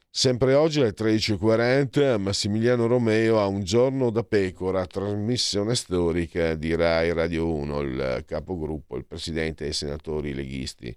Sempre 0.09 0.53
oggi 0.55 0.79
alle 0.79 0.93
13.40 0.93 2.19
Massimiliano 2.19 2.87
Romeo 2.87 3.39
ha 3.39 3.45
un 3.45 3.63
giorno 3.63 4.09
da 4.09 4.23
pecora, 4.23 4.85
trasmissione 4.87 5.75
storica 5.75 6.55
di 6.55 6.75
Rai 6.75 7.13
Radio 7.13 7.53
1, 7.53 7.79
il 7.81 8.23
capogruppo, 8.25 8.97
il 8.97 9.05
presidente 9.05 9.65
dei 9.65 9.73
senatori 9.73 10.33
leghisti 10.33 10.95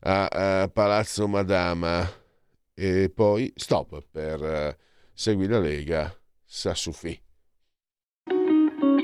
a, 0.00 0.26
a 0.62 0.68
Palazzo 0.68 1.26
Madama 1.26 2.08
e 2.74 3.10
poi 3.12 3.52
stop 3.56 4.04
per 4.10 4.40
uh, 4.40 4.82
Segui 5.12 5.48
la 5.48 5.58
Lega 5.58 6.14
Sassufi. 6.44 7.25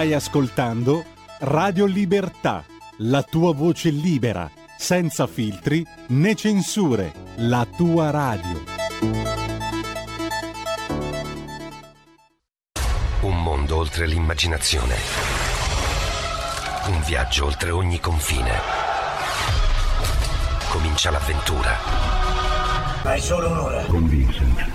Stai 0.00 0.14
ascoltando 0.14 1.04
Radio 1.40 1.84
Libertà, 1.84 2.64
la 3.00 3.22
tua 3.22 3.52
voce 3.52 3.90
libera, 3.90 4.50
senza 4.78 5.26
filtri 5.26 5.86
né 6.06 6.34
censure, 6.34 7.12
la 7.36 7.66
tua 7.76 8.08
radio. 8.08 8.64
Un 13.20 13.42
mondo 13.42 13.76
oltre 13.76 14.06
l'immaginazione. 14.06 14.94
Un 16.86 17.02
viaggio 17.02 17.44
oltre 17.44 17.70
ogni 17.70 18.00
confine. 18.00 18.58
Comincia 20.70 21.10
l'avventura. 21.10 21.76
Hai 23.02 23.20
solo 23.20 23.50
un'ora. 23.50 23.84
Con 23.84 24.08
Vincent. 24.08 24.68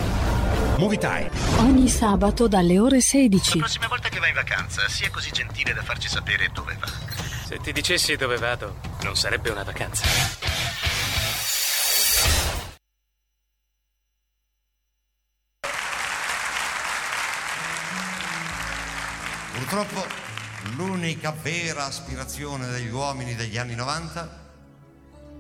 Movie 0.78 0.98
Time. 0.98 1.30
Ogni 1.60 1.88
sabato 1.88 2.48
dalle 2.48 2.80
ore 2.80 3.00
16. 3.00 3.58
La 3.58 3.64
prossima 3.64 3.88
volta 3.88 4.05
che 4.16 4.22
vai 4.22 4.30
in 4.30 4.36
vacanza, 4.36 4.88
sia 4.88 5.10
così 5.10 5.30
gentile 5.30 5.74
da 5.74 5.84
farci 5.84 6.08
sapere 6.08 6.50
dove 6.54 6.74
va. 6.80 6.88
Se 7.48 7.60
ti 7.60 7.74
dicessi 7.74 8.16
dove 8.16 8.38
vado, 8.38 8.80
non 9.02 9.14
sarebbe 9.18 9.50
una 9.50 9.64
vacanza. 9.64 10.06
Purtroppo 19.54 20.08
l'unica 20.76 21.32
vera 21.32 21.86
aspirazione 21.86 22.68
degli 22.68 22.90
uomini 22.90 23.36
degli 23.36 23.58
anni 23.58 23.76
90 23.76 24.44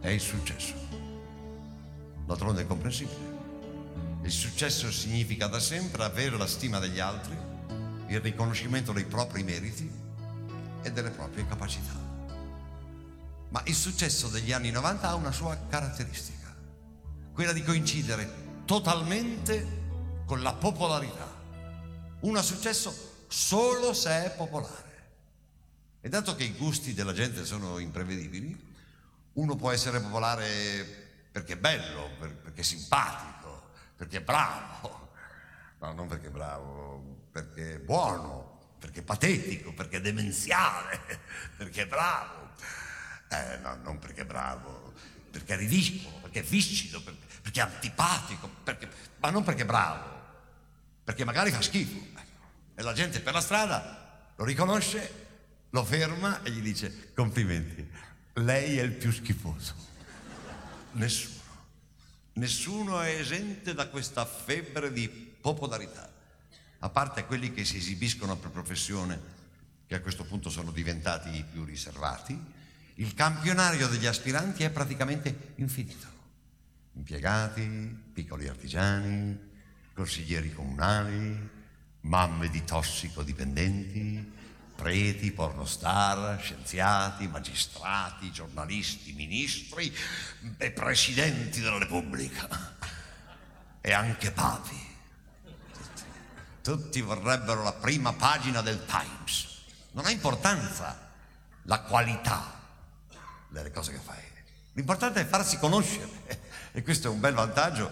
è 0.01 0.09
il 0.09 0.19
successo. 0.19 0.73
D'altronde 2.25 2.63
è 2.63 2.67
comprensibile. 2.67 3.33
Il 4.23 4.31
successo 4.31 4.91
significa 4.91 5.47
da 5.47 5.61
sempre 5.61 6.03
avere 6.03 6.35
la 6.35 6.47
stima 6.47 6.79
degli 6.79 6.99
altri, 6.99 7.44
il 8.07 8.19
riconoscimento 8.19 8.91
dei 8.91 9.05
propri 9.05 9.43
meriti 9.43 9.89
e 10.81 10.91
delle 10.91 11.09
proprie 11.09 11.47
capacità. 11.47 11.93
Ma 13.49 13.61
il 13.65 13.75
successo 13.75 14.27
degli 14.27 14.51
anni 14.51 14.71
90 14.71 15.07
ha 15.07 15.15
una 15.15 15.31
sua 15.31 15.57
caratteristica, 15.69 16.55
quella 17.33 17.53
di 17.53 17.63
coincidere 17.63 18.63
totalmente 18.65 20.23
con 20.25 20.41
la 20.41 20.53
popolarità. 20.53 21.33
Un 22.21 22.41
successo 22.43 23.25
solo 23.27 23.93
se 23.93 24.25
è 24.25 24.31
popolare. 24.35 24.83
E 26.01 26.09
dato 26.09 26.35
che 26.35 26.43
i 26.43 26.53
gusti 26.53 26.93
della 26.93 27.13
gente 27.13 27.45
sono 27.45 27.79
imprevedibili, 27.79 28.73
uno 29.33 29.55
può 29.55 29.71
essere 29.71 29.99
popolare 29.99 31.03
perché 31.31 31.53
è 31.53 31.57
bello, 31.57 32.09
perché 32.19 32.61
è 32.61 32.63
simpatico 32.63 33.35
perché 33.95 34.17
è 34.17 34.21
bravo, 34.21 35.11
no, 35.79 35.93
non 35.93 36.07
perché 36.07 36.27
è 36.27 36.31
bravo, 36.31 37.14
perché 37.35 37.73
è 37.73 37.79
buono, 37.79 38.77
perché 38.79 39.01
è 39.01 39.03
patetico, 39.03 39.73
perché 39.73 39.97
è 39.97 40.01
demenziale, 40.01 41.01
perché 41.57 41.81
è 41.81 41.85
bravo. 41.85 42.51
Eh, 43.27 43.57
no, 43.57 43.75
non 43.83 43.99
perché 43.99 44.21
è 44.21 44.25
bravo, 44.25 44.93
perché 45.31 45.55
è 45.55 45.57
ridicolo, 45.57 46.19
perché 46.21 46.39
è 46.39 46.43
viscido, 46.43 47.01
perché, 47.01 47.19
perché 47.41 47.59
è 47.59 47.63
antipatico, 47.63 48.49
perché, 48.63 48.87
ma 49.17 49.31
non 49.31 49.43
perché 49.43 49.63
è 49.63 49.65
bravo, 49.65 50.09
perché 51.03 51.25
magari 51.25 51.51
fa 51.51 51.61
schifo. 51.61 52.21
E 52.73 52.81
la 52.81 52.93
gente 52.93 53.19
per 53.19 53.33
la 53.33 53.41
strada 53.41 54.31
lo 54.37 54.45
riconosce, 54.45 55.25
lo 55.71 55.83
ferma 55.83 56.41
e 56.41 56.51
gli 56.51 56.61
dice 56.61 57.11
complimenti, 57.13 57.85
lei 58.35 58.77
è 58.77 58.81
il 58.81 58.93
più 58.93 59.11
schifoso. 59.11 59.75
Nessuno. 60.93 61.33
Nessuno 62.35 63.01
è 63.01 63.09
esente 63.09 63.73
da 63.73 63.89
questa 63.89 64.25
febbre 64.25 64.93
di 64.93 65.09
popolarità, 65.09 66.14
a 66.79 66.89
parte 66.89 67.25
quelli 67.25 67.51
che 67.53 67.65
si 67.65 67.77
esibiscono 67.77 68.37
per 68.37 68.51
professione, 68.51 69.19
che 69.87 69.95
a 69.95 70.01
questo 70.01 70.23
punto 70.23 70.49
sono 70.49 70.71
diventati 70.71 71.43
più 71.49 71.63
riservati. 71.63 72.39
Il 72.95 73.13
campionario 73.13 73.87
degli 73.87 74.05
aspiranti 74.05 74.63
è 74.63 74.69
praticamente 74.69 75.53
infinito. 75.55 76.07
Impiegati, 76.93 78.03
piccoli 78.13 78.47
artigiani, 78.47 79.37
consiglieri 79.93 80.53
comunali, 80.53 81.49
mamme 82.01 82.49
di 82.49 82.63
tossicodipendenti, 82.63 84.33
preti, 84.75 85.31
pornostar, 85.31 86.39
scienziati, 86.41 87.27
magistrati, 87.27 88.31
giornalisti, 88.31 89.13
ministri 89.13 89.93
e 90.57 90.71
presidenti 90.71 91.61
della 91.61 91.77
Repubblica. 91.77 92.75
E 93.81 93.93
anche 93.93 94.31
papi. 94.31 94.84
Tutti, 96.65 96.99
vorrebbero 97.01 97.61
la 97.61 97.73
prima 97.73 98.11
pagina 98.13 98.61
del 98.61 98.87
Times. 98.87 99.59
Non 99.91 100.07
ha 100.07 100.09
importanza 100.09 101.11
la 101.61 101.81
qualità 101.81 102.59
delle 103.49 103.69
cose 103.69 103.91
che 103.91 103.99
fai. 103.99 104.17
L'importante 104.73 105.21
è 105.21 105.27
farsi 105.27 105.59
conoscere. 105.59 106.09
E 106.71 106.81
questo 106.81 107.07
è 107.07 107.11
un 107.11 107.19
bel 107.19 107.35
vantaggio 107.35 107.87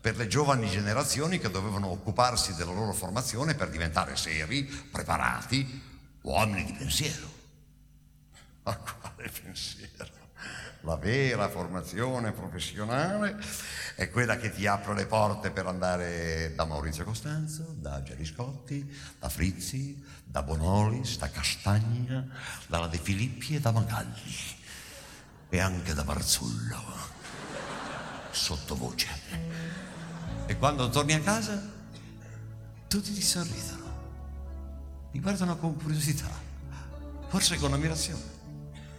per 0.00 0.16
le 0.16 0.28
giovani 0.28 0.70
generazioni 0.70 1.40
che 1.40 1.50
dovevano 1.50 1.88
occuparsi 1.88 2.54
della 2.54 2.70
loro 2.70 2.92
formazione 2.92 3.56
per 3.56 3.70
diventare 3.70 4.14
seri, 4.14 4.62
preparati, 4.66 5.82
uomini 6.20 6.64
di 6.64 6.74
pensiero. 6.74 7.28
Ma 8.62 8.76
quale 8.76 9.30
pensiero? 9.30 10.21
La 10.82 10.96
vera 10.96 11.48
formazione 11.48 12.32
professionale 12.32 13.36
è 13.94 14.10
quella 14.10 14.36
che 14.36 14.52
ti 14.52 14.66
apre 14.66 14.94
le 14.94 15.06
porte 15.06 15.50
per 15.50 15.66
andare 15.66 16.52
da 16.54 16.64
Maurizio 16.64 17.04
Costanzo, 17.04 17.74
da 17.78 18.02
Geriscotti, 18.02 18.92
da 19.18 19.28
Frizzi, 19.28 20.02
da 20.24 20.42
Bonolis, 20.42 21.18
da 21.18 21.30
Castagna, 21.30 22.26
dalla 22.66 22.88
De 22.88 22.98
Filippi 22.98 23.54
e 23.54 23.60
da 23.60 23.70
Magalli 23.70 24.34
e 25.48 25.60
anche 25.60 25.94
da 25.94 26.02
Marzullo, 26.02 26.82
sottovoce. 28.30 29.08
E 30.46 30.56
quando 30.56 30.88
torni 30.90 31.12
a 31.12 31.20
casa, 31.20 31.62
tutti 32.88 33.12
ti 33.12 33.22
sorridono 33.22 33.82
mi 35.12 35.20
guardano 35.20 35.58
con 35.58 35.76
curiosità, 35.76 36.30
forse 37.28 37.56
con 37.58 37.72
ammirazione. 37.72 38.31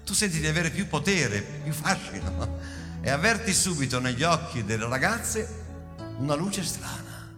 Tu 0.05 0.13
senti 0.13 0.39
di 0.39 0.47
avere 0.47 0.69
più 0.69 0.87
potere, 0.87 1.41
più 1.41 1.71
fascino 1.71 2.59
e 3.01 3.09
avverti 3.09 3.53
subito 3.53 3.99
negli 3.99 4.23
occhi 4.23 4.63
delle 4.63 4.87
ragazze 4.87 5.61
una 6.17 6.35
luce 6.35 6.63
strana 6.63 7.29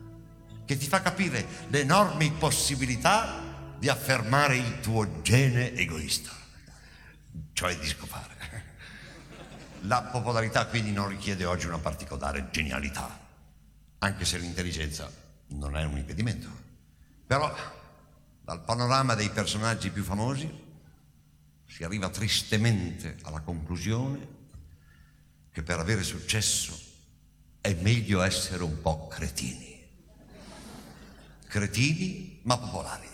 che 0.65 0.77
ti 0.77 0.87
fa 0.87 1.01
capire 1.01 1.45
le 1.67 1.81
enormi 1.81 2.31
possibilità 2.31 3.41
di 3.77 3.87
affermare 3.87 4.57
il 4.57 4.79
tuo 4.79 5.21
gene 5.21 5.73
egoista, 5.73 6.31
cioè 7.53 7.77
di 7.77 7.87
scopare. 7.87 8.33
La 9.81 10.01
popolarità 10.01 10.65
quindi 10.65 10.91
non 10.91 11.07
richiede 11.07 11.45
oggi 11.45 11.67
una 11.67 11.77
particolare 11.77 12.47
genialità, 12.49 13.19
anche 13.99 14.25
se 14.25 14.39
l'intelligenza 14.39 15.07
non 15.49 15.77
è 15.77 15.83
un 15.83 15.97
impedimento. 15.97 16.47
Però 17.27 17.53
dal 18.43 18.63
panorama 18.63 19.13
dei 19.13 19.29
personaggi 19.29 19.91
più 19.91 20.03
famosi 20.03 20.63
si 21.75 21.83
arriva 21.83 22.07
tristemente 22.07 23.17
alla 23.23 23.41
conclusione 23.41 24.25
che 25.51 25.61
per 25.61 25.77
avere 25.77 26.03
successo 26.03 26.73
è 27.59 27.73
meglio 27.73 28.21
essere 28.21 28.63
un 28.63 28.79
po' 28.79 29.09
cretini. 29.09 29.85
Cretini 31.45 32.39
ma 32.43 32.57
popolari. 32.57 33.09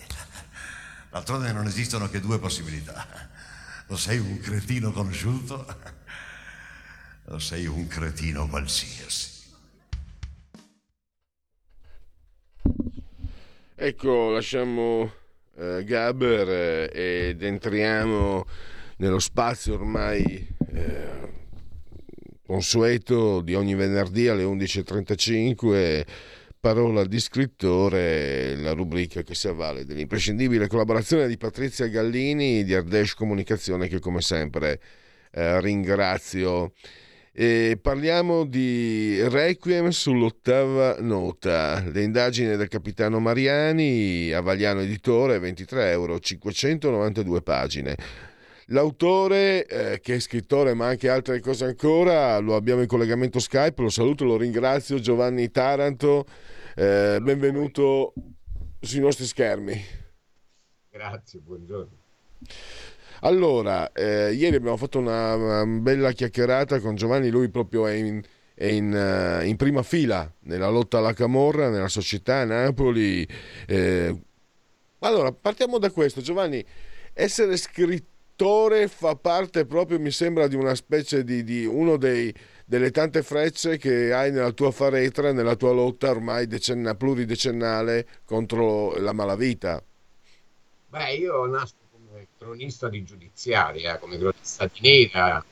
D'altronde 1.10 1.52
non 1.52 1.66
esistono 1.66 2.08
che 2.08 2.20
due 2.20 2.38
possibilità. 2.38 3.32
O 3.88 3.98
sei 3.98 4.20
un 4.20 4.38
cretino 4.38 4.92
conosciuto 4.92 5.66
o 7.26 7.40
sei 7.40 7.66
un 7.66 7.88
cretino 7.88 8.48
qualsiasi. 8.48 9.50
Ecco, 13.74 14.30
lasciamo 14.30 15.21
eh, 15.58 15.84
Gaber 15.84 16.50
eh, 16.50 17.30
ed 17.30 17.44
entriamo 17.44 18.46
nello 18.98 19.20
spazio 19.20 19.74
ormai 19.74 20.48
eh, 20.74 21.30
consueto 22.46 23.42
di 23.42 23.56
ogni 23.56 23.76
venerdì 23.76 24.28
alle 24.28 24.44
11.35 24.44 26.06
parola 26.60 27.04
di 27.06 27.20
scrittore, 27.20 28.56
la 28.56 28.74
rubrica 28.74 29.24
che 29.24 29.34
si 29.34 29.48
avvale 29.48 29.84
dell'imprescindibile 29.84 30.68
collaborazione 30.68 31.28
di 31.28 31.36
Patrizia 31.36 31.88
Gallini 31.88 32.64
di 32.64 32.76
Ardesh 32.76 33.16
Comunicazione 33.16 33.88
che 33.88 34.00
come 34.00 34.22
sempre 34.22 34.80
eh, 35.32 35.60
ringrazio. 35.60 36.74
E 37.34 37.80
parliamo 37.82 38.44
di 38.44 39.26
Requiem 39.30 39.88
sull'ottava 39.88 40.98
nota, 41.00 41.82
le 41.82 42.04
indagini 42.04 42.58
del 42.58 42.68
capitano 42.68 43.22
Mariani, 43.22 44.34
Avagliano 44.34 44.82
Editore, 44.82 45.40
23 45.40 45.92
euro, 45.92 46.20
592 46.20 47.42
pagine. 47.42 47.96
L'autore, 48.68 49.66
eh, 49.66 50.00
che 50.02 50.16
è 50.16 50.20
scrittore 50.20 50.74
ma 50.74 50.88
anche 50.88 51.08
altre 51.08 51.40
cose 51.40 51.64
ancora, 51.64 52.38
lo 52.40 52.56
abbiamo 52.56 52.82
in 52.82 52.88
collegamento 52.88 53.40
Skype, 53.40 53.82
lo 53.82 53.90
saluto, 53.90 54.26
lo 54.26 54.36
ringrazio, 54.36 55.00
Giovanni 55.00 55.50
Taranto, 55.52 56.26
eh, 56.76 57.18
benvenuto 57.22 58.14
sui 58.82 59.00
nostri 59.00 59.26
schermi. 59.26 59.82
Grazie, 60.90 61.40
buongiorno. 61.40 61.98
Allora, 63.24 63.92
eh, 63.92 64.34
ieri 64.34 64.56
abbiamo 64.56 64.78
fatto 64.78 64.98
una, 64.98 65.36
una, 65.36 65.66
bella 65.66 66.12
chiacchierata 66.12 66.80
con 66.80 66.96
Giovanni, 66.96 67.30
lui 67.30 67.50
proprio 67.50 67.86
è 67.86 67.94
in, 67.94 68.20
è 68.56 68.66
in, 68.66 68.92
uh, 68.92 69.46
in 69.46 69.58
prima 69.58 69.84
fila 69.84 70.32
nella 70.42 70.70
lotta 70.70 70.98
alla 70.98 71.14
Camorra, 71.14 71.70
nella 71.70 71.88
società 71.88 72.44
Napoli. 72.46 73.28
Eh, 73.68 74.22
allora, 75.00 75.32
partiamo 75.32 75.78
da 75.78 75.92
questo, 75.92 76.22
Giovanni, 76.22 76.66
essere 77.14 77.58
scrittore 77.58 78.88
fa 78.88 79.16
parte 79.16 79.68
proprio, 79.68 80.00
mi 80.00 80.12
sembra, 80.12 80.48
di 80.48 80.56
una 80.56 80.74
specie 80.74 81.24
di, 81.24 81.44
di 81.44 81.64
uno 81.64 81.98
dei, 81.98 82.34
delle 82.66 82.90
tante 82.90 83.22
frecce 83.22 83.78
che 83.78 84.14
hai 84.14 84.32
nella 84.32 84.52
tua 84.52 84.72
faretra, 84.72 85.32
nella 85.32 85.56
tua 85.56 85.74
lotta 85.74 86.10
ormai 86.10 86.48
decenna, 86.48 86.96
pluridecennale 86.96 88.08
contro 88.26 88.98
la 88.98 89.14
malavita. 89.14 89.84
Beh, 90.88 91.14
io 91.14 91.46
nasco 91.46 91.81
cronista 92.42 92.90
di 92.90 93.04
giudiziaria, 93.04 94.00
come 94.00 94.18
cronista 94.18 94.66
di 94.66 94.80
nera 94.82 95.46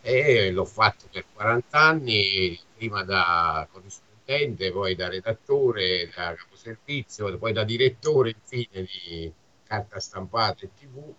e 0.00 0.50
l'ho 0.50 0.64
fatto 0.64 1.04
per 1.12 1.26
40 1.34 1.78
anni, 1.78 2.58
prima 2.74 3.04
da 3.04 3.68
corrispondente, 3.70 4.72
poi 4.72 4.94
da 4.94 5.08
redattore, 5.10 6.10
da 6.16 6.34
caposervizio, 6.34 7.36
poi 7.36 7.52
da 7.52 7.64
direttore 7.64 8.30
infine 8.30 8.86
di 8.86 9.30
carta 9.64 10.00
stampata 10.00 10.64
e 10.64 10.70
tv. 10.78 11.12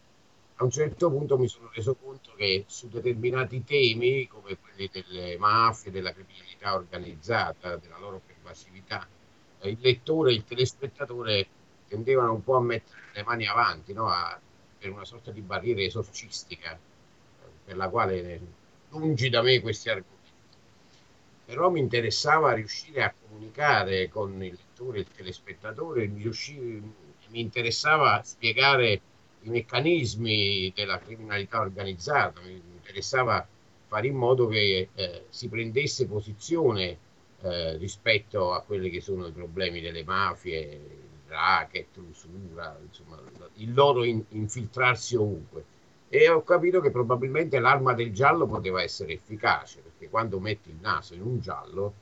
A 0.55 0.63
un 0.63 0.71
certo 0.71 1.11
punto 1.11 1.37
mi 1.37 1.47
sono 1.47 1.69
reso 1.71 1.93
conto 1.93 2.33
che 2.35 2.65
su 2.67 2.87
determinati 2.89 3.63
temi, 3.63 4.27
come 4.27 4.57
quelli 4.57 4.89
delle 4.91 5.37
mafie, 5.37 5.91
della 5.91 6.13
criminalità 6.13 6.73
organizzata, 6.73 7.75
della 7.75 7.99
loro 7.99 8.19
pervasività, 8.25 9.07
il 9.63 9.77
lettore, 9.79 10.33
il 10.33 10.43
telespettatore 10.43 11.47
tendevano 11.91 12.31
un 12.31 12.41
po' 12.41 12.55
a 12.55 12.61
mettere 12.61 13.01
le 13.13 13.23
mani 13.23 13.45
avanti 13.47 13.91
no? 13.91 14.07
a, 14.07 14.39
per 14.79 14.89
una 14.89 15.03
sorta 15.03 15.31
di 15.31 15.41
barriera 15.41 15.81
esorcistica 15.81 16.79
per 17.65 17.75
la 17.75 17.89
quale 17.89 18.39
lungi 18.89 19.29
da 19.29 19.41
me 19.41 19.59
questi 19.59 19.89
argomenti. 19.89 20.19
Però 21.45 21.69
mi 21.69 21.81
interessava 21.81 22.53
riuscire 22.53 23.03
a 23.03 23.13
comunicare 23.13 24.07
con 24.07 24.41
il 24.41 24.51
lettore, 24.51 24.99
il 24.99 25.07
telespettatore, 25.13 26.07
mi, 26.07 26.21
riuscivi, 26.21 26.81
mi 27.27 27.39
interessava 27.41 28.21
spiegare 28.23 29.01
i 29.41 29.49
meccanismi 29.49 30.71
della 30.73 30.97
criminalità 30.97 31.59
organizzata, 31.59 32.39
mi 32.39 32.53
interessava 32.53 33.45
fare 33.87 34.07
in 34.07 34.15
modo 34.15 34.47
che 34.47 34.87
eh, 34.93 35.25
si 35.27 35.49
prendesse 35.49 36.07
posizione 36.07 36.97
eh, 37.41 37.75
rispetto 37.77 38.53
a 38.53 38.61
quelli 38.61 38.89
che 38.89 39.01
sono 39.01 39.27
i 39.27 39.31
problemi 39.31 39.81
delle 39.81 40.05
mafie, 40.05 41.00
racket, 41.31 41.97
usura, 41.97 42.77
insomma, 42.85 43.17
il 43.55 43.73
loro 43.73 44.03
in, 44.03 44.23
infiltrarsi 44.29 45.15
ovunque. 45.15 45.65
E 46.09 46.29
ho 46.29 46.43
capito 46.43 46.81
che 46.81 46.91
probabilmente 46.91 47.59
l'arma 47.59 47.93
del 47.93 48.13
giallo 48.13 48.45
poteva 48.45 48.81
essere 48.81 49.13
efficace, 49.13 49.79
perché 49.79 50.09
quando 50.09 50.39
metti 50.39 50.69
il 50.69 50.77
naso 50.81 51.13
in 51.13 51.21
un 51.21 51.39
giallo 51.39 51.93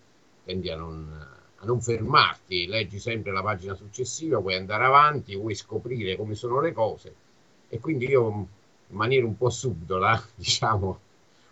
tendi 0.44 0.70
a 0.72 0.76
non, 0.76 1.28
a 1.58 1.66
non 1.66 1.80
fermarti, 1.80 2.66
leggi 2.66 3.00
sempre 3.00 3.32
la 3.32 3.44
pagina 3.44 3.76
successiva, 3.76 4.40
vuoi 4.40 4.56
andare 4.56 4.86
avanti, 4.86 5.36
vuoi 5.36 5.54
scoprire 5.54 6.16
come 6.16 6.34
sono 6.34 6.60
le 6.60 6.74
cose. 6.74 7.14
E 7.70 7.80
quindi 7.80 8.08
io, 8.08 8.28
in 8.88 8.96
maniera 8.96 9.28
un 9.28 9.38
po' 9.38 9.52
subdola, 9.52 10.20
diciamo, 10.34 11.00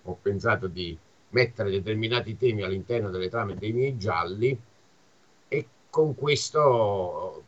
ho 0.04 0.18
pensato 0.20 0.68
di 0.68 0.98
mettere 1.30 1.70
determinati 1.70 2.38
temi 2.38 2.64
all'interno 2.64 3.10
delle 3.10 3.30
trame 3.30 3.56
dei 3.56 3.72
miei 3.72 3.98
gialli 3.98 4.58
e 5.48 5.68
con 5.90 6.16
questo 6.16 7.44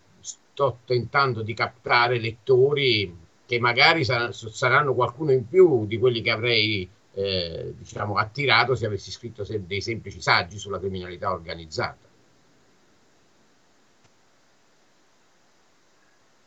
sto 0.60 0.80
tentando 0.86 1.41
di 1.41 1.53
captare 1.53 2.20
lettori 2.20 3.16
che 3.45 3.60
magari 3.60 4.03
saranno, 4.03 4.34
saranno 4.34 4.93
qualcuno 4.93 5.32
in 5.32 5.47
più 5.47 5.86
di 5.86 5.97
quelli 5.97 6.22
che 6.22 6.32
avrei 6.32 6.88
eh, 7.14 7.74
diciamo, 7.78 8.16
attirato 8.16 8.76
se 8.76 8.86
avessi 8.86 9.10
scritto 9.10 9.45
se, 9.45 9.66
dei 9.66 9.80
semplici 9.80 10.20
saggi 10.20 10.57
sulla 10.57 10.78
criminalità 10.78 11.32
organizzata. 11.32 12.07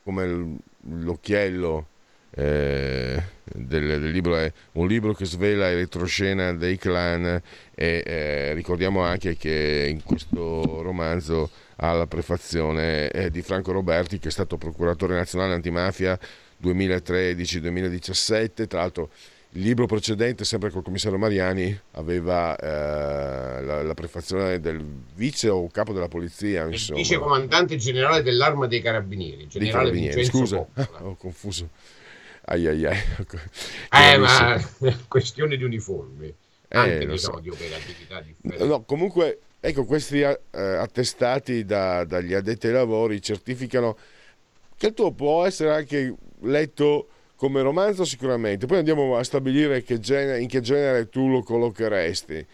Come 0.04 0.58
l'occhiello 0.80 1.86
eh, 2.34 3.22
del, 3.44 4.00
del, 4.00 4.10
libro 4.10 4.36
è 4.36 4.52
un 4.72 4.88
libro 4.88 5.14
che 5.14 5.24
svela 5.24 5.70
il 5.70 5.76
retroscena 5.76 6.52
dei 6.52 6.76
clan 6.76 7.40
e 7.74 8.02
eh, 8.04 8.52
ricordiamo 8.54 9.02
anche 9.02 9.36
che 9.36 9.88
in 9.90 10.02
questo 10.02 10.82
romanzo 10.82 11.50
alla 11.82 12.06
prefazione 12.06 13.10
eh, 13.10 13.30
di 13.30 13.42
Franco 13.42 13.72
Roberti 13.72 14.20
che 14.20 14.28
è 14.28 14.30
stato 14.30 14.56
procuratore 14.56 15.16
nazionale 15.16 15.54
antimafia 15.54 16.16
2013-2017, 16.62 18.68
tra 18.68 18.78
l'altro 18.80 19.10
il 19.54 19.62
libro 19.62 19.86
precedente, 19.86 20.44
sempre 20.44 20.70
col 20.70 20.82
commissario 20.82 21.18
Mariani, 21.18 21.78
aveva 21.92 22.56
eh, 22.56 23.62
la, 23.62 23.82
la, 23.82 23.94
prefazione 23.94 24.60
del 24.60 24.82
vice 25.14 25.50
o 25.50 25.68
capo 25.68 25.92
della 25.92 26.08
polizia. 26.08 26.66
Insomma. 26.66 26.98
Il 26.98 27.04
vice 27.04 27.18
comandante 27.18 27.76
generale 27.76 28.22
dell'arma 28.22 28.66
dei 28.66 28.80
carabinieri, 28.80 29.48
generale 29.48 29.90
dei 29.90 30.08
carabinieri. 30.08 30.24
Scusa, 30.24 30.66
ho 31.00 31.16
confuso. 31.16 31.68
Ai 32.44 32.66
ai 32.66 32.86
ai. 32.86 32.96
Eh, 33.92 34.16
ma 34.16 34.58
questione 35.06 35.58
di 35.58 35.64
uniformi, 35.64 36.26
eh, 36.26 36.78
anche 36.78 37.06
diciamo, 37.06 37.34
so. 37.34 37.40
di 37.40 37.50
operatività. 37.50 38.24
No, 38.64 38.84
comunque 38.84 39.38
Ecco, 39.64 39.84
questi 39.84 40.20
eh, 40.20 40.38
attestati 40.50 41.64
da, 41.64 42.02
dagli 42.02 42.34
addetti 42.34 42.66
ai 42.66 42.72
lavori 42.72 43.22
certificano 43.22 43.96
che 44.76 44.88
il 44.88 44.92
tuo 44.92 45.12
può 45.12 45.44
essere 45.44 45.72
anche 45.72 46.12
letto 46.40 47.06
come 47.36 47.62
romanzo 47.62 48.04
sicuramente, 48.04 48.66
poi 48.66 48.78
andiamo 48.78 49.16
a 49.16 49.22
stabilire 49.22 49.84
che 49.84 50.00
genere, 50.00 50.40
in 50.40 50.48
che 50.48 50.60
genere 50.60 51.08
tu 51.08 51.28
lo 51.28 51.42
collocheresti. 51.44 52.44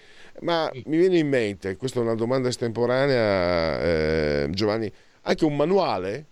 Ma 0.41 0.71
mi 0.85 0.99
viene 0.99 1.17
in 1.17 1.29
mente, 1.29 1.77
questa 1.77 2.01
è 2.01 2.03
una 2.03 2.15
domanda 2.15 2.49
estemporanea, 2.49 3.81
eh, 3.81 4.49
Giovanni, 4.51 4.93
anche 5.23 5.45
un 5.47 5.57
manuale? 5.57 6.27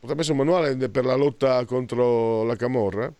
Potrebbe 0.00 0.22
essere 0.22 0.38
un 0.38 0.46
manuale 0.46 0.88
per 0.88 1.04
la 1.04 1.16
lotta 1.16 1.62
contro 1.66 2.44
la 2.44 2.56
camorra? 2.56 3.12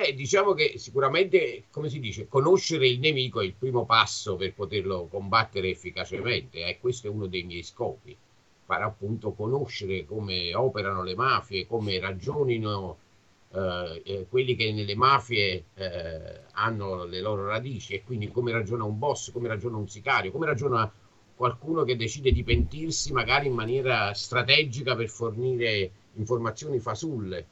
Eh, 0.00 0.14
diciamo 0.14 0.54
che 0.54 0.78
sicuramente, 0.78 1.64
come 1.72 1.88
si 1.88 1.98
dice, 1.98 2.28
conoscere 2.28 2.86
il 2.86 3.00
nemico 3.00 3.40
è 3.40 3.44
il 3.44 3.54
primo 3.54 3.84
passo 3.84 4.36
per 4.36 4.54
poterlo 4.54 5.08
combattere 5.10 5.70
efficacemente. 5.70 6.64
Eh, 6.68 6.78
questo 6.78 7.08
è 7.08 7.10
uno 7.10 7.26
dei 7.26 7.42
miei 7.42 7.64
scopi, 7.64 8.16
fare 8.64 8.84
appunto 8.84 9.32
conoscere 9.32 10.06
come 10.06 10.54
operano 10.54 11.02
le 11.02 11.16
mafie, 11.16 11.66
come 11.66 11.98
ragionino 11.98 12.98
eh, 13.52 14.02
eh, 14.04 14.26
quelli 14.28 14.54
che 14.54 14.70
nelle 14.72 14.94
mafie 14.94 15.64
eh, 15.74 16.42
hanno 16.52 17.04
le 17.04 17.20
loro 17.20 17.46
radici 17.46 17.94
e 17.94 18.04
quindi 18.04 18.30
come 18.30 18.52
ragiona 18.52 18.84
un 18.84 18.98
boss, 19.00 19.32
come 19.32 19.48
ragiona 19.48 19.78
un 19.78 19.88
sicario, 19.88 20.30
come 20.30 20.46
ragiona 20.46 20.92
qualcuno 21.34 21.82
che 21.82 21.96
decide 21.96 22.30
di 22.30 22.44
pentirsi 22.44 23.12
magari 23.12 23.48
in 23.48 23.54
maniera 23.54 24.14
strategica 24.14 24.94
per 24.94 25.08
fornire 25.08 25.90
informazioni 26.14 26.78
fasulle 26.78 27.46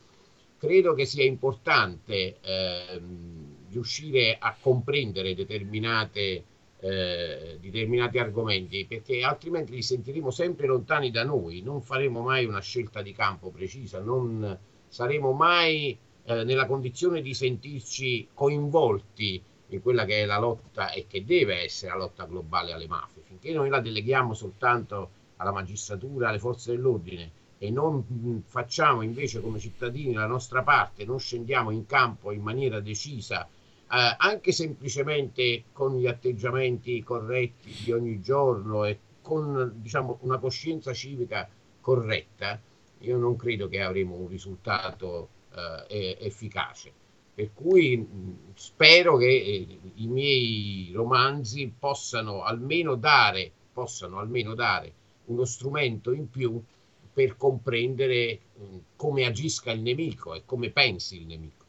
credo 0.59 0.95
che 0.95 1.05
sia 1.05 1.25
importante 1.25 2.39
ehm, 2.41 3.67
riuscire 3.71 4.37
a 4.39 4.57
comprendere 4.59 5.35
determinate, 5.35 6.45
eh, 6.81 7.59
determinati 7.61 8.19
argomenti 8.19 8.87
perché 8.87 9.23
altrimenti 9.23 9.73
li 9.73 9.83
sentiremo 9.83 10.31
sempre 10.31 10.67
lontani 10.67 11.11
da 11.11 11.25
noi, 11.25 11.63
non 11.63 11.83
faremo 11.83 12.23
mai 12.23 12.45
una 12.45 12.61
scelta 12.61 13.03
di 13.03 13.13
campo 13.13 13.51
precisa, 13.51 14.01
non 14.01 14.59
saremo 14.89 15.33
mai 15.33 15.97
eh, 16.25 16.45
nella 16.45 16.67
condizione 16.67 17.21
di 17.21 17.35
sentirci 17.35 18.29
coinvolti 18.33 19.43
in 19.69 19.83
quella 19.83 20.05
che 20.05 20.23
è 20.23 20.25
la 20.25 20.39
lotta 20.39 20.91
e 20.91 21.07
che 21.09 21.25
deve 21.25 21.63
essere 21.63 21.93
la 21.93 21.99
lotta 21.99 22.25
globale 22.25 22.73
alle 22.73 22.87
mafie. 22.87 23.23
Finché 23.25 23.53
noi 23.53 23.69
la 23.69 23.81
deleghiamo 23.81 24.33
soltanto 24.33 25.11
alla 25.37 25.53
magistratura, 25.53 26.29
alle 26.29 26.39
forze 26.39 26.71
dell'ordine, 26.73 27.31
e 27.59 27.71
non 27.71 28.43
facciamo 28.47 29.03
invece 29.03 29.41
come 29.41 29.59
cittadini 29.59 30.13
la 30.13 30.27
nostra 30.27 30.63
parte, 30.63 31.05
non 31.05 31.19
scendiamo 31.19 31.71
in 31.71 31.87
campo 31.87 32.33
in 32.33 32.43
maniera 32.43 32.81
decisa, 32.81 33.45
eh, 33.45 34.17
anche 34.19 34.53
semplicemente 34.53 35.65
con 35.73 35.97
gli 35.97 36.07
atteggiamenti 36.07 37.03
corretti 37.03 37.75
di 37.85 37.93
ogni 37.93 38.21
giorno 38.21 38.85
e 38.85 38.99
con 39.23 39.73
diciamo, 39.77 40.19
una 40.23 40.39
coscienza 40.39 40.93
civica 40.93 41.49
corretta, 41.81 42.61
io 43.01 43.17
non 43.17 43.37
credo 43.37 43.69
che 43.69 43.81
avremo 43.81 44.17
un 44.17 44.29
risultato 44.29 45.29
eh, 45.89 46.17
efficace. 46.21 46.93
Per 47.35 47.53
cui 47.53 48.07
spero 48.55 49.17
che 49.17 49.27
eh, 49.27 49.79
i 49.95 50.07
miei 50.07 50.91
romanzi 50.95 51.73
possano 51.79 52.43
almeno 52.43 52.95
dare, 52.95 53.51
possano 53.73 54.19
almeno 54.19 54.55
dare 54.55 54.93
uno 55.27 55.45
strumento 55.45 56.13
in 56.13 56.31
più 56.31 56.63
per 57.17 57.39
comprendere 57.39 58.39
mh, 58.59 58.77
come 58.95 59.25
agisca 59.25 59.73
il 59.73 59.81
nemico 59.81 60.35
e 60.35 60.43
come 60.45 60.69
pensi 60.69 61.17
il 61.17 61.25
nemico. 61.25 61.65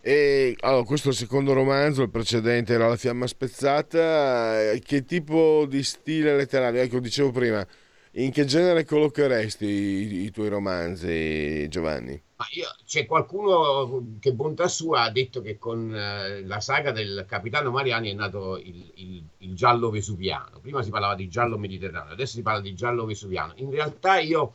E 0.00 0.54
allora, 0.60 0.84
questo 0.84 1.08
è 1.08 1.10
il 1.10 1.16
secondo 1.16 1.52
romanzo, 1.52 2.02
il 2.02 2.08
precedente 2.08 2.72
era 2.72 2.86
La 2.86 2.96
fiamma 2.96 3.26
spezzata. 3.26 4.72
Che 4.80 5.04
tipo 5.04 5.66
di 5.68 5.82
stile 5.82 6.36
letterario? 6.36 6.80
Ecco, 6.80 7.00
dicevo 7.00 7.32
prima, 7.32 7.66
in 8.12 8.30
che 8.30 8.44
genere 8.44 8.84
collocheresti 8.84 9.66
i, 9.66 10.24
i 10.24 10.30
tuoi 10.30 10.48
romanzi, 10.48 11.68
Giovanni? 11.68 12.20
Io, 12.52 12.68
c'è 12.84 13.04
qualcuno 13.04 14.16
che 14.20 14.32
bontà 14.32 14.68
sua 14.68 15.02
ha 15.02 15.10
detto 15.10 15.40
che 15.40 15.58
con 15.58 15.94
eh, 15.94 16.44
la 16.44 16.60
saga 16.60 16.92
del 16.92 17.24
capitano 17.26 17.70
Mariani 17.70 18.10
è 18.10 18.14
nato 18.14 18.56
il, 18.58 18.90
il, 18.94 19.24
il, 19.38 19.54
giallo 19.54 19.90
vesuviano. 19.90 20.60
Prima 20.60 20.82
si 20.82 20.90
parlava 20.90 21.16
di 21.16 21.28
giallo 21.28 21.58
mediterraneo, 21.58 22.12
adesso 22.12 22.36
si 22.36 22.42
parla 22.42 22.60
di 22.60 22.74
giallo 22.74 23.04
vesuviano. 23.04 23.54
In 23.56 23.70
realtà 23.70 24.20
io 24.20 24.52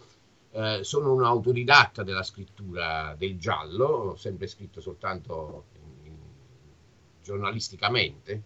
eh, 0.51 0.80
sono 0.84 1.14
un 1.14 1.24
autodidatta 1.24 2.04
della 2.04 2.24
scrittura 2.24 3.16
del 3.18 3.38
giallo, 3.38 3.86
ho 3.86 4.16
sempre 4.16 4.47
scritto 4.47 4.80
soltanto 4.80 5.66
in, 5.74 6.06
in, 6.08 6.16
giornalisticamente. 7.22 8.43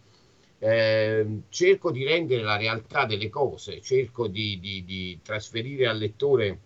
Eh, 0.60 1.41
cerco 1.49 1.91
di 1.91 2.03
rendere 2.03 2.41
la 2.41 2.58
realtà 2.58 3.05
delle 3.05 3.30
cose, 3.30 3.80
cerco 3.82 4.28
di, 4.28 4.60
di, 4.60 4.84
di 4.84 5.20
trasferire 5.22 5.88
al 5.88 5.97
lettore 5.97 6.60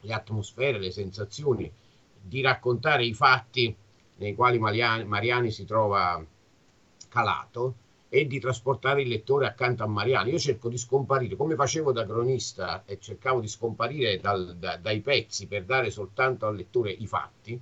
le 0.00 0.12
atmosfere, 0.12 0.78
le 0.78 0.92
sensazioni, 0.92 1.70
di 2.22 2.40
raccontare 2.40 3.04
i 3.04 3.14
fatti 3.14 3.74
nei 4.18 4.34
quali 4.34 4.58
Mariani, 4.58 5.04
Mariani 5.04 5.50
si 5.50 5.64
trova 5.64 6.24
calato 7.08 7.74
e 8.08 8.26
di 8.26 8.38
trasportare 8.38 9.02
il 9.02 9.08
lettore 9.08 9.46
accanto 9.46 9.82
a 9.82 9.86
Mariani. 9.86 10.30
Io 10.30 10.38
cerco 10.38 10.68
di 10.68 10.78
scomparire, 10.78 11.34
come 11.34 11.56
facevo 11.56 11.90
da 11.92 12.06
cronista 12.06 12.84
e 12.84 12.98
cercavo 13.00 13.40
di 13.40 13.48
scomparire 13.48 14.20
dal, 14.20 14.56
da, 14.56 14.76
dai 14.76 15.00
pezzi 15.00 15.48
per 15.48 15.64
dare 15.64 15.90
soltanto 15.90 16.46
al 16.46 16.54
lettore 16.54 16.92
i 16.92 17.06
fatti, 17.06 17.60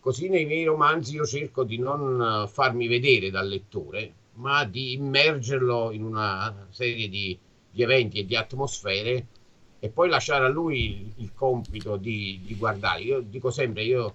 così 0.00 0.28
nei 0.28 0.46
miei 0.46 0.64
romanzi 0.64 1.16
io 1.16 1.26
cerco 1.26 1.64
di 1.64 1.78
non 1.78 2.48
farmi 2.48 2.86
vedere 2.86 3.30
dal 3.30 3.46
lettore, 3.46 4.12
ma 4.36 4.64
di 4.64 4.94
immergerlo 4.94 5.92
in 5.92 6.02
una 6.02 6.66
serie 6.70 7.08
di, 7.08 7.38
di 7.70 7.82
eventi 7.82 8.20
e 8.20 8.26
di 8.26 8.36
atmosfere 8.36 9.26
e 9.78 9.88
poi 9.90 10.08
lasciare 10.08 10.46
a 10.46 10.48
lui 10.48 11.12
il, 11.16 11.32
compito 11.34 11.96
di, 11.96 12.40
di, 12.44 12.56
guardare. 12.56 13.02
Io 13.02 13.20
dico 13.20 13.50
sempre, 13.50 13.84
io 13.84 14.14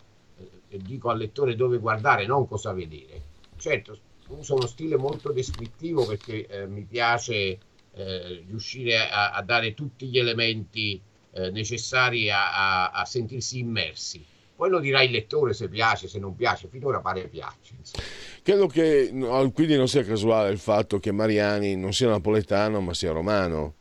eh, 0.69 0.77
dico 0.77 1.09
al 1.09 1.17
lettore 1.17 1.55
dove 1.55 1.77
guardare, 1.77 2.25
non 2.25 2.47
cosa 2.47 2.73
vedere. 2.73 3.29
Certo, 3.57 3.97
uso 4.27 4.55
uno 4.55 4.65
stile 4.65 4.97
molto 4.97 5.31
descrittivo 5.31 6.05
perché 6.05 6.47
eh, 6.47 6.67
mi 6.67 6.83
piace 6.83 7.59
eh, 7.93 8.43
riuscire 8.47 9.09
a, 9.09 9.31
a, 9.31 9.41
dare 9.43 9.73
tutti 9.73 10.07
gli 10.07 10.17
elementi 10.17 10.99
eh, 11.31 11.51
necessari 11.51 12.29
a, 12.29 12.53
a, 12.53 12.91
a, 12.91 13.05
sentirsi 13.05 13.59
immersi. 13.59 14.25
Poi 14.61 14.69
lo 14.69 14.79
dirà 14.79 15.01
il 15.01 15.09
lettore 15.09 15.53
se 15.53 15.67
piace, 15.69 16.07
se 16.07 16.19
non 16.19 16.35
piace, 16.35 16.67
finora 16.67 16.99
pare 16.99 17.27
piace. 17.27 17.73
Insomma. 17.79 18.03
Credo 18.43 18.67
che 18.67 19.09
quindi 19.55 19.75
non 19.75 19.87
sia 19.87 20.03
casuale 20.03 20.51
il 20.51 20.59
fatto 20.59 20.99
che 20.99 21.11
Mariani 21.11 21.75
non 21.75 21.93
sia 21.93 22.09
napoletano 22.09 22.79
ma 22.79 22.93
sia 22.93 23.11
romano. 23.11 23.73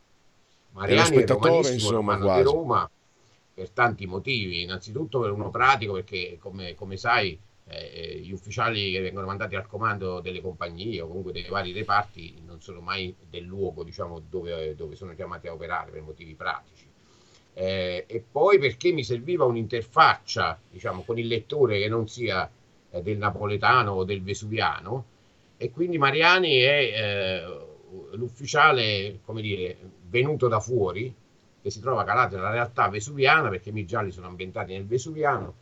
Mariani 0.71 1.17
è 1.17 1.27
romanissimo, 1.27 1.73
insomma, 1.73 2.17
quasi. 2.17 2.41
di 2.41 2.49
Roma 2.49 2.89
per 3.53 3.69
tanti 3.69 4.07
motivi. 4.07 4.63
Innanzitutto 4.63 5.19
per 5.19 5.29
uno 5.29 5.51
pratico, 5.51 5.93
perché 5.93 6.39
come, 6.39 6.73
come 6.73 6.97
sai 6.97 7.39
eh, 7.67 8.19
gli 8.19 8.31
ufficiali 8.31 8.91
che 8.91 9.01
vengono 9.01 9.27
mandati 9.27 9.55
al 9.55 9.67
comando 9.67 10.19
delle 10.19 10.41
compagnie 10.41 10.99
o 11.01 11.07
comunque 11.07 11.31
dei 11.31 11.47
vari 11.47 11.73
reparti 11.73 12.41
non 12.43 12.59
sono 12.59 12.81
mai 12.81 13.15
del 13.29 13.43
luogo 13.43 13.83
diciamo, 13.83 14.19
dove, 14.27 14.75
dove 14.75 14.95
sono 14.95 15.13
chiamati 15.13 15.45
a 15.47 15.53
operare 15.53 15.91
per 15.91 16.01
motivi 16.01 16.33
pratici. 16.33 16.80
Eh, 17.53 18.05
e 18.07 18.23
poi 18.31 18.59
perché 18.59 18.91
mi 18.91 19.03
serviva 19.03 19.45
un'interfaccia 19.45 20.59
diciamo, 20.69 21.03
con 21.03 21.17
il 21.19 21.27
lettore 21.27 21.79
che 21.79 21.89
non 21.89 22.07
sia 22.07 22.49
eh, 22.89 23.01
del 23.01 23.17
napoletano 23.17 23.91
o 23.91 24.03
del 24.03 24.21
vesuviano. 24.21 25.05
E 25.57 25.69
quindi 25.71 25.97
Mariani 25.97 26.57
è 26.59 26.91
eh, 26.93 27.71
l'ufficiale 28.13 29.19
come 29.23 29.41
dire, 29.41 29.77
venuto 30.09 30.47
da 30.47 30.59
fuori, 30.59 31.13
che 31.61 31.69
si 31.69 31.79
trova 31.79 32.03
calato 32.03 32.35
nella 32.35 32.51
realtà 32.51 32.89
vesuviana, 32.89 33.49
perché 33.49 33.69
i 33.69 33.73
miei 33.73 33.85
gialli 33.85 34.11
sono 34.11 34.27
ambientati 34.27 34.73
nel 34.73 34.85
vesuviano, 34.85 35.53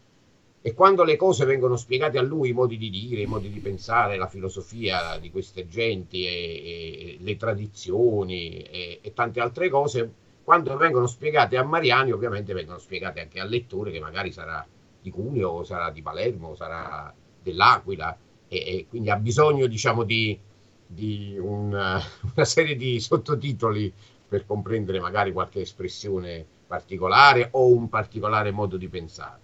e 0.61 0.73
quando 0.73 1.03
le 1.03 1.15
cose 1.15 1.45
vengono 1.45 1.77
spiegate 1.77 2.17
a 2.17 2.21
lui, 2.21 2.49
i 2.49 2.53
modi 2.53 2.77
di 2.77 2.89
dire, 2.89 3.21
i 3.21 3.25
modi 3.25 3.49
di 3.49 3.59
pensare, 3.59 4.17
la 4.17 4.27
filosofia 4.27 5.17
di 5.17 5.31
queste 5.31 5.67
genti, 5.67 6.25
e, 6.25 6.31
e 6.31 7.17
le 7.19 7.37
tradizioni 7.37 8.57
e, 8.61 8.99
e, 9.01 9.13
tante 9.13 9.39
altre 9.39 9.69
cose, 9.69 10.13
quando 10.49 10.75
vengono 10.77 11.05
spiegate 11.05 11.57
a 11.57 11.63
Mariani, 11.63 12.11
ovviamente 12.11 12.53
vengono 12.53 12.79
spiegate 12.79 13.21
anche 13.21 13.39
al 13.39 13.49
lettore 13.49 13.91
che 13.91 13.99
magari 13.99 14.31
sarà 14.31 14.65
di 14.99 15.11
Cuneo, 15.11 15.63
sarà 15.63 15.91
di 15.91 16.01
Palermo, 16.01 16.55
sarà 16.55 17.13
dell'Aquila, 17.39 18.17
e, 18.47 18.87
quindi 18.89 19.11
ha 19.11 19.15
bisogno, 19.17 19.67
diciamo, 19.67 20.01
di, 20.01 20.39
di 20.87 21.37
una, 21.39 22.01
una 22.33 22.45
serie 22.45 22.75
di 22.75 22.99
sottotitoli 22.99 23.93
per 24.27 24.47
comprendere 24.47 24.99
magari 24.99 25.31
qualche 25.31 25.61
espressione 25.61 26.43
particolare 26.65 27.49
o 27.51 27.71
un 27.71 27.87
particolare 27.87 28.49
modo 28.49 28.75
di 28.77 28.89
pensare. 28.89 29.39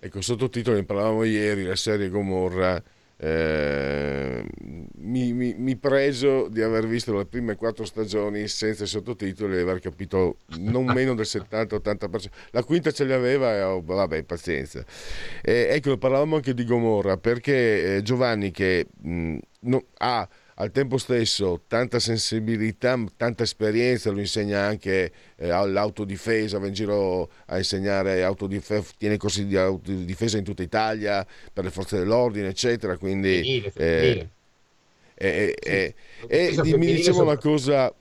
Ecco, 0.00 0.20
sottotitoli, 0.20 0.76
ne 0.76 0.84
parlavamo 0.84 1.24
ieri, 1.24 1.64
la 1.64 1.76
serie 1.76 2.10
Gomorra, 2.10 2.82
eh, 3.16 4.44
mi, 4.96 5.32
mi, 5.32 5.54
mi, 5.56 5.76
preso 5.76 6.48
di 6.48 6.62
aver 6.62 6.86
visto 6.86 7.16
le 7.16 7.26
prime 7.26 7.54
quattro 7.54 7.84
stagioni 7.84 8.48
senza 8.48 8.86
sottotitoli 8.86 9.56
e 9.56 9.60
aver 9.60 9.78
capito 9.78 10.38
non 10.58 10.86
meno 10.86 11.14
del 11.14 11.26
70-80%. 11.28 12.26
La 12.50 12.64
quinta 12.64 12.90
ce 12.90 13.04
li 13.04 13.12
aveva 13.12 13.54
e 13.54 13.62
oh, 13.62 13.82
vabbè, 13.82 14.24
pazienza. 14.24 14.84
Eh, 15.42 15.68
ecco, 15.70 15.96
parlavamo 15.96 16.36
anche 16.36 16.54
di 16.54 16.64
Gomorra 16.64 17.16
perché 17.16 17.96
eh, 17.96 18.02
Giovanni 18.02 18.50
che 18.50 18.86
mh, 19.00 19.36
no, 19.60 19.84
ha 19.98 20.28
al 20.56 20.70
tempo 20.70 20.98
stesso 20.98 21.62
tanta 21.66 21.98
sensibilità, 21.98 23.02
tanta 23.16 23.42
esperienza, 23.42 24.10
lo 24.10 24.20
insegna 24.20 24.60
anche 24.60 25.12
eh, 25.36 25.50
all'autodifesa, 25.50 26.58
va 26.58 26.66
in 26.66 26.72
giro 26.72 27.30
a 27.46 27.58
insegnare 27.58 28.22
autodifesa, 28.22 28.84
tiene 28.96 29.16
corsi 29.16 29.46
di 29.46 29.56
autodifesa 29.56 30.38
in 30.38 30.44
tutta 30.44 30.62
Italia 30.62 31.26
per 31.52 31.64
le 31.64 31.70
forze 31.70 31.98
dell'ordine, 31.98 32.48
eccetera. 32.48 32.96
Quindi, 32.96 33.34
femminile, 33.34 33.70
femminile. 33.70 34.30
Eh, 35.16 35.54
eh, 35.64 35.94
eh, 36.28 36.52
sì, 36.52 36.74
mi 36.76 36.92
diceva 36.92 37.22
una 37.22 37.38
cosa 37.38 37.92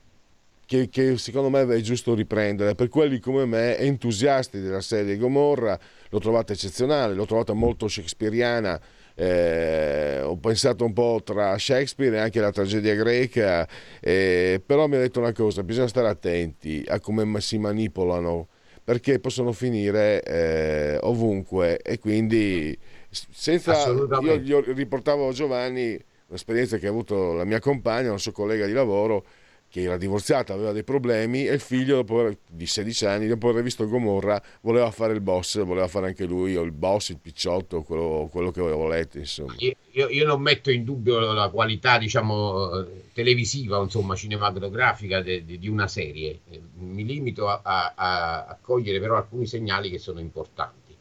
che, 0.65 0.89
che, 0.89 1.17
secondo 1.17 1.49
me 1.49 1.75
è 1.75 1.81
giusto 1.81 2.15
riprendere, 2.15 2.75
per 2.75 2.89
quelli 2.89 3.19
come 3.19 3.45
me 3.45 3.77
entusiasti 3.77 4.59
della 4.59 4.81
serie 4.81 5.17
Gomorra, 5.17 5.79
l'ho 6.09 6.19
trovata 6.19 6.53
eccezionale, 6.53 7.13
l'ho 7.13 7.25
trovata 7.25 7.53
molto 7.53 7.87
shakespeariana 7.87 8.79
eh, 9.15 10.21
ho 10.21 10.37
pensato 10.37 10.85
un 10.85 10.93
po' 10.93 11.21
tra 11.23 11.57
Shakespeare 11.57 12.15
e 12.17 12.19
anche 12.19 12.39
la 12.39 12.51
tragedia 12.51 12.95
greca, 12.95 13.67
eh, 13.99 14.61
però 14.65 14.87
mi 14.87 14.95
ha 14.95 14.99
detto 14.99 15.19
una 15.19 15.33
cosa, 15.33 15.63
bisogna 15.63 15.87
stare 15.87 16.07
attenti 16.07 16.83
a 16.87 16.99
come 16.99 17.39
si 17.41 17.57
manipolano 17.57 18.47
perché 18.83 19.19
possono 19.19 19.51
finire 19.51 20.21
eh, 20.23 20.97
ovunque. 21.01 21.79
E 21.79 21.99
quindi 21.99 22.77
senza 23.09 23.87
io 23.87 24.37
gli 24.37 24.53
riportavo 24.53 25.29
a 25.29 25.31
Giovanni 25.31 25.97
l'esperienza 26.27 26.77
che 26.77 26.87
ha 26.87 26.89
avuto 26.89 27.33
la 27.33 27.45
mia 27.45 27.59
compagna, 27.59 28.11
un 28.11 28.19
suo 28.19 28.31
collega 28.31 28.65
di 28.65 28.73
lavoro 28.73 29.25
che 29.73 29.81
era 29.81 29.97
divorziata, 29.97 30.53
aveva 30.53 30.71
dei 30.71 30.83
problemi 30.83 31.47
e 31.47 31.53
il 31.53 31.59
figlio 31.59 31.95
dopo 31.95 32.29
di 32.47 32.67
16 32.67 33.05
anni, 33.07 33.25
dopo 33.25 33.49
aver 33.49 33.63
visto 33.63 33.87
Gomorra, 33.87 34.39
voleva 34.61 34.91
fare 34.91 35.13
il 35.13 35.19
boss, 35.19 35.63
voleva 35.63 35.87
fare 35.87 36.05
anche 36.05 36.25
lui, 36.25 36.55
o 36.55 36.61
il 36.61 36.71
boss, 36.71 37.09
il 37.09 37.17
picciotto, 37.17 37.81
quello, 37.81 38.29
quello 38.31 38.51
che 38.51 38.61
volete. 38.61 39.17
Insomma. 39.17 39.55
Io, 39.57 40.09
io, 40.09 40.25
non 40.27 40.43
metto 40.43 40.69
in 40.69 40.83
dubbio 40.83 41.19
la 41.33 41.49
qualità 41.49 41.97
diciamo, 41.97 42.85
televisiva, 43.13 43.81
insomma, 43.81 44.13
cinematografica 44.13 45.23
de, 45.23 45.43
de, 45.43 45.57
di 45.57 45.67
una 45.67 45.87
serie, 45.87 46.41
mi 46.77 47.03
limito 47.03 47.47
a, 47.47 47.61
a, 47.63 48.45
a, 48.45 48.57
cogliere 48.61 48.99
però 48.99 49.15
alcuni 49.15 49.47
segnali 49.47 49.89
che 49.89 49.97
sono 49.97 50.19
importanti. 50.19 50.95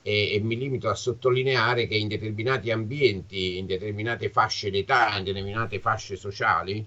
E, 0.00 0.32
e 0.36 0.40
mi 0.40 0.56
limito 0.56 0.88
a 0.88 0.94
sottolineare 0.94 1.86
che 1.86 1.96
in 1.96 2.08
determinati 2.08 2.70
ambienti, 2.70 3.58
in 3.58 3.66
determinate 3.66 4.30
fasce 4.30 4.70
d'età, 4.70 5.18
in 5.18 5.24
determinate 5.24 5.80
fasce 5.80 6.16
sociali, 6.16 6.82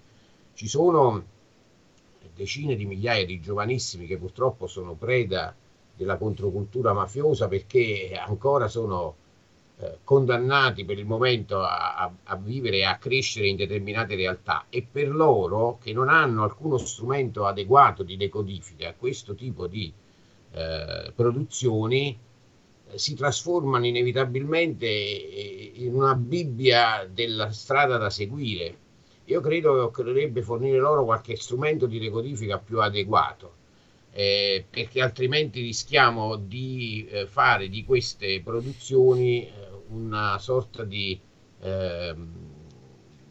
ci 0.53 0.67
sono 0.67 1.31
decine 2.33 2.75
di 2.75 2.85
migliaia 2.85 3.25
di 3.25 3.39
giovanissimi 3.39 4.07
che 4.07 4.17
purtroppo 4.17 4.67
sono 4.67 4.93
preda 4.93 5.55
della 5.95 6.17
controcultura 6.17 6.93
mafiosa 6.93 7.47
perché 7.47 8.19
ancora 8.19 8.67
sono 8.67 9.15
eh, 9.77 9.99
condannati 10.03 10.85
per 10.85 10.97
il 10.97 11.05
momento 11.05 11.59
a, 11.59 11.95
a, 11.95 12.13
a, 12.23 12.35
vivere 12.35 12.77
e 12.77 12.83
a 12.85 12.97
crescere 12.97 13.47
in 13.47 13.55
determinate 13.55 14.15
realtà 14.15 14.65
e 14.69 14.85
per 14.89 15.09
loro 15.09 15.77
che 15.81 15.93
non 15.93 16.09
hanno 16.09 16.43
alcuno 16.43 16.77
strumento 16.77 17.45
adeguato 17.45 18.03
di 18.03 18.17
decodifica 18.17 18.89
a 18.89 18.93
questo 18.93 19.35
tipo 19.35 19.67
di 19.67 19.91
eh, 20.51 21.11
produzioni 21.15 22.17
eh, 22.89 22.97
si 22.97 23.15
trasformano 23.15 23.85
inevitabilmente 23.85 24.85
eh, 24.87 25.71
in 25.75 25.93
una 25.93 26.15
Bibbia 26.15 27.07
della 27.11 27.51
strada 27.51 27.97
da 27.97 28.09
seguire. 28.09 28.77
Io 29.25 29.39
credo 29.39 29.73
che 29.73 29.79
occorrerebbe 29.79 30.41
fornire 30.41 30.77
loro 30.77 31.05
qualche 31.05 31.37
strumento 31.37 31.85
di 31.85 31.99
decodifica 31.99 32.57
più 32.57 32.81
adeguato. 32.81 33.61
Eh, 34.11 34.65
perché 34.69 35.01
altrimenti 35.01 35.61
rischiamo 35.61 36.35
di 36.35 37.07
eh, 37.09 37.25
fare 37.25 37.67
di 37.67 37.83
queste 37.83 38.41
produzioni 38.41 39.41
eh, 39.41 39.51
una 39.87 40.37
sorta 40.37 40.83
di 40.83 41.19
eh, 41.61 42.15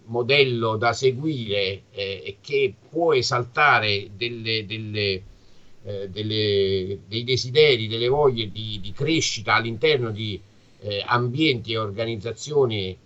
modello 0.07 0.77
da 0.77 0.93
seguire 0.93 1.83
eh, 1.93 2.39
che 2.41 2.75
può 2.89 3.15
esaltare 3.15 4.11
delle, 4.17 4.67
delle, 4.67 5.23
eh, 5.85 6.09
delle, 6.09 6.99
dei 7.07 7.23
desideri, 7.23 7.87
delle 7.87 8.09
voglie 8.09 8.51
di, 8.51 8.81
di 8.81 8.93
crescita 8.93 9.55
all'interno 9.55 10.11
di 10.11 10.41
eh, 10.81 11.05
ambienti 11.07 11.73
e 11.73 11.79
organizzazioni 11.79 12.99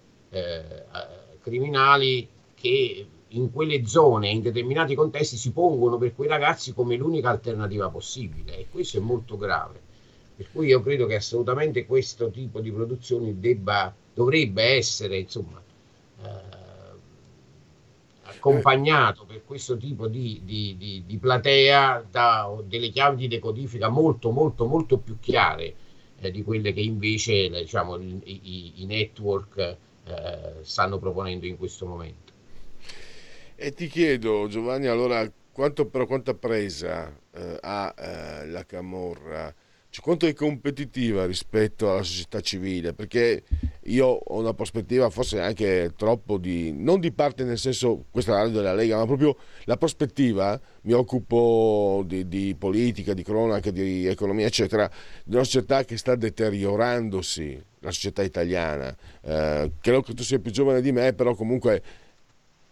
criminali 1.41 2.29
che 2.69 3.07
in 3.29 3.51
quelle 3.53 3.87
zone, 3.87 4.31
in 4.31 4.43
determinati 4.43 4.95
contesti, 4.95 5.37
si 5.37 5.53
pongono 5.53 5.99
per 5.99 6.15
quei 6.15 6.29
ragazzi 6.29 6.73
come 6.73 6.97
l'unica 6.97 7.31
alternativa 7.31 7.89
possibile 7.89 8.59
e 8.59 8.67
questo 8.71 8.99
è 8.99 9.01
molto 9.01 9.37
grave. 9.37 9.81
Per 10.37 10.49
cui 10.53 10.69
io 10.69 10.83
credo 10.83 11.07
che 11.07 11.17
assolutamente 11.17 11.87
questo 11.87 12.31
tipo 12.31 12.61
di 12.61 12.71
produzioni 12.71 13.39
debba, 13.41 13.95
dovrebbe 14.13 14.63
essere 14.63 15.19
insomma, 15.19 15.63
eh, 16.23 16.65
accompagnato 18.23 19.25
per 19.25 19.45
questo 19.45 19.77
tipo 19.77 20.09
di, 20.09 20.43
di, 20.45 20.77
di, 20.77 21.03
di, 21.07 21.17
platea 21.19 22.07
da 22.11 22.55
delle 22.65 22.91
chiavi 22.91 23.17
di 23.17 23.29
decodifica 23.29 23.89
molto 23.89 24.31
molto 24.31 24.67
molto 24.67 24.99
più 24.99 25.19
chiare 25.19 25.75
eh, 26.21 26.31
di 26.31 26.43
quelle 26.43 26.73
che 26.73 26.81
invece 26.81 27.49
diciamo, 27.49 27.97
i, 27.97 28.21
i, 28.25 28.73
i 28.83 28.87
network 28.87 29.57
eh, 29.59 29.77
stanno 30.63 30.99
proponendo 30.99 31.47
in 31.47 31.57
questo 31.57 31.87
momento. 31.87 32.26
E 33.57 33.73
ti 33.73 33.87
chiedo 33.89 34.47
Giovanni 34.49 34.87
allora 34.87 35.31
quanto, 35.51 35.87
però 35.87 36.07
quanta 36.07 36.35
presa 36.35 37.11
eh, 37.33 37.59
ha 37.61 37.95
eh, 37.97 38.47
la 38.49 38.65
Camorra 38.67 39.55
cioè, 39.97 40.05
quanto 40.05 40.27
è 40.27 40.35
competitiva 40.35 41.25
rispetto 41.25 41.91
alla 41.91 42.03
società 42.03 42.41
civile, 42.43 42.93
perché 42.93 43.43
io 43.85 44.07
ho 44.07 44.39
una 44.39 44.53
prospettiva 44.53 45.09
forse 45.09 45.41
anche 45.41 45.95
troppo 45.97 46.37
di, 46.37 46.71
non 46.71 47.01
di 47.01 47.13
parte 47.13 47.45
nel 47.45 47.57
senso, 47.57 48.05
questa 48.11 48.39
è 48.39 48.43
la 48.43 48.49
della 48.51 48.75
Lega, 48.75 48.99
ma 48.99 49.07
proprio 49.07 49.35
la 49.65 49.79
prospettiva, 49.79 50.61
mi 50.83 50.93
occupo 50.93 52.03
di, 52.05 52.29
di 52.29 52.55
politica, 52.59 53.15
di 53.15 53.23
cronaca, 53.23 53.71
di 53.71 54.07
economia, 54.07 54.45
eccetera, 54.45 54.87
di 55.25 55.35
una 55.35 55.45
società 55.45 55.83
che 55.85 55.97
sta 55.97 56.15
deteriorandosi, 56.15 57.65
la 57.79 57.91
società 57.91 58.23
italiana. 58.23 58.95
Eh, 59.23 59.73
credo 59.81 60.03
che 60.03 60.13
tu 60.13 60.23
sia 60.23 60.39
più 60.41 60.51
giovane 60.51 60.83
di 60.83 60.93
me, 60.93 61.15
però 61.15 61.35
comunque 61.35 61.83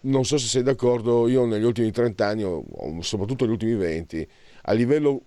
non 0.05 0.25
so 0.25 0.39
se 0.39 0.47
sei 0.47 0.63
d'accordo, 0.63 1.29
io 1.29 1.45
negli 1.45 1.65
ultimi 1.65 1.91
30 1.91 2.27
anni, 2.27 2.65
soprattutto 3.01 3.45
negli 3.45 3.53
ultimi 3.53 3.75
20, 3.75 4.29
a 4.63 4.73
livello 4.73 5.23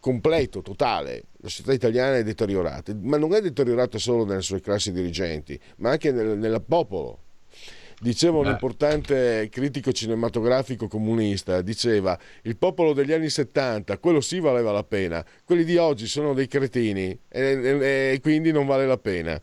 completo, 0.00 0.62
totale. 0.62 1.24
La 1.38 1.48
società 1.48 1.72
italiana 1.72 2.16
è 2.16 2.24
deteriorata, 2.24 2.92
ma 3.00 3.16
non 3.16 3.34
è 3.34 3.40
deteriorata 3.40 3.98
solo 3.98 4.24
nelle 4.24 4.42
sue 4.42 4.60
classi 4.60 4.92
dirigenti, 4.92 5.58
ma 5.76 5.90
anche 5.90 6.10
nel, 6.10 6.36
nel 6.38 6.62
popolo. 6.66 7.20
Diceva 8.02 8.38
un 8.38 8.46
importante 8.46 9.48
critico 9.48 9.92
cinematografico 9.92 10.88
comunista, 10.88 11.62
diceva 11.62 12.18
il 12.42 12.56
popolo 12.56 12.94
degli 12.94 13.12
anni 13.12 13.28
70, 13.28 13.98
quello 13.98 14.20
sì 14.20 14.40
valeva 14.40 14.72
la 14.72 14.82
pena, 14.82 15.24
quelli 15.44 15.62
di 15.62 15.76
oggi 15.76 16.08
sono 16.08 16.34
dei 16.34 16.48
cretini 16.48 17.16
e, 17.28 17.40
e, 17.40 18.12
e 18.14 18.20
quindi 18.20 18.50
non 18.50 18.66
vale 18.66 18.88
la 18.88 18.98
pena. 18.98 19.40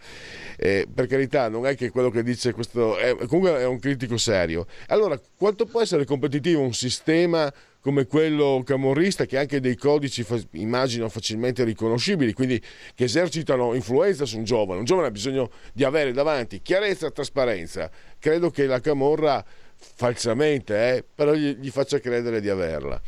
Eh, 0.58 0.86
per 0.94 1.08
carità, 1.08 1.48
non 1.48 1.66
è 1.66 1.76
che 1.78 1.90
quello 1.90 2.10
che 2.10 2.22
dice 2.22 2.52
questo, 2.52 2.98
è, 2.98 3.16
comunque 3.28 3.60
è 3.60 3.66
un 3.66 3.80
critico 3.80 4.18
serio. 4.18 4.66
Allora, 4.88 5.18
quanto 5.38 5.66
può 5.66 5.82
essere 5.82 6.04
competitivo 6.04 6.60
un 6.60 6.74
sistema 6.74 7.50
come 7.82 8.06
quello 8.06 8.62
camorrista 8.66 9.26
che 9.26 9.38
anche 9.38 9.60
dei 9.60 9.76
codici 9.76 10.26
immagino 10.52 11.08
facilmente 11.08 11.64
riconoscibili, 11.64 12.34
quindi 12.34 12.62
che 12.94 13.06
esercitano 13.06 13.74
influenza 13.74 14.26
su 14.26 14.38
un 14.38 14.44
giovane. 14.44 14.80
Un 14.80 14.86
giovane 14.86 15.08
ha 15.08 15.12
bisogno 15.12 15.50
di 15.74 15.84
avere 15.84 16.12
davanti 16.12 16.62
chiarezza 16.62 17.08
e 17.08 17.12
trasparenza. 17.12 17.90
Credo 18.20 18.50
che 18.50 18.66
la 18.66 18.82
camorra 18.82 19.44
falsamente, 19.76 20.96
eh, 20.96 21.06
però 21.16 21.34
gli, 21.34 21.56
gli 21.56 21.70
faccia 21.70 22.00
credere 22.00 22.42
di 22.42 22.50
averla. 22.50 23.02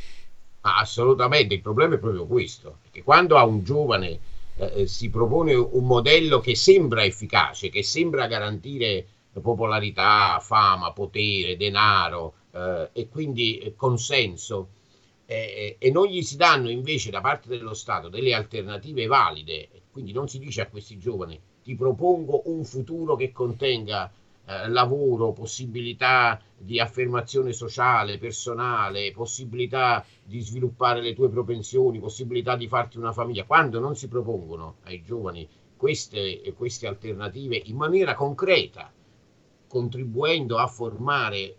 Assolutamente, 0.61 1.53
il 1.55 1.61
problema 1.61 1.95
è 1.95 1.97
proprio 1.97 2.25
questo, 2.25 2.77
perché 2.83 3.03
quando 3.03 3.37
a 3.37 3.43
un 3.43 3.63
giovane 3.63 4.19
eh, 4.55 4.71
eh, 4.75 4.87
si 4.87 5.09
propone 5.09 5.53
un 5.53 5.85
modello 5.85 6.39
che 6.39 6.55
sembra 6.55 7.03
efficace, 7.03 7.69
che 7.69 7.83
sembra 7.83 8.27
garantire 8.27 9.05
popolarità, 9.41 10.39
fama, 10.41 10.91
potere, 10.91 11.57
denaro, 11.57 12.33
eh, 12.51 12.89
e 12.93 13.09
quindi 13.09 13.57
eh, 13.59 13.75
consenso 13.75 14.69
eh, 15.25 15.77
e 15.79 15.91
non 15.91 16.07
gli 16.07 16.21
si 16.21 16.35
danno 16.35 16.69
invece 16.69 17.09
da 17.09 17.21
parte 17.21 17.47
dello 17.49 17.73
Stato 17.73 18.09
delle 18.09 18.33
alternative 18.33 19.05
valide, 19.05 19.69
quindi 19.91 20.11
non 20.11 20.27
si 20.27 20.39
dice 20.39 20.61
a 20.61 20.67
questi 20.67 20.97
giovani 20.97 21.39
ti 21.63 21.75
propongo 21.75 22.43
un 22.45 22.63
futuro 22.63 23.15
che 23.15 23.31
contenga 23.31 24.11
eh, 24.45 24.67
lavoro, 24.69 25.31
possibilità 25.31 26.41
di 26.57 26.79
affermazione 26.79 27.53
sociale, 27.53 28.17
personale, 28.17 29.11
possibilità 29.11 30.03
di 30.23 30.39
sviluppare 30.41 31.01
le 31.01 31.13
tue 31.13 31.29
propensioni, 31.29 31.99
possibilità 31.99 32.55
di 32.55 32.67
farti 32.67 32.97
una 32.97 33.13
famiglia. 33.13 33.45
Quando 33.45 33.79
non 33.79 33.95
si 33.95 34.07
propongono 34.07 34.77
ai 34.83 35.03
giovani 35.03 35.47
queste, 35.77 36.41
queste 36.55 36.87
alternative 36.87 37.61
in 37.65 37.75
maniera 37.75 38.13
concreta, 38.15 38.91
contribuendo 39.71 40.57
a 40.57 40.67
formare 40.67 41.55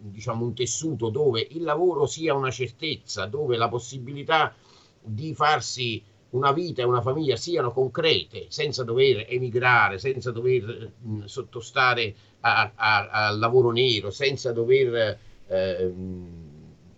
diciamo, 0.00 0.44
un 0.44 0.52
tessuto 0.52 1.10
dove 1.10 1.46
il 1.50 1.62
lavoro 1.62 2.06
sia 2.06 2.34
una 2.34 2.50
certezza, 2.50 3.26
dove 3.26 3.56
la 3.56 3.68
possibilità 3.68 4.52
di 5.00 5.32
farsi 5.32 6.02
una 6.30 6.50
vita 6.50 6.82
e 6.82 6.84
una 6.84 7.00
famiglia 7.00 7.36
siano 7.36 7.70
concrete, 7.70 8.46
senza 8.48 8.82
dover 8.82 9.26
emigrare, 9.28 9.98
senza 9.98 10.32
dover 10.32 10.90
mh, 10.98 11.24
sottostare 11.26 12.12
al 12.40 13.38
lavoro 13.38 13.70
nero, 13.70 14.10
senza 14.10 14.50
dover, 14.50 15.18
eh, 15.46 15.92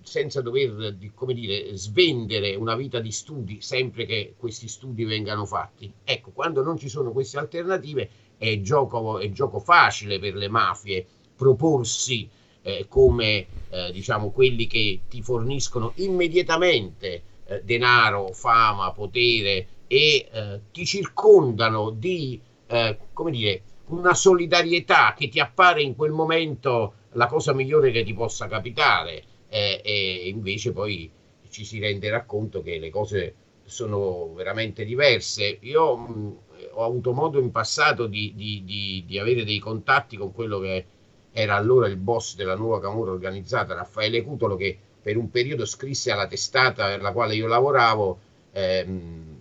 senza 0.01 0.41
dover 0.41 0.97
come 1.15 1.35
dire, 1.35 1.77
svendere 1.77 2.55
una 2.55 2.75
vita 2.75 3.01
di 3.01 3.13
studi 3.13 3.61
sempre 3.61 4.07
che 4.07 4.35
questi 4.39 4.67
studi 4.67 5.05
vengano 5.05 5.45
fatti. 5.45 5.93
Ecco, 6.05 6.31
quando 6.31 6.63
non 6.63 6.79
ci 6.79 6.89
sono 6.89 7.13
queste 7.13 7.39
alternative, 7.39 8.09
è 8.37 8.61
gioco, 8.61 9.19
è 9.19 9.31
gioco 9.31 9.61
facile 9.61 10.19
per 10.19 10.35
le 10.35 10.49
mafie 10.49 11.07
proporsi 11.37 12.29
eh, 12.63 12.87
come 12.89 13.47
eh, 13.71 13.93
diciamo 13.93 14.31
quelli 14.31 14.67
che 14.67 15.03
ti 15.09 15.23
forniscono 15.23 15.93
immediatamente 15.97 17.23
eh, 17.47 17.63
denaro, 17.63 18.33
fama, 18.33 18.93
potere 18.93 19.67
e 19.87 20.29
eh, 20.33 20.61
ti 20.73 20.85
circondano 20.87 21.91
di 21.91 22.41
eh, 22.67 22.99
come 23.13 23.31
dire 23.31 23.63
una 23.87 24.15
solidarietà 24.15 25.15
che 25.17 25.29
ti 25.29 25.41
appare 25.41 25.83
in 25.83 25.95
quel 25.95 26.13
momento 26.13 26.95
la 27.13 27.27
cosa 27.27 27.53
migliore 27.53 27.91
che 27.91 28.03
ti 28.03 28.15
possa 28.15 28.47
capitare 28.47 29.23
eh, 29.49 29.81
e 29.85 30.29
invece 30.29 30.73
poi 30.73 31.11
ci 31.51 31.65
si 31.65 31.79
renderà 31.79 32.25
conto 32.25 32.63
che 32.63 32.79
le 32.79 32.91
cose 32.91 33.35
sono 33.65 34.33
veramente 34.35 34.85
diverse. 34.85 35.59
Io 35.63 35.97
mh, 35.97 36.39
ho 36.75 36.85
avuto 36.85 37.13
modo 37.13 37.41
in 37.41 37.51
passato 37.51 38.07
di, 38.07 38.33
di, 38.35 38.63
di, 38.65 39.05
di, 39.07 39.19
avere 39.19 39.45
dei 39.45 39.59
contatti 39.59 40.17
con 40.17 40.33
quello 40.33 40.59
che 40.59 40.85
era 41.33 41.57
allora 41.57 41.87
il 41.87 41.97
boss 41.97 42.37
della 42.37 42.57
nuova 42.57 42.81
Camorra 42.81 43.11
organizzata, 43.11 43.75
Raffaele 43.75 44.23
Cutolo, 44.23 44.57
che 44.57 44.79
per 45.03 45.17
un 45.17 45.31
periodo 45.31 45.67
scrisse 45.67 46.11
alla 46.11 46.27
testata 46.27 46.87
per 46.87 47.03
la 47.03 47.13
quale 47.13 47.35
io 47.35 47.47
lavoravo 47.47 48.19
ehm, 48.53 49.35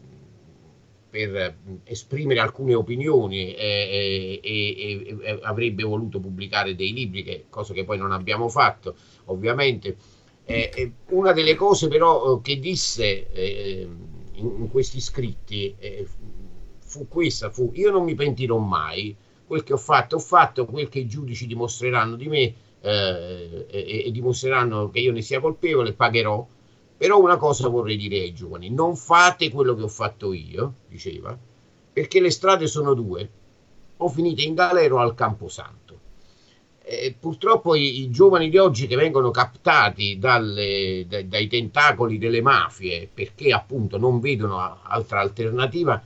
per 1.10 1.56
esprimere 1.84 2.40
alcune 2.40 2.74
opinioni 2.74 3.54
e, 3.54 4.40
e, 4.44 5.20
e, 5.22 5.40
avrebbe 5.44 5.84
voluto 5.84 6.20
pubblicare 6.20 6.74
dei 6.74 6.92
libri, 6.92 7.24
che, 7.24 7.46
cosa 7.50 7.74
che 7.74 7.84
poi 7.84 8.00
non 8.00 8.12
abbiamo 8.12 8.50
fatto, 8.50 8.96
ovviamente. 9.26 9.96
Eh, 10.46 10.92
una 11.10 11.32
delle 11.32 11.56
cose 11.56 11.88
però 11.88 12.42
che 12.42 12.60
disse 12.60 13.32
eh, 13.32 13.88
in, 14.34 14.56
in, 14.58 14.70
questi 14.70 15.00
scritti 15.00 15.74
eh, 15.78 16.06
fu 16.94 17.08
questa, 17.08 17.50
fu 17.50 17.72
io 17.74 17.90
non 17.90 18.04
mi 18.04 18.14
pentirò 18.14 18.60
mai, 18.60 19.16
quel 19.48 19.64
che 19.64 19.74
ho 19.74 19.78
fatto 19.78 20.18
ho 20.18 20.20
fatto, 20.20 20.66
quel 20.66 20.90
che 20.90 21.00
i 21.00 21.08
giudici 21.08 21.48
dimostreranno 21.48 22.16
di 22.16 22.28
me 22.28 22.54
eh, 22.82 23.66
e, 23.68 24.04
e, 24.06 24.12
dimostreranno 24.12 24.92
che 24.92 25.00
io 25.00 25.12
ne 25.12 25.24
sia 25.24 25.40
colpevole, 25.40 25.94
pagherò. 25.94 26.46
Però 26.96 27.20
una 27.20 27.38
cosa 27.38 27.68
vorrei 27.68 27.98
dire 27.98 28.20
ai 28.20 28.34
giovani, 28.34 28.70
non 28.70 28.96
fate 28.96 29.50
quello 29.50 29.74
che 29.74 29.82
ho 29.82 29.88
fatto 29.88 30.34
io, 30.34 30.74
diceva, 30.88 31.36
perché 31.92 32.22
le 32.22 32.30
strade 32.30 32.68
sono 32.68 32.94
due, 32.94 33.30
o 33.98 34.08
finite 34.10 34.44
in 34.44 34.54
galera 34.54 34.94
o 34.94 34.98
al 35.00 35.16
Camposanto. 35.16 35.82
E 36.86 37.16
purtroppo 37.20 37.76
i, 37.76 38.02
i, 38.02 38.12
giovani 38.12 38.50
di 38.50 38.58
oggi 38.58 38.86
che 38.88 38.96
vengono 38.96 39.32
captati 39.32 40.20
dalle, 40.20 41.06
dai, 41.08 41.28
dai 41.28 41.48
tentacoli 41.48 42.18
delle 42.18 42.42
mafie 42.42 43.10
perché 43.12 43.52
appunto 43.52 43.98
non 43.98 44.20
vedono 44.20 44.80
altra 44.84 45.22
alternativa 45.22 46.02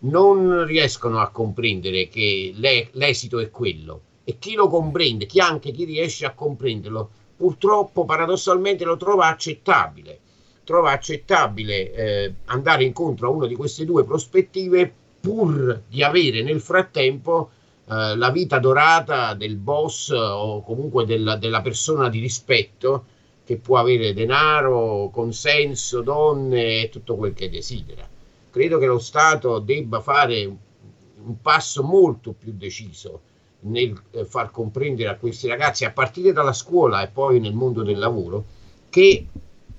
non 0.00 0.64
riescono 0.66 1.20
a 1.20 1.30
comprendere 1.30 2.08
che 2.08 2.52
le, 2.54 2.88
l'esito 2.92 3.38
è 3.38 3.50
quello 3.50 4.00
e 4.24 4.38
chi 4.38 4.54
lo 4.54 4.68
comprende, 4.68 5.26
chi 5.26 5.40
anche 5.40 5.70
chi 5.70 5.84
riesce 5.84 6.26
a 6.26 6.32
comprenderlo, 6.32 7.10
purtroppo 7.36 8.04
paradossalmente 8.04 8.84
lo 8.84 8.96
trova 8.96 9.26
accettabile. 9.28 10.18
Trova 10.64 10.90
accettabile 10.90 11.92
eh, 11.92 12.34
andare 12.46 12.82
incontro 12.82 13.28
a 13.28 13.30
una 13.30 13.46
di 13.46 13.54
queste 13.54 13.84
due 13.84 14.04
prospettive 14.04 14.92
pur 15.20 15.82
di 15.88 16.02
avere 16.02 16.42
nel 16.42 16.60
frattempo 16.60 17.50
eh, 17.88 18.16
la 18.16 18.30
vita 18.30 18.58
dorata 18.58 19.34
del 19.34 19.54
boss 19.54 20.10
o 20.10 20.60
comunque 20.64 21.06
della, 21.06 21.36
della 21.36 21.60
persona 21.60 22.08
di 22.08 22.18
rispetto 22.18 23.04
che 23.44 23.58
può 23.58 23.78
avere 23.78 24.12
denaro, 24.12 25.08
consenso, 25.12 26.00
donne 26.00 26.82
e 26.82 26.88
tutto 26.88 27.14
quel 27.14 27.32
che 27.32 27.48
desidera. 27.48 28.15
Credo 28.56 28.78
che 28.78 28.86
lo 28.86 28.98
Stato 28.98 29.58
debba 29.58 30.00
fare 30.00 30.46
un 30.46 31.40
passo 31.42 31.82
molto 31.82 32.32
più 32.32 32.54
deciso 32.56 33.20
nel 33.60 33.94
eh, 34.12 34.24
far 34.24 34.50
comprendere 34.50 35.10
a 35.10 35.16
questi 35.16 35.46
ragazzi, 35.46 35.84
a 35.84 35.90
partire 35.90 36.32
dalla 36.32 36.54
scuola 36.54 37.02
e 37.02 37.08
poi 37.08 37.38
nel 37.38 37.52
mondo 37.52 37.82
del 37.82 37.98
lavoro, 37.98 38.46
che 38.88 39.26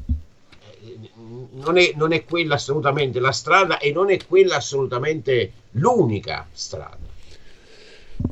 eh, 0.06 1.00
non 1.54 1.78
è, 1.78 1.94
non 1.96 2.12
è 2.12 2.24
quella 2.24 2.54
assolutamente 2.54 3.20
la 3.20 3.32
strada 3.32 3.80
e 3.80 3.92
non 3.92 4.12
è 4.12 4.20
quella 4.28 4.58
assolutamente 4.58 5.52
l'unica 5.72 6.48
strada. 6.52 7.00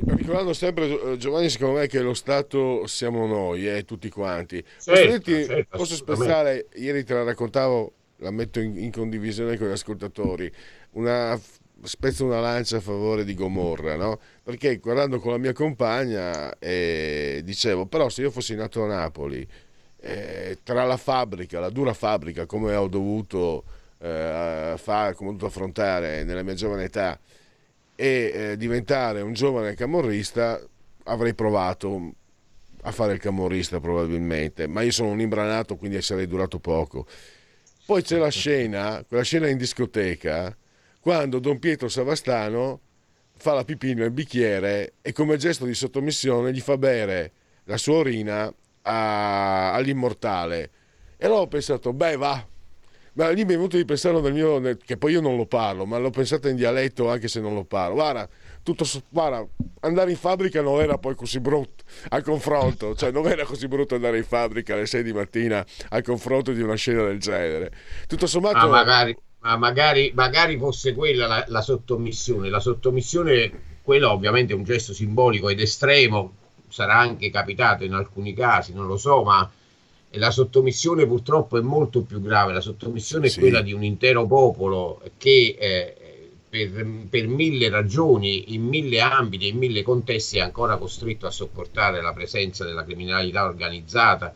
Ricordando 0.06 0.54
sempre, 0.54 1.14
eh, 1.14 1.18
Giovanni, 1.18 1.50
secondo 1.50 1.80
me 1.80 1.88
che 1.88 2.02
lo 2.02 2.14
Stato 2.14 2.86
siamo 2.86 3.26
noi, 3.26 3.68
eh, 3.68 3.84
tutti 3.84 4.10
quanti. 4.10 4.64
Certo, 4.80 5.32
certo, 5.32 5.76
posso 5.76 5.96
spezzare, 5.96 6.68
ieri 6.76 7.04
te 7.04 7.16
la 7.16 7.24
raccontavo, 7.24 7.94
la 8.26 8.32
metto 8.32 8.60
in, 8.60 8.78
in 8.78 8.92
condivisione 8.92 9.58
con 9.58 9.68
gli 9.68 9.72
ascoltatori, 9.72 10.52
una, 10.92 11.40
spezzo 11.84 12.26
una 12.26 12.40
lancia 12.40 12.78
a 12.78 12.82
favore 12.82 13.24
di 13.24 13.36
Gomorra, 13.36 13.96
no? 13.96 14.20
Perché 14.44 14.78
guardando 14.78 15.20
con 15.20 15.32
la 15.32 15.38
mia 15.38 15.54
compagna 15.54 16.58
eh, 16.58 17.42
dicevo, 17.44 17.86
però 17.86 18.10
se 18.10 18.24
io 18.24 18.32
fossi 18.32 18.56
nato 18.56 18.84
a 18.84 18.88
Napoli, 18.88 19.48
eh, 20.00 20.58
tra 20.64 20.84
la 20.86 20.98
fabbrica, 20.98 21.60
la 21.60 21.70
dura 21.70 21.94
fabbrica, 21.94 22.46
come 22.48 22.74
ho 22.76 22.88
dovuto, 22.88 23.64
eh, 24.00 24.74
fare, 24.78 25.14
come 25.14 25.30
ho 25.30 25.34
dovuto 25.34 25.46
affrontare 25.46 26.24
nella 26.24 26.44
mia 26.44 26.56
giovane 26.56 26.86
età, 26.86 27.20
e 27.96 28.32
eh, 28.34 28.58
diventare 28.58 29.22
un 29.22 29.34
giovane 29.34 29.76
camorrista, 29.76 30.60
avrei 31.04 31.36
provato 31.36 32.14
a 32.82 32.92
fare 32.92 33.14
il 33.14 33.20
camorrista 33.20 33.80
probabilmente, 33.80 34.68
ma 34.68 34.82
io 34.82 34.92
sono 34.92 35.10
un 35.10 35.22
imbranato, 35.22 35.76
quindi 35.76 36.02
sarei 36.02 36.28
durato 36.28 36.60
poco. 36.60 37.06
Poi 37.86 38.02
c'è 38.02 38.18
la 38.18 38.30
scena, 38.30 39.06
quella 39.08 39.22
scena 39.22 39.48
in 39.48 39.58
discoteca, 39.58 40.58
quando 41.00 41.38
Don 41.38 41.60
Pietro 41.60 41.88
Savastano 41.88 42.80
fa 43.38 43.54
la 43.54 43.64
pipì 43.64 43.94
nel 43.94 44.10
bicchiere 44.10 44.94
e 45.04 45.12
come 45.12 45.38
gesto 45.38 45.66
di 45.66 45.76
sottomissione 45.76 46.52
gli 46.52 46.62
fa 46.62 46.80
bere 46.80 47.32
la 47.66 47.78
sua 47.78 47.98
urina 47.98 48.52
a, 48.82 49.74
all'immortale. 49.74 50.72
E 51.16 51.28
allora 51.28 51.42
ho 51.42 51.48
pensato, 51.48 51.94
beh 51.94 52.18
va, 52.18 52.48
ma 53.14 53.30
lì 53.30 53.46
mi 53.46 53.54
è 53.54 53.56
venuto 53.56 53.78
di 53.78 53.86
pensare 53.86 54.20
nel 54.20 54.34
mio, 54.34 54.78
che 54.84 54.98
poi 54.98 55.12
io 55.12 55.22
non 55.22 55.38
lo 55.38 55.46
parlo, 55.46 55.86
ma 55.86 56.00
l'ho 56.00 56.10
pensato 56.10 56.48
in 56.48 56.56
dialetto 56.56 57.08
anche 57.08 57.28
se 57.28 57.40
non 57.40 57.54
lo 57.54 57.66
parlo. 57.66 57.94
Guarda, 57.94 58.28
tutto, 58.66 58.84
guarda, 59.10 59.46
andare 59.82 60.10
in 60.10 60.18
fabbrica 60.18 60.60
non 60.60 60.82
era 60.82 60.98
poi 60.98 61.14
così 61.14 61.40
brutto 61.40 61.84
al 62.10 62.24
confronto, 62.24 62.96
cioè 62.96 63.12
non 63.12 63.28
era 63.28 63.46
così 63.46 63.68
brutto 63.68 63.94
andare 63.94 64.18
in 64.18 64.24
fabbrica 64.24 64.74
alle 64.74 64.88
6 64.88 65.04
di 65.04 65.14
mattina 65.14 65.64
al 65.90 66.02
confronto 66.02 66.52
di 66.52 66.62
una 66.62 66.74
scena 66.74 67.04
del 67.04 67.20
genere. 67.20 67.72
Tutto 68.08 68.26
sommato... 68.26 68.58
Ma 68.58 68.68
magari, 68.68 69.16
ma 69.42 69.56
magari, 69.56 70.12
magari 70.16 70.58
fosse 70.58 70.96
quella 70.96 71.28
la, 71.28 71.46
la 71.48 71.62
sottomissione, 71.62 72.50
la 72.50 72.60
sottomissione, 72.60 73.52
quella 73.84 74.12
ovviamente 74.12 74.54
è 74.54 74.56
un 74.56 74.64
gesto 74.64 74.94
simbolico 74.94 75.50
ed 75.50 75.60
estremo, 75.60 76.34
sarà 76.68 76.98
anche 76.98 77.30
capitato 77.30 77.84
in 77.84 77.94
alcuni 77.94 78.34
casi, 78.34 78.74
non 78.74 78.88
lo 78.88 78.98
so, 78.98 79.22
ma 79.22 79.48
la 80.10 80.32
sottomissione 80.32 81.06
purtroppo 81.06 81.60
è 81.60 81.62
molto 81.62 82.02
più 82.02 82.20
grave, 82.20 82.52
la 82.52 82.62
sottomissione 82.62 83.28
sì. 83.30 83.38
è 83.38 83.42
quella 83.42 83.62
di 83.62 83.74
un 83.74 83.84
intero 83.84 84.26
popolo 84.26 85.04
che 85.18 85.56
eh, 85.60 86.05
per, 86.56 86.88
per, 87.10 87.28
mille 87.28 87.70
ragioni, 87.70 88.54
in 88.54 88.64
mille 88.64 89.02
ambiti, 89.02 89.50
in 89.50 89.58
mille 89.58 89.84
contesti 89.84 90.38
è 90.38 90.42
ancora 90.42 90.78
costretto 90.78 91.28
a 91.28 91.32
sopportare 91.32 92.02
la 92.02 92.14
presenza 92.14 92.64
della 92.64 92.86
criminalità 92.86 93.44
organizzata 93.44 94.34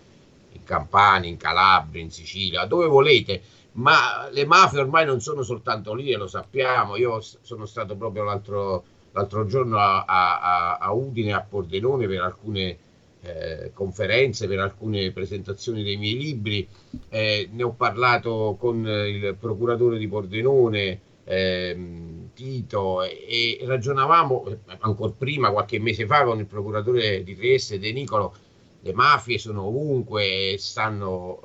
in 0.52 0.64
Campania, 0.66 1.30
in 1.30 1.38
Calabria, 1.38 2.02
in 2.02 2.12
Sicilia, 2.12 2.66
dove 2.66 2.88
volete. 2.88 3.42
Ma 3.74 4.28
le 4.32 4.46
mafie 4.46 4.82
ormai 4.82 5.06
non 5.06 5.22
sono 5.22 5.44
soltanto 5.44 5.94
lì, 5.94 6.12
lo 6.12 6.28
sappiamo. 6.28 6.98
Io 6.98 7.22
sono 7.22 7.66
stato 7.66 7.96
proprio 7.96 8.24
l'altro, 8.24 8.84
l'altro 9.14 9.46
giorno 9.46 9.78
a, 9.78 10.04
a, 10.04 10.78
a 10.78 10.92
Udine, 10.92 11.34
a 11.34 11.46
Pordenone 11.48 12.08
per 12.08 12.22
alcune 12.22 12.78
eh, 13.22 13.72
conferenze, 13.74 14.48
per 14.48 14.60
alcune 14.60 15.12
presentazioni 15.12 15.84
dei 15.84 15.98
miei 15.98 16.18
libri, 16.18 16.68
eh, 17.10 17.50
ne 17.52 17.64
ho 17.64 17.72
parlato 17.72 18.58
con 18.60 18.86
il 18.86 19.36
procuratore 19.40 19.98
di 19.98 20.08
Pordenone, 20.08 21.00
ehm, 21.30 22.30
Tito, 22.34 23.04
e, 23.04 23.60
ragionavamo 23.64 24.46
ancora 24.80 25.12
prima, 25.18 25.52
qualche 25.52 25.80
mese 25.80 26.06
fa, 26.06 26.24
con 26.24 26.40
il 26.40 26.46
procuratore 26.46 27.24
di 27.24 27.36
Trieste, 27.36 27.80
De 27.80 27.92
Nicolo, 27.92 28.34
le 28.82 28.94
mafie 28.94 29.38
sono 29.38 29.64
ovunque, 29.64 30.56
stanno, 30.58 31.42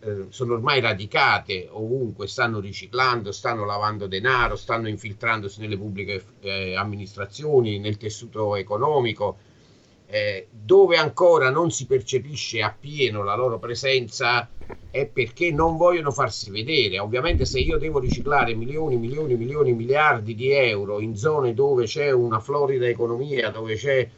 eh, 0.00 0.08
eh, 0.08 0.26
sono 0.30 0.54
ormai 0.54 0.80
radicate 0.80 1.68
ovunque, 1.70 2.26
stanno 2.26 2.58
riciclando, 2.58 3.32
stanno 3.32 3.66
lavando 3.66 4.06
denaro, 4.06 4.56
stanno 4.56 4.88
infiltrandosi 4.88 5.60
nelle 5.60 5.76
pubbliche 5.76 6.24
eh, 6.40 6.74
amministrazioni, 6.74 7.78
nel 7.78 7.98
tessuto 7.98 8.56
economico 8.56 9.36
eh, 10.14 10.46
dove 10.52 10.96
ancora 10.96 11.50
non 11.50 11.72
si 11.72 11.86
percepisce 11.86 12.62
appieno 12.62 13.24
la 13.24 13.34
loro 13.34 13.58
presenza 13.58 14.48
è 14.88 15.06
perché 15.06 15.50
non 15.50 15.76
vogliono 15.76 16.12
farsi 16.12 16.52
vedere. 16.52 17.00
Ovviamente 17.00 17.44
se 17.44 17.58
io 17.58 17.78
devo 17.78 17.98
riciclare 17.98 18.54
milioni, 18.54 18.96
milioni, 18.96 19.34
milioni, 19.34 19.72
miliardi 19.72 20.36
di 20.36 20.52
euro 20.52 21.00
in 21.00 21.16
zone 21.16 21.52
dove 21.52 21.86
c'è 21.86 22.12
una 22.12 22.38
florida 22.38 22.86
economia, 22.86 23.50
dove 23.50 23.74
c'è 23.74 24.08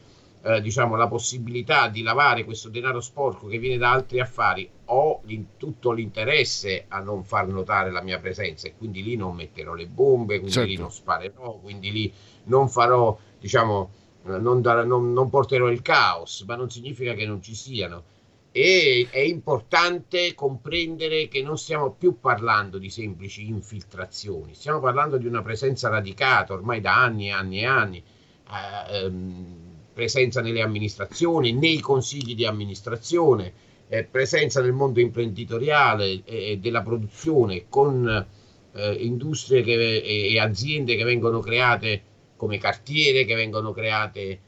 eh, 0.43 0.61
diciamo, 0.61 0.97
la 0.97 1.09
possibilità 1.09 1.89
di 1.89 2.03
lavare 2.03 2.45
questo 2.45 2.69
denaro 2.69 3.01
sporco 3.01 3.47
che 3.47 3.57
viene 3.57 3.79
da 3.79 3.93
altri 3.93 4.21
affari, 4.21 4.69
ho 4.85 5.23
tutto 5.57 5.93
l'interesse 5.93 6.85
a 6.89 7.01
non 7.01 7.25
far 7.25 7.47
notare 7.47 7.91
la 7.91 8.03
mia 8.03 8.19
presenza 8.19 8.69
e 8.69 8.75
quindi 8.77 9.03
lì 9.03 9.17
non 9.17 9.35
metterò 9.35 9.73
le 9.73 9.87
bombe, 9.87 10.35
quindi 10.35 10.53
certo. 10.53 10.69
lì 10.69 10.77
non 10.77 10.93
sparerò, 10.93 11.53
quindi 11.63 11.91
lì 11.91 12.13
non 12.45 12.69
farò, 12.69 13.19
diciamo, 13.41 14.05
non, 14.27 14.61
da, 14.61 14.85
non, 14.85 15.13
non, 15.13 15.31
porterò 15.31 15.69
il 15.71 15.83
caos, 15.83 16.43
ma 16.47 16.57
non 16.57 16.71
significa 16.71 17.15
che 17.15 17.27
non 17.27 17.43
ci 17.43 17.55
siano. 17.55 18.15
E 18.51 19.09
è 19.11 19.19
importante 19.19 20.35
comprendere 20.35 21.29
che 21.29 21.43
non 21.43 21.59
stiamo 21.59 21.93
più 21.93 22.19
parlando 22.21 22.79
di 22.79 22.89
semplici 22.89 23.47
infiltrazioni, 23.49 24.55
stiamo 24.55 24.81
parlando 24.81 25.19
di 25.19 25.27
una 25.27 25.43
presenza 25.43 25.91
radicata 25.91 26.55
ormai 26.55 26.81
da 26.81 26.95
anni 26.95 27.27
e 27.27 27.33
anni 27.33 27.61
e 27.61 27.67
anni, 27.67 27.99
eh, 27.99 29.05
ehm, 29.05 29.57
presenza 29.93 30.41
nelle 30.41 30.63
amministrazioni, 30.63 31.53
nei 31.53 31.81
consigli 31.81 32.35
di 32.35 32.47
amministrazione, 32.47 33.53
eh, 33.89 34.05
presenza 34.05 34.61
nel 34.61 34.73
mondo 34.73 35.01
imprenditoriale 35.01 36.23
e 36.25 36.25
eh, 36.25 36.59
della 36.59 36.83
produzione 36.83 37.67
con 37.69 38.27
eh, 38.73 38.93
industrie 38.93 39.63
che, 39.63 40.03
e 40.03 40.39
aziende 40.39 40.97
che 40.97 41.05
vengono 41.05 41.41
create 41.41 42.03
come 42.37 42.59
cartiere 42.59 43.25
che 43.25 43.35
vengono 43.35 43.73
create 43.73 44.21
eh, 44.21 44.39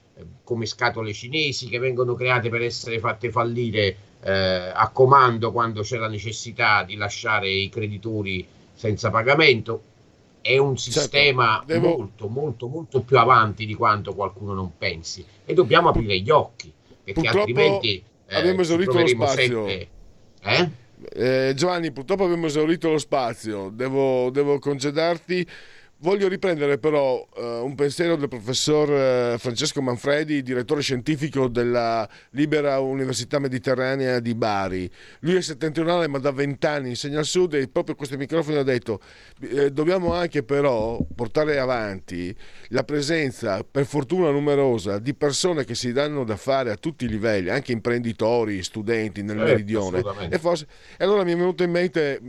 come 0.44 0.66
scatole 0.66 1.12
cinesi 1.12 1.68
che 1.68 1.78
vengono 1.78 2.14
create 2.14 2.48
per 2.48 2.62
essere 2.62 2.98
fatte 2.98 3.30
fallire 3.30 3.96
eh, 4.22 4.32
a 4.74 4.88
comando 4.92 5.52
quando 5.52 5.82
c'è 5.82 5.96
la 5.96 6.08
necessità 6.08 6.82
di 6.82 6.96
lasciare 6.96 7.48
i 7.48 7.68
creditori 7.68 8.46
senza 8.74 9.10
pagamento. 9.10 9.82
È 10.40 10.56
un 10.56 10.76
certo, 10.76 11.00
sistema 11.00 11.56
certo, 11.58 11.72
devo... 11.72 11.96
molto, 11.96 12.28
molto, 12.28 12.66
molto 12.68 13.00
più 13.00 13.18
avanti 13.18 13.66
di 13.66 13.74
quanto 13.74 14.14
qualcuno 14.14 14.54
non 14.54 14.76
pensi 14.78 15.24
e 15.44 15.52
dobbiamo 15.52 15.88
aprire 15.88 16.18
gli 16.20 16.30
occhi 16.30 16.72
perché 17.04 17.20
purtroppo 17.20 17.38
altrimenti 17.38 18.02
eh, 18.26 18.36
abbiamo 18.36 18.60
esaurito 18.60 18.98
lo 18.98 19.06
spazio. 19.06 19.66
Sempre... 19.66 19.88
Eh? 20.42 20.70
Eh, 21.12 21.52
Giovanni, 21.54 21.92
purtroppo 21.92 22.24
abbiamo 22.24 22.46
esaurito 22.46 22.90
lo 22.90 22.98
spazio. 22.98 23.70
Devo, 23.72 24.30
devo 24.30 24.58
congedarti 24.58 25.46
Voglio 26.00 26.28
riprendere 26.28 26.78
però 26.78 27.16
uh, 27.16 27.42
un 27.42 27.74
pensiero 27.74 28.14
del 28.14 28.28
professor 28.28 29.34
uh, 29.34 29.38
Francesco 29.38 29.82
Manfredi, 29.82 30.44
direttore 30.44 30.80
scientifico 30.80 31.48
della 31.48 32.08
Libera 32.30 32.78
Università 32.78 33.40
Mediterranea 33.40 34.20
di 34.20 34.32
Bari. 34.36 34.88
Lui 35.20 35.34
è 35.34 35.40
settentrionale 35.40 36.06
ma 36.06 36.18
da 36.18 36.30
vent'anni 36.30 36.90
insegna 36.90 37.18
al 37.18 37.24
sud 37.24 37.54
e 37.54 37.66
proprio 37.66 37.94
a 37.94 37.96
questi 37.96 38.16
microfoni 38.16 38.58
ha 38.58 38.62
detto 38.62 39.00
eh, 39.40 39.72
dobbiamo 39.72 40.14
anche 40.14 40.44
però 40.44 41.04
portare 41.16 41.58
avanti 41.58 42.32
la 42.68 42.84
presenza, 42.84 43.64
per 43.68 43.84
fortuna 43.84 44.30
numerosa, 44.30 45.00
di 45.00 45.14
persone 45.14 45.64
che 45.64 45.74
si 45.74 45.92
danno 45.92 46.22
da 46.22 46.36
fare 46.36 46.70
a 46.70 46.76
tutti 46.76 47.06
i 47.06 47.08
livelli, 47.08 47.48
anche 47.48 47.72
imprenditori, 47.72 48.62
studenti 48.62 49.22
nel 49.22 49.40
eh, 49.40 49.42
meridione. 49.42 50.02
E, 50.28 50.38
forse, 50.38 50.68
e 50.96 51.02
allora 51.02 51.24
mi 51.24 51.32
è 51.32 51.36
venuto 51.36 51.64
in 51.64 51.72
mente 51.72 52.20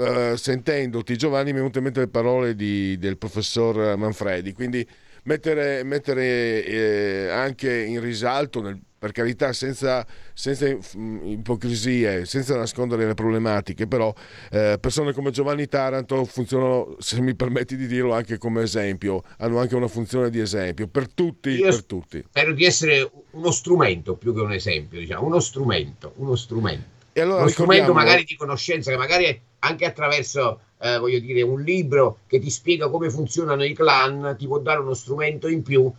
uh, 0.00 0.36
sentendoti 0.36 1.16
Giovanni 1.16 1.50
mi 1.50 1.56
è 1.56 1.60
venuto 1.60 1.78
in 1.78 1.84
mente 1.84 2.00
le 2.00 2.08
parole 2.08 2.54
di, 2.54 2.96
del 2.98 3.18
professor 3.18 3.96
Manfredi, 3.96 4.52
quindi 4.52 4.86
mettere, 5.24 5.82
mettere 5.84 6.64
eh, 6.64 7.28
anche 7.28 7.72
in 7.72 8.00
risalto, 8.00 8.60
nel, 8.60 8.80
per 8.98 9.12
carità 9.12 9.52
senza, 9.52 10.06
senza, 10.34 10.68
ipocrisie, 10.68 12.26
senza 12.26 12.56
nascondere 12.56 13.06
le 13.06 13.14
problematiche, 13.14 13.86
però 13.86 14.12
eh, 14.50 14.76
persone 14.78 15.12
come 15.12 15.30
Giovanni 15.30 15.66
Taranto 15.66 16.24
funzionano, 16.24 16.96
se 16.98 17.20
mi 17.20 17.34
permetti 17.34 17.76
di 17.76 17.86
dirlo, 17.86 18.12
anche 18.12 18.38
come 18.38 18.62
esempio, 18.62 19.22
hanno 19.38 19.58
anche 19.58 19.74
una 19.74 19.88
funzione 19.88 20.30
di 20.30 20.38
esempio 20.38 20.86
per 20.86 21.08
tutti. 21.12 21.50
Io 21.50 21.64
per 21.64 21.84
tutti. 21.84 22.24
spero 22.28 22.52
di 22.52 22.64
essere 22.64 23.10
uno 23.30 23.50
strumento 23.50 24.16
più 24.16 24.34
che 24.34 24.40
un 24.40 24.52
esempio, 24.52 24.98
diciamo, 24.98 25.26
uno 25.26 25.40
strumento, 25.40 26.12
uno 26.16 26.36
strumento. 26.36 26.98
E 27.12 27.20
allora, 27.20 27.40
uno 27.40 27.48
strumento 27.48 27.92
magari 27.92 28.24
di 28.24 28.36
conoscenza 28.36 28.90
che 28.90 28.96
magari 28.96 29.40
anche 29.60 29.84
attraverso 29.84 30.60
eh, 30.80 30.98
voglio 30.98 31.18
dire, 31.18 31.42
un 31.42 31.60
libro 31.60 32.20
che 32.26 32.38
ti 32.38 32.50
spiega 32.50 32.88
come 32.88 33.10
funzionano 33.10 33.64
i 33.64 33.74
clan 33.74 34.36
ti 34.38 34.46
può 34.46 34.58
dare 34.58 34.80
uno 34.80 34.94
strumento 34.94 35.48
in 35.48 35.62
più 35.62 35.92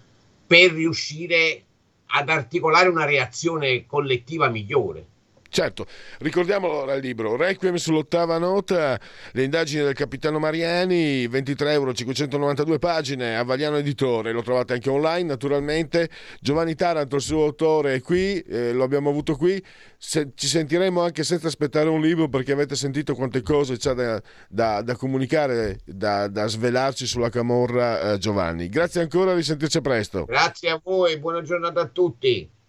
per 0.48 0.72
riuscire 0.72 1.64
ad 2.08 2.30
articolare 2.30 2.90
una 2.90 3.06
reazione 3.06 3.86
collettiva 3.86 4.50
migliore. 4.50 5.06
Certo, 5.54 5.86
ricordiamo 6.20 6.70
allora 6.70 6.94
il 6.94 7.02
libro 7.02 7.36
Requiem 7.36 7.76
sull'ottava 7.76 8.38
nota, 8.38 8.98
le 9.34 9.44
indagini 9.44 9.84
del 9.84 9.94
capitano 9.94 10.40
Mariani, 10.40 11.28
23 11.28 11.74
euro, 11.74 11.94
592 11.94 12.80
pagine, 12.80 13.36
Avagliano 13.36 13.76
Editore, 13.76 14.32
lo 14.32 14.44
trovate 14.44 14.72
anche 14.72 14.90
online 14.90 15.28
naturalmente. 15.28 16.10
Giovanni 16.40 16.74
Taranto, 16.76 17.18
il 17.18 17.22
suo 17.22 17.44
autore, 17.44 17.96
è 17.96 18.02
qui, 18.02 18.40
eh, 18.40 18.72
lo 18.72 18.86
abbiamo 18.86 19.10
avuto 19.10 19.36
qui. 19.36 19.62
Se, 19.98 20.32
ci 20.36 20.48
sentiremo 20.48 21.02
anche 21.02 21.26
senza 21.26 21.48
aspettare 21.48 21.90
un 21.90 22.00
libro 22.00 22.30
perché 22.30 22.54
avete 22.54 22.78
sentito 22.78 23.14
quante 23.14 23.42
cose 23.42 23.76
c'è 23.76 23.92
da, 23.94 24.22
da, 24.48 24.82
da 24.82 24.96
comunicare, 24.96 25.80
da, 25.84 26.30
da, 26.30 26.48
svelarci 26.48 27.06
sulla 27.06 27.30
camorra 27.30 28.14
eh, 28.14 28.18
Giovanni. 28.20 28.70
Grazie 28.70 29.02
ancora, 29.02 29.34
risentirci 29.34 29.82
presto. 29.82 30.24
Grazie 30.24 30.70
a 30.70 30.80
voi, 30.82 31.20
buona 31.20 31.42
giornata 31.42 31.82
a 31.82 31.88
tutti. 31.88 32.60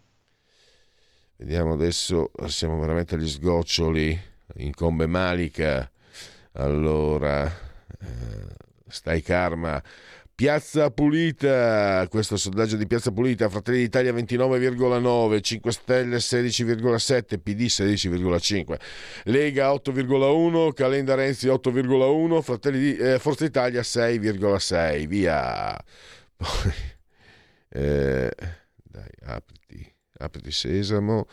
Vediamo 1.42 1.72
adesso, 1.72 2.30
siamo 2.46 2.78
veramente 2.78 3.16
agli 3.16 3.26
sgoccioli, 3.26 4.16
incombe 4.58 5.08
Malika, 5.08 5.90
allora, 6.52 7.46
eh, 7.48 8.54
stai 8.86 9.22
karma. 9.22 9.82
Piazza 10.36 10.92
Pulita, 10.92 12.06
questo 12.08 12.36
sondaggio 12.36 12.76
di 12.76 12.86
Piazza 12.86 13.10
Pulita, 13.10 13.48
Fratelli 13.48 13.78
d'Italia 13.78 14.12
29,9, 14.12 15.40
5 15.40 15.72
Stelle 15.72 16.18
16,7, 16.18 17.40
PD 17.40 17.62
16,5, 17.62 18.78
Lega 19.24 19.72
8,1, 19.72 20.72
Calenda 20.72 21.16
Renzi 21.16 21.48
8,1, 21.48 22.40
Fratelli 22.40 22.78
di, 22.78 22.96
eh, 22.96 23.18
Forza 23.18 23.44
Italia 23.44 23.82
6,6, 23.82 25.06
via. 25.08 25.76
Poi, 26.36 26.72
eh, 27.70 28.30
dai, 28.84 29.10
apri 29.24 29.61
apriti 30.22 30.50
sesamo, 30.50 31.26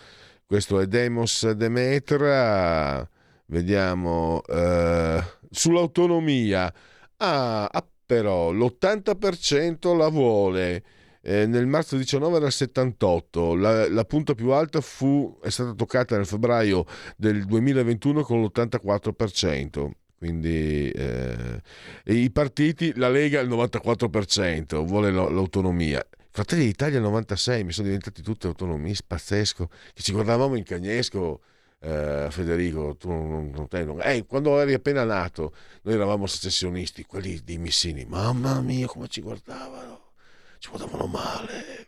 questo 0.45 0.79
è 0.79 0.87
Demos 0.87 1.49
Demetra, 1.51 3.07
vediamo 3.45 4.41
eh, 4.47 5.23
sull'autonomia, 5.49 6.73
ah, 7.17 7.65
ah, 7.65 7.87
però 8.05 8.51
l'80% 8.51 9.95
la 9.95 10.07
vuole. 10.09 10.83
Eh, 11.21 11.45
nel 11.45 11.67
marzo 11.67 11.97
19 11.97 12.37
era 12.37 12.45
il 12.47 12.51
78, 12.51 13.55
la, 13.55 13.89
la, 13.89 14.05
punta 14.05 14.33
più 14.33 14.51
alta 14.51 14.79
fu, 14.81 15.37
è 15.43 15.49
stata 15.49 15.73
toccata 15.73 16.15
nel 16.15 16.25
febbraio 16.25 16.85
del 17.17 17.45
2021 17.45 18.23
con 18.23 18.41
l'84%. 18.41 19.91
Quindi 20.17 20.89
eh, 20.89 21.61
i 22.05 22.29
partiti, 22.31 22.93
la 22.95 23.09
Lega 23.09 23.39
il 23.39 23.49
94%, 23.49 24.83
vuole 24.83 25.11
l'autonomia. 25.11 26.05
Fratelli 26.39 26.67
d'Italia 26.67 27.01
96, 27.01 27.65
mi 27.65 27.73
sono 27.73 27.87
diventati 27.87 28.21
tutti 28.21 28.47
autonomisti, 28.47 29.03
pazzesco, 29.05 29.69
che 29.93 30.01
ci 30.01 30.13
guardavamo 30.13 30.55
in 30.55 30.63
cagnesco. 30.63 31.41
Eh, 31.81 32.27
Federico, 32.29 32.95
tu 32.95 33.09
non, 33.09 33.49
non, 33.49 33.67
te, 33.67 33.83
non 33.83 33.99
eh, 34.01 34.25
quando 34.25 34.57
eri 34.57 34.73
appena 34.73 35.03
nato, 35.03 35.53
noi 35.81 35.95
eravamo 35.95 36.27
secessionisti, 36.27 37.03
quelli 37.03 37.41
dei 37.43 37.57
missini, 37.57 38.05
mamma 38.05 38.61
mia, 38.61 38.87
come 38.87 39.09
ci 39.09 39.19
guardavano, 39.19 40.11
ci 40.59 40.69
guardavano 40.69 41.07
male. 41.07 41.87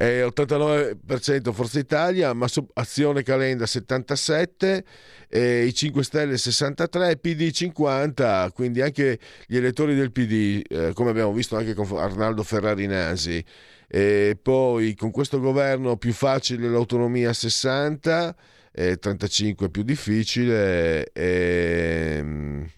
Eh, 0.00 0.22
89% 0.22 1.52
Forza 1.52 1.80
Italia, 1.80 2.32
ma 2.32 2.46
Azione 2.74 3.24
Calenda 3.24 3.66
77 3.66 4.84
eh, 5.28 5.64
i 5.64 5.74
5 5.74 6.04
Stelle 6.04 6.38
63, 6.38 7.16
PD 7.16 7.50
50, 7.50 8.52
quindi 8.54 8.80
anche 8.80 9.18
gli 9.46 9.56
elettori 9.56 9.96
del 9.96 10.12
PD, 10.12 10.62
eh, 10.68 10.92
come 10.94 11.10
abbiamo 11.10 11.32
visto 11.32 11.56
anche 11.56 11.74
con 11.74 11.98
Arnaldo 11.98 12.44
Ferrari 12.44 12.86
Nasi. 12.86 13.44
E 13.88 14.38
poi 14.40 14.94
con 14.94 15.10
questo 15.10 15.40
governo 15.40 15.96
più 15.96 16.12
facile 16.12 16.68
l'autonomia 16.68 17.32
60, 17.32 18.36
eh, 18.70 18.98
35 18.98 19.68
più 19.68 19.82
difficile. 19.82 21.10
E, 21.12 22.16
ehm, 22.18 22.70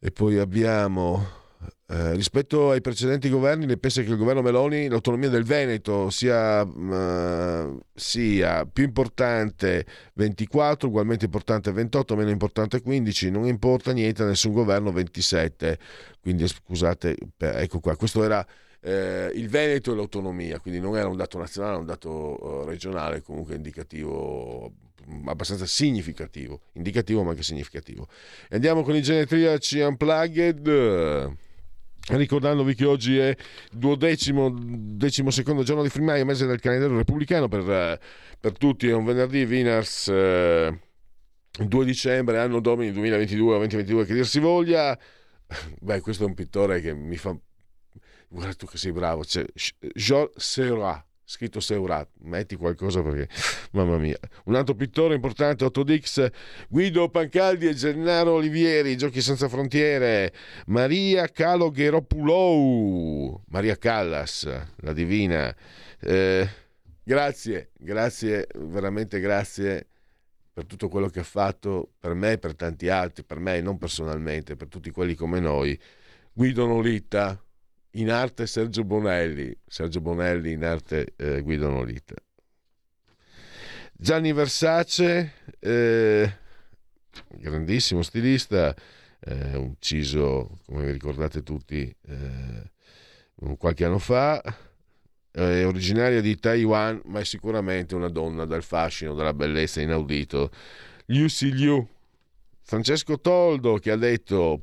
e 0.00 0.10
poi 0.10 0.38
abbiamo 0.38 1.45
eh, 1.88 2.14
rispetto 2.14 2.72
ai 2.72 2.80
precedenti 2.80 3.28
governi, 3.28 3.64
ne 3.64 3.76
pensa 3.76 4.02
che 4.02 4.10
il 4.10 4.16
governo 4.16 4.42
Meloni 4.42 4.88
l'autonomia 4.88 5.28
del 5.28 5.44
Veneto 5.44 6.10
sia, 6.10 6.62
uh, 6.62 7.80
sia, 7.94 8.66
più 8.66 8.82
importante 8.82 9.86
24, 10.14 10.88
ugualmente 10.88 11.26
importante 11.26 11.70
28, 11.70 12.16
meno 12.16 12.30
importante 12.30 12.82
15, 12.82 13.30
non 13.30 13.46
importa 13.46 13.92
niente 13.92 14.24
a 14.24 14.26
nessun 14.26 14.52
governo 14.52 14.90
27. 14.90 15.78
Quindi 16.20 16.48
scusate, 16.48 17.16
ecco 17.38 17.78
qua, 17.78 17.94
questo 17.94 18.24
era 18.24 18.44
eh, 18.80 19.30
il 19.34 19.48
Veneto 19.48 19.92
e 19.92 19.94
l'autonomia, 19.94 20.58
quindi 20.58 20.80
non 20.80 20.96
era 20.96 21.06
un 21.06 21.16
dato 21.16 21.38
nazionale, 21.38 21.74
era 21.74 21.80
un 21.82 21.86
dato 21.86 22.64
regionale, 22.64 23.22
comunque 23.22 23.54
indicativo 23.54 24.72
abbastanza 25.26 25.66
significativo, 25.66 26.62
indicativo 26.72 27.22
ma 27.22 27.30
anche 27.30 27.44
significativo. 27.44 28.08
Andiamo 28.50 28.82
con 28.82 28.96
i 28.96 29.02
genetriaci 29.02 29.78
unplugged 29.78 31.44
ricordandovi 32.08 32.74
che 32.74 32.84
oggi 32.84 33.18
è 33.18 33.34
duodecimo 33.70 34.54
decimo 34.58 35.30
secondo 35.30 35.62
giorno 35.62 35.82
di 35.82 35.88
primaio, 35.88 36.24
mese 36.24 36.46
del 36.46 36.60
calendario 36.60 36.96
repubblicano 36.96 37.48
per, 37.48 37.68
eh, 37.68 38.00
per 38.38 38.56
tutti, 38.56 38.88
è 38.88 38.94
un 38.94 39.04
venerdì 39.04 39.44
Winners 39.44 40.08
eh, 40.08 40.80
2 41.58 41.84
dicembre, 41.84 42.38
anno 42.38 42.60
domini 42.60 42.92
2022 42.92 43.54
o 43.54 43.58
2022 43.58 44.04
che 44.04 44.14
dir 44.14 44.26
si 44.26 44.38
voglia. 44.38 44.98
Beh 45.80 46.00
questo 46.00 46.24
è 46.24 46.26
un 46.26 46.34
pittore 46.34 46.80
che 46.80 46.92
mi 46.92 47.16
fa 47.16 47.36
guarda 48.28 48.54
tu 48.54 48.66
che 48.66 48.76
sei 48.76 48.90
bravo 48.90 49.22
c'è 49.22 49.44
Georges 49.94 50.32
Seurat 50.36 51.05
scritto 51.28 51.58
Seurat, 51.58 52.08
metti 52.20 52.54
qualcosa 52.54 53.02
perché, 53.02 53.28
mamma 53.72 53.98
mia. 53.98 54.16
Un 54.44 54.54
altro 54.54 54.76
pittore 54.76 55.16
importante, 55.16 55.64
8Dix, 55.64 56.30
Guido 56.68 57.08
Pancaldi 57.08 57.66
e 57.66 57.74
Gennaro 57.74 58.34
Olivieri, 58.34 58.96
Giochi 58.96 59.20
Senza 59.20 59.48
Frontiere, 59.48 60.32
Maria 60.66 61.28
Calogheropulou, 61.28 63.42
Maria 63.48 63.76
Callas, 63.76 64.48
la 64.76 64.92
divina. 64.92 65.52
Eh, 66.00 66.48
grazie, 67.02 67.72
grazie, 67.76 68.46
veramente 68.54 69.18
grazie 69.18 69.88
per 70.52 70.64
tutto 70.64 70.88
quello 70.88 71.08
che 71.08 71.18
ha 71.20 71.24
fatto 71.24 71.94
per 71.98 72.14
me 72.14 72.32
e 72.32 72.38
per 72.38 72.54
tanti 72.54 72.88
altri, 72.88 73.24
per 73.24 73.40
me 73.40 73.60
non 73.60 73.78
personalmente, 73.78 74.54
per 74.54 74.68
tutti 74.68 74.90
quelli 74.90 75.14
come 75.14 75.40
noi. 75.40 75.78
Guido 76.32 76.66
Nolita, 76.66 77.40
in 77.96 78.10
arte 78.10 78.46
Sergio 78.46 78.84
Bonelli, 78.84 79.56
Sergio 79.66 80.00
Bonelli 80.00 80.52
in 80.52 80.64
arte 80.64 81.14
eh, 81.16 81.40
Guido 81.42 81.68
Nolita. 81.68 82.14
Gianni 83.92 84.32
Versace, 84.32 85.32
eh, 85.58 86.30
grandissimo 87.28 88.02
stilista, 88.02 88.74
eh, 89.20 89.56
ucciso, 89.56 90.60
come 90.66 90.84
vi 90.84 90.92
ricordate 90.92 91.42
tutti, 91.42 91.94
eh, 92.06 92.70
qualche 93.56 93.84
anno 93.84 93.98
fa, 93.98 94.42
è 95.30 95.66
originaria 95.66 96.20
di 96.20 96.38
Taiwan, 96.38 97.00
ma 97.06 97.20
è 97.20 97.24
sicuramente 97.24 97.94
una 97.94 98.08
donna 98.08 98.44
dal 98.44 98.62
fascino, 98.62 99.14
dalla 99.14 99.34
bellezza 99.34 99.80
inaudito. 99.80 100.50
Liu 101.06 101.28
Si 101.28 101.52
Liu, 101.52 101.86
Francesco 102.68 103.20
Toldo 103.20 103.76
che 103.76 103.92
ha 103.92 103.96
detto 103.96 104.60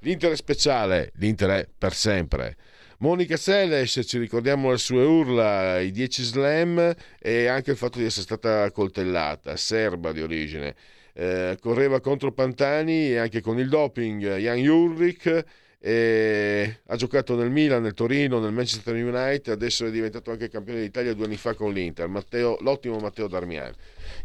l'Inter 0.00 0.30
è 0.30 0.36
speciale, 0.36 1.10
l'Inter 1.16 1.50
è 1.50 1.68
per 1.76 1.92
sempre. 1.92 2.56
Monica 2.98 3.36
Seles, 3.36 4.00
ci 4.04 4.18
ricordiamo 4.18 4.70
le 4.70 4.78
sue 4.78 5.02
urla, 5.02 5.80
i 5.80 5.90
10 5.90 6.22
slam 6.22 6.94
e 7.18 7.46
anche 7.48 7.72
il 7.72 7.76
fatto 7.76 7.98
di 7.98 8.04
essere 8.04 8.22
stata 8.22 8.70
coltellata, 8.70 9.56
serba 9.56 10.12
di 10.12 10.22
origine. 10.22 10.76
Eh, 11.12 11.58
correva 11.60 12.00
contro 12.00 12.30
Pantani 12.30 13.10
e 13.10 13.16
anche 13.16 13.40
con 13.40 13.58
il 13.58 13.68
doping 13.68 14.36
Jan 14.36 14.58
Jurrik 14.58 15.44
e 15.80 16.80
ha 16.86 16.94
giocato 16.94 17.34
nel 17.34 17.50
Milan, 17.50 17.82
nel 17.82 17.94
Torino, 17.94 18.38
nel 18.38 18.52
Manchester 18.52 18.94
United, 18.94 19.48
adesso 19.48 19.84
è 19.86 19.90
diventato 19.90 20.30
anche 20.30 20.48
campione 20.48 20.80
d'Italia 20.80 21.14
due 21.14 21.24
anni 21.24 21.36
fa 21.36 21.54
con 21.54 21.72
l'Inter, 21.72 22.06
Matteo, 22.06 22.58
l'ottimo 22.60 22.98
Matteo 22.98 23.26
Darmian. 23.26 23.74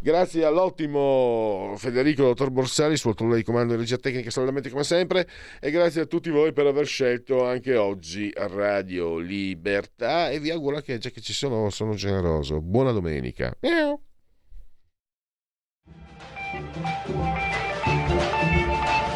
Grazie 0.02 0.46
all'ottimo 0.46 1.74
Federico 1.76 2.24
Dottor 2.24 2.52
Borsari, 2.52 2.96
suo 2.96 3.10
autore 3.10 3.36
di 3.36 3.44
comando 3.44 3.74
di 3.74 3.80
regia 3.80 3.98
tecnica, 3.98 4.30
solamente 4.30 4.70
come 4.70 4.86
sempre, 4.86 5.28
e 5.60 5.72
grazie 5.72 6.02
a 6.02 6.06
tutti 6.06 6.30
voi 6.30 6.54
per 6.54 6.66
aver 6.68 6.86
scelto 6.86 7.46
anche 7.46 7.76
oggi 7.76 8.32
Radio 8.34 9.18
Libertà 9.18 10.30
e 10.30 10.40
vi 10.40 10.52
auguro 10.52 10.80
che 10.80 11.00
già 11.00 11.10
che 11.10 11.20
ci 11.20 11.34
sono 11.34 11.70
sono 11.70 11.96
generoso. 11.96 12.62
Buona 12.62 12.94
domenica. 12.94 13.54
Miau. 13.60 14.02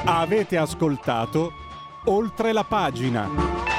Avete 0.05 0.57
ascoltato 0.57 1.51
oltre 2.05 2.51
la 2.51 2.65
pagina. 2.65 3.73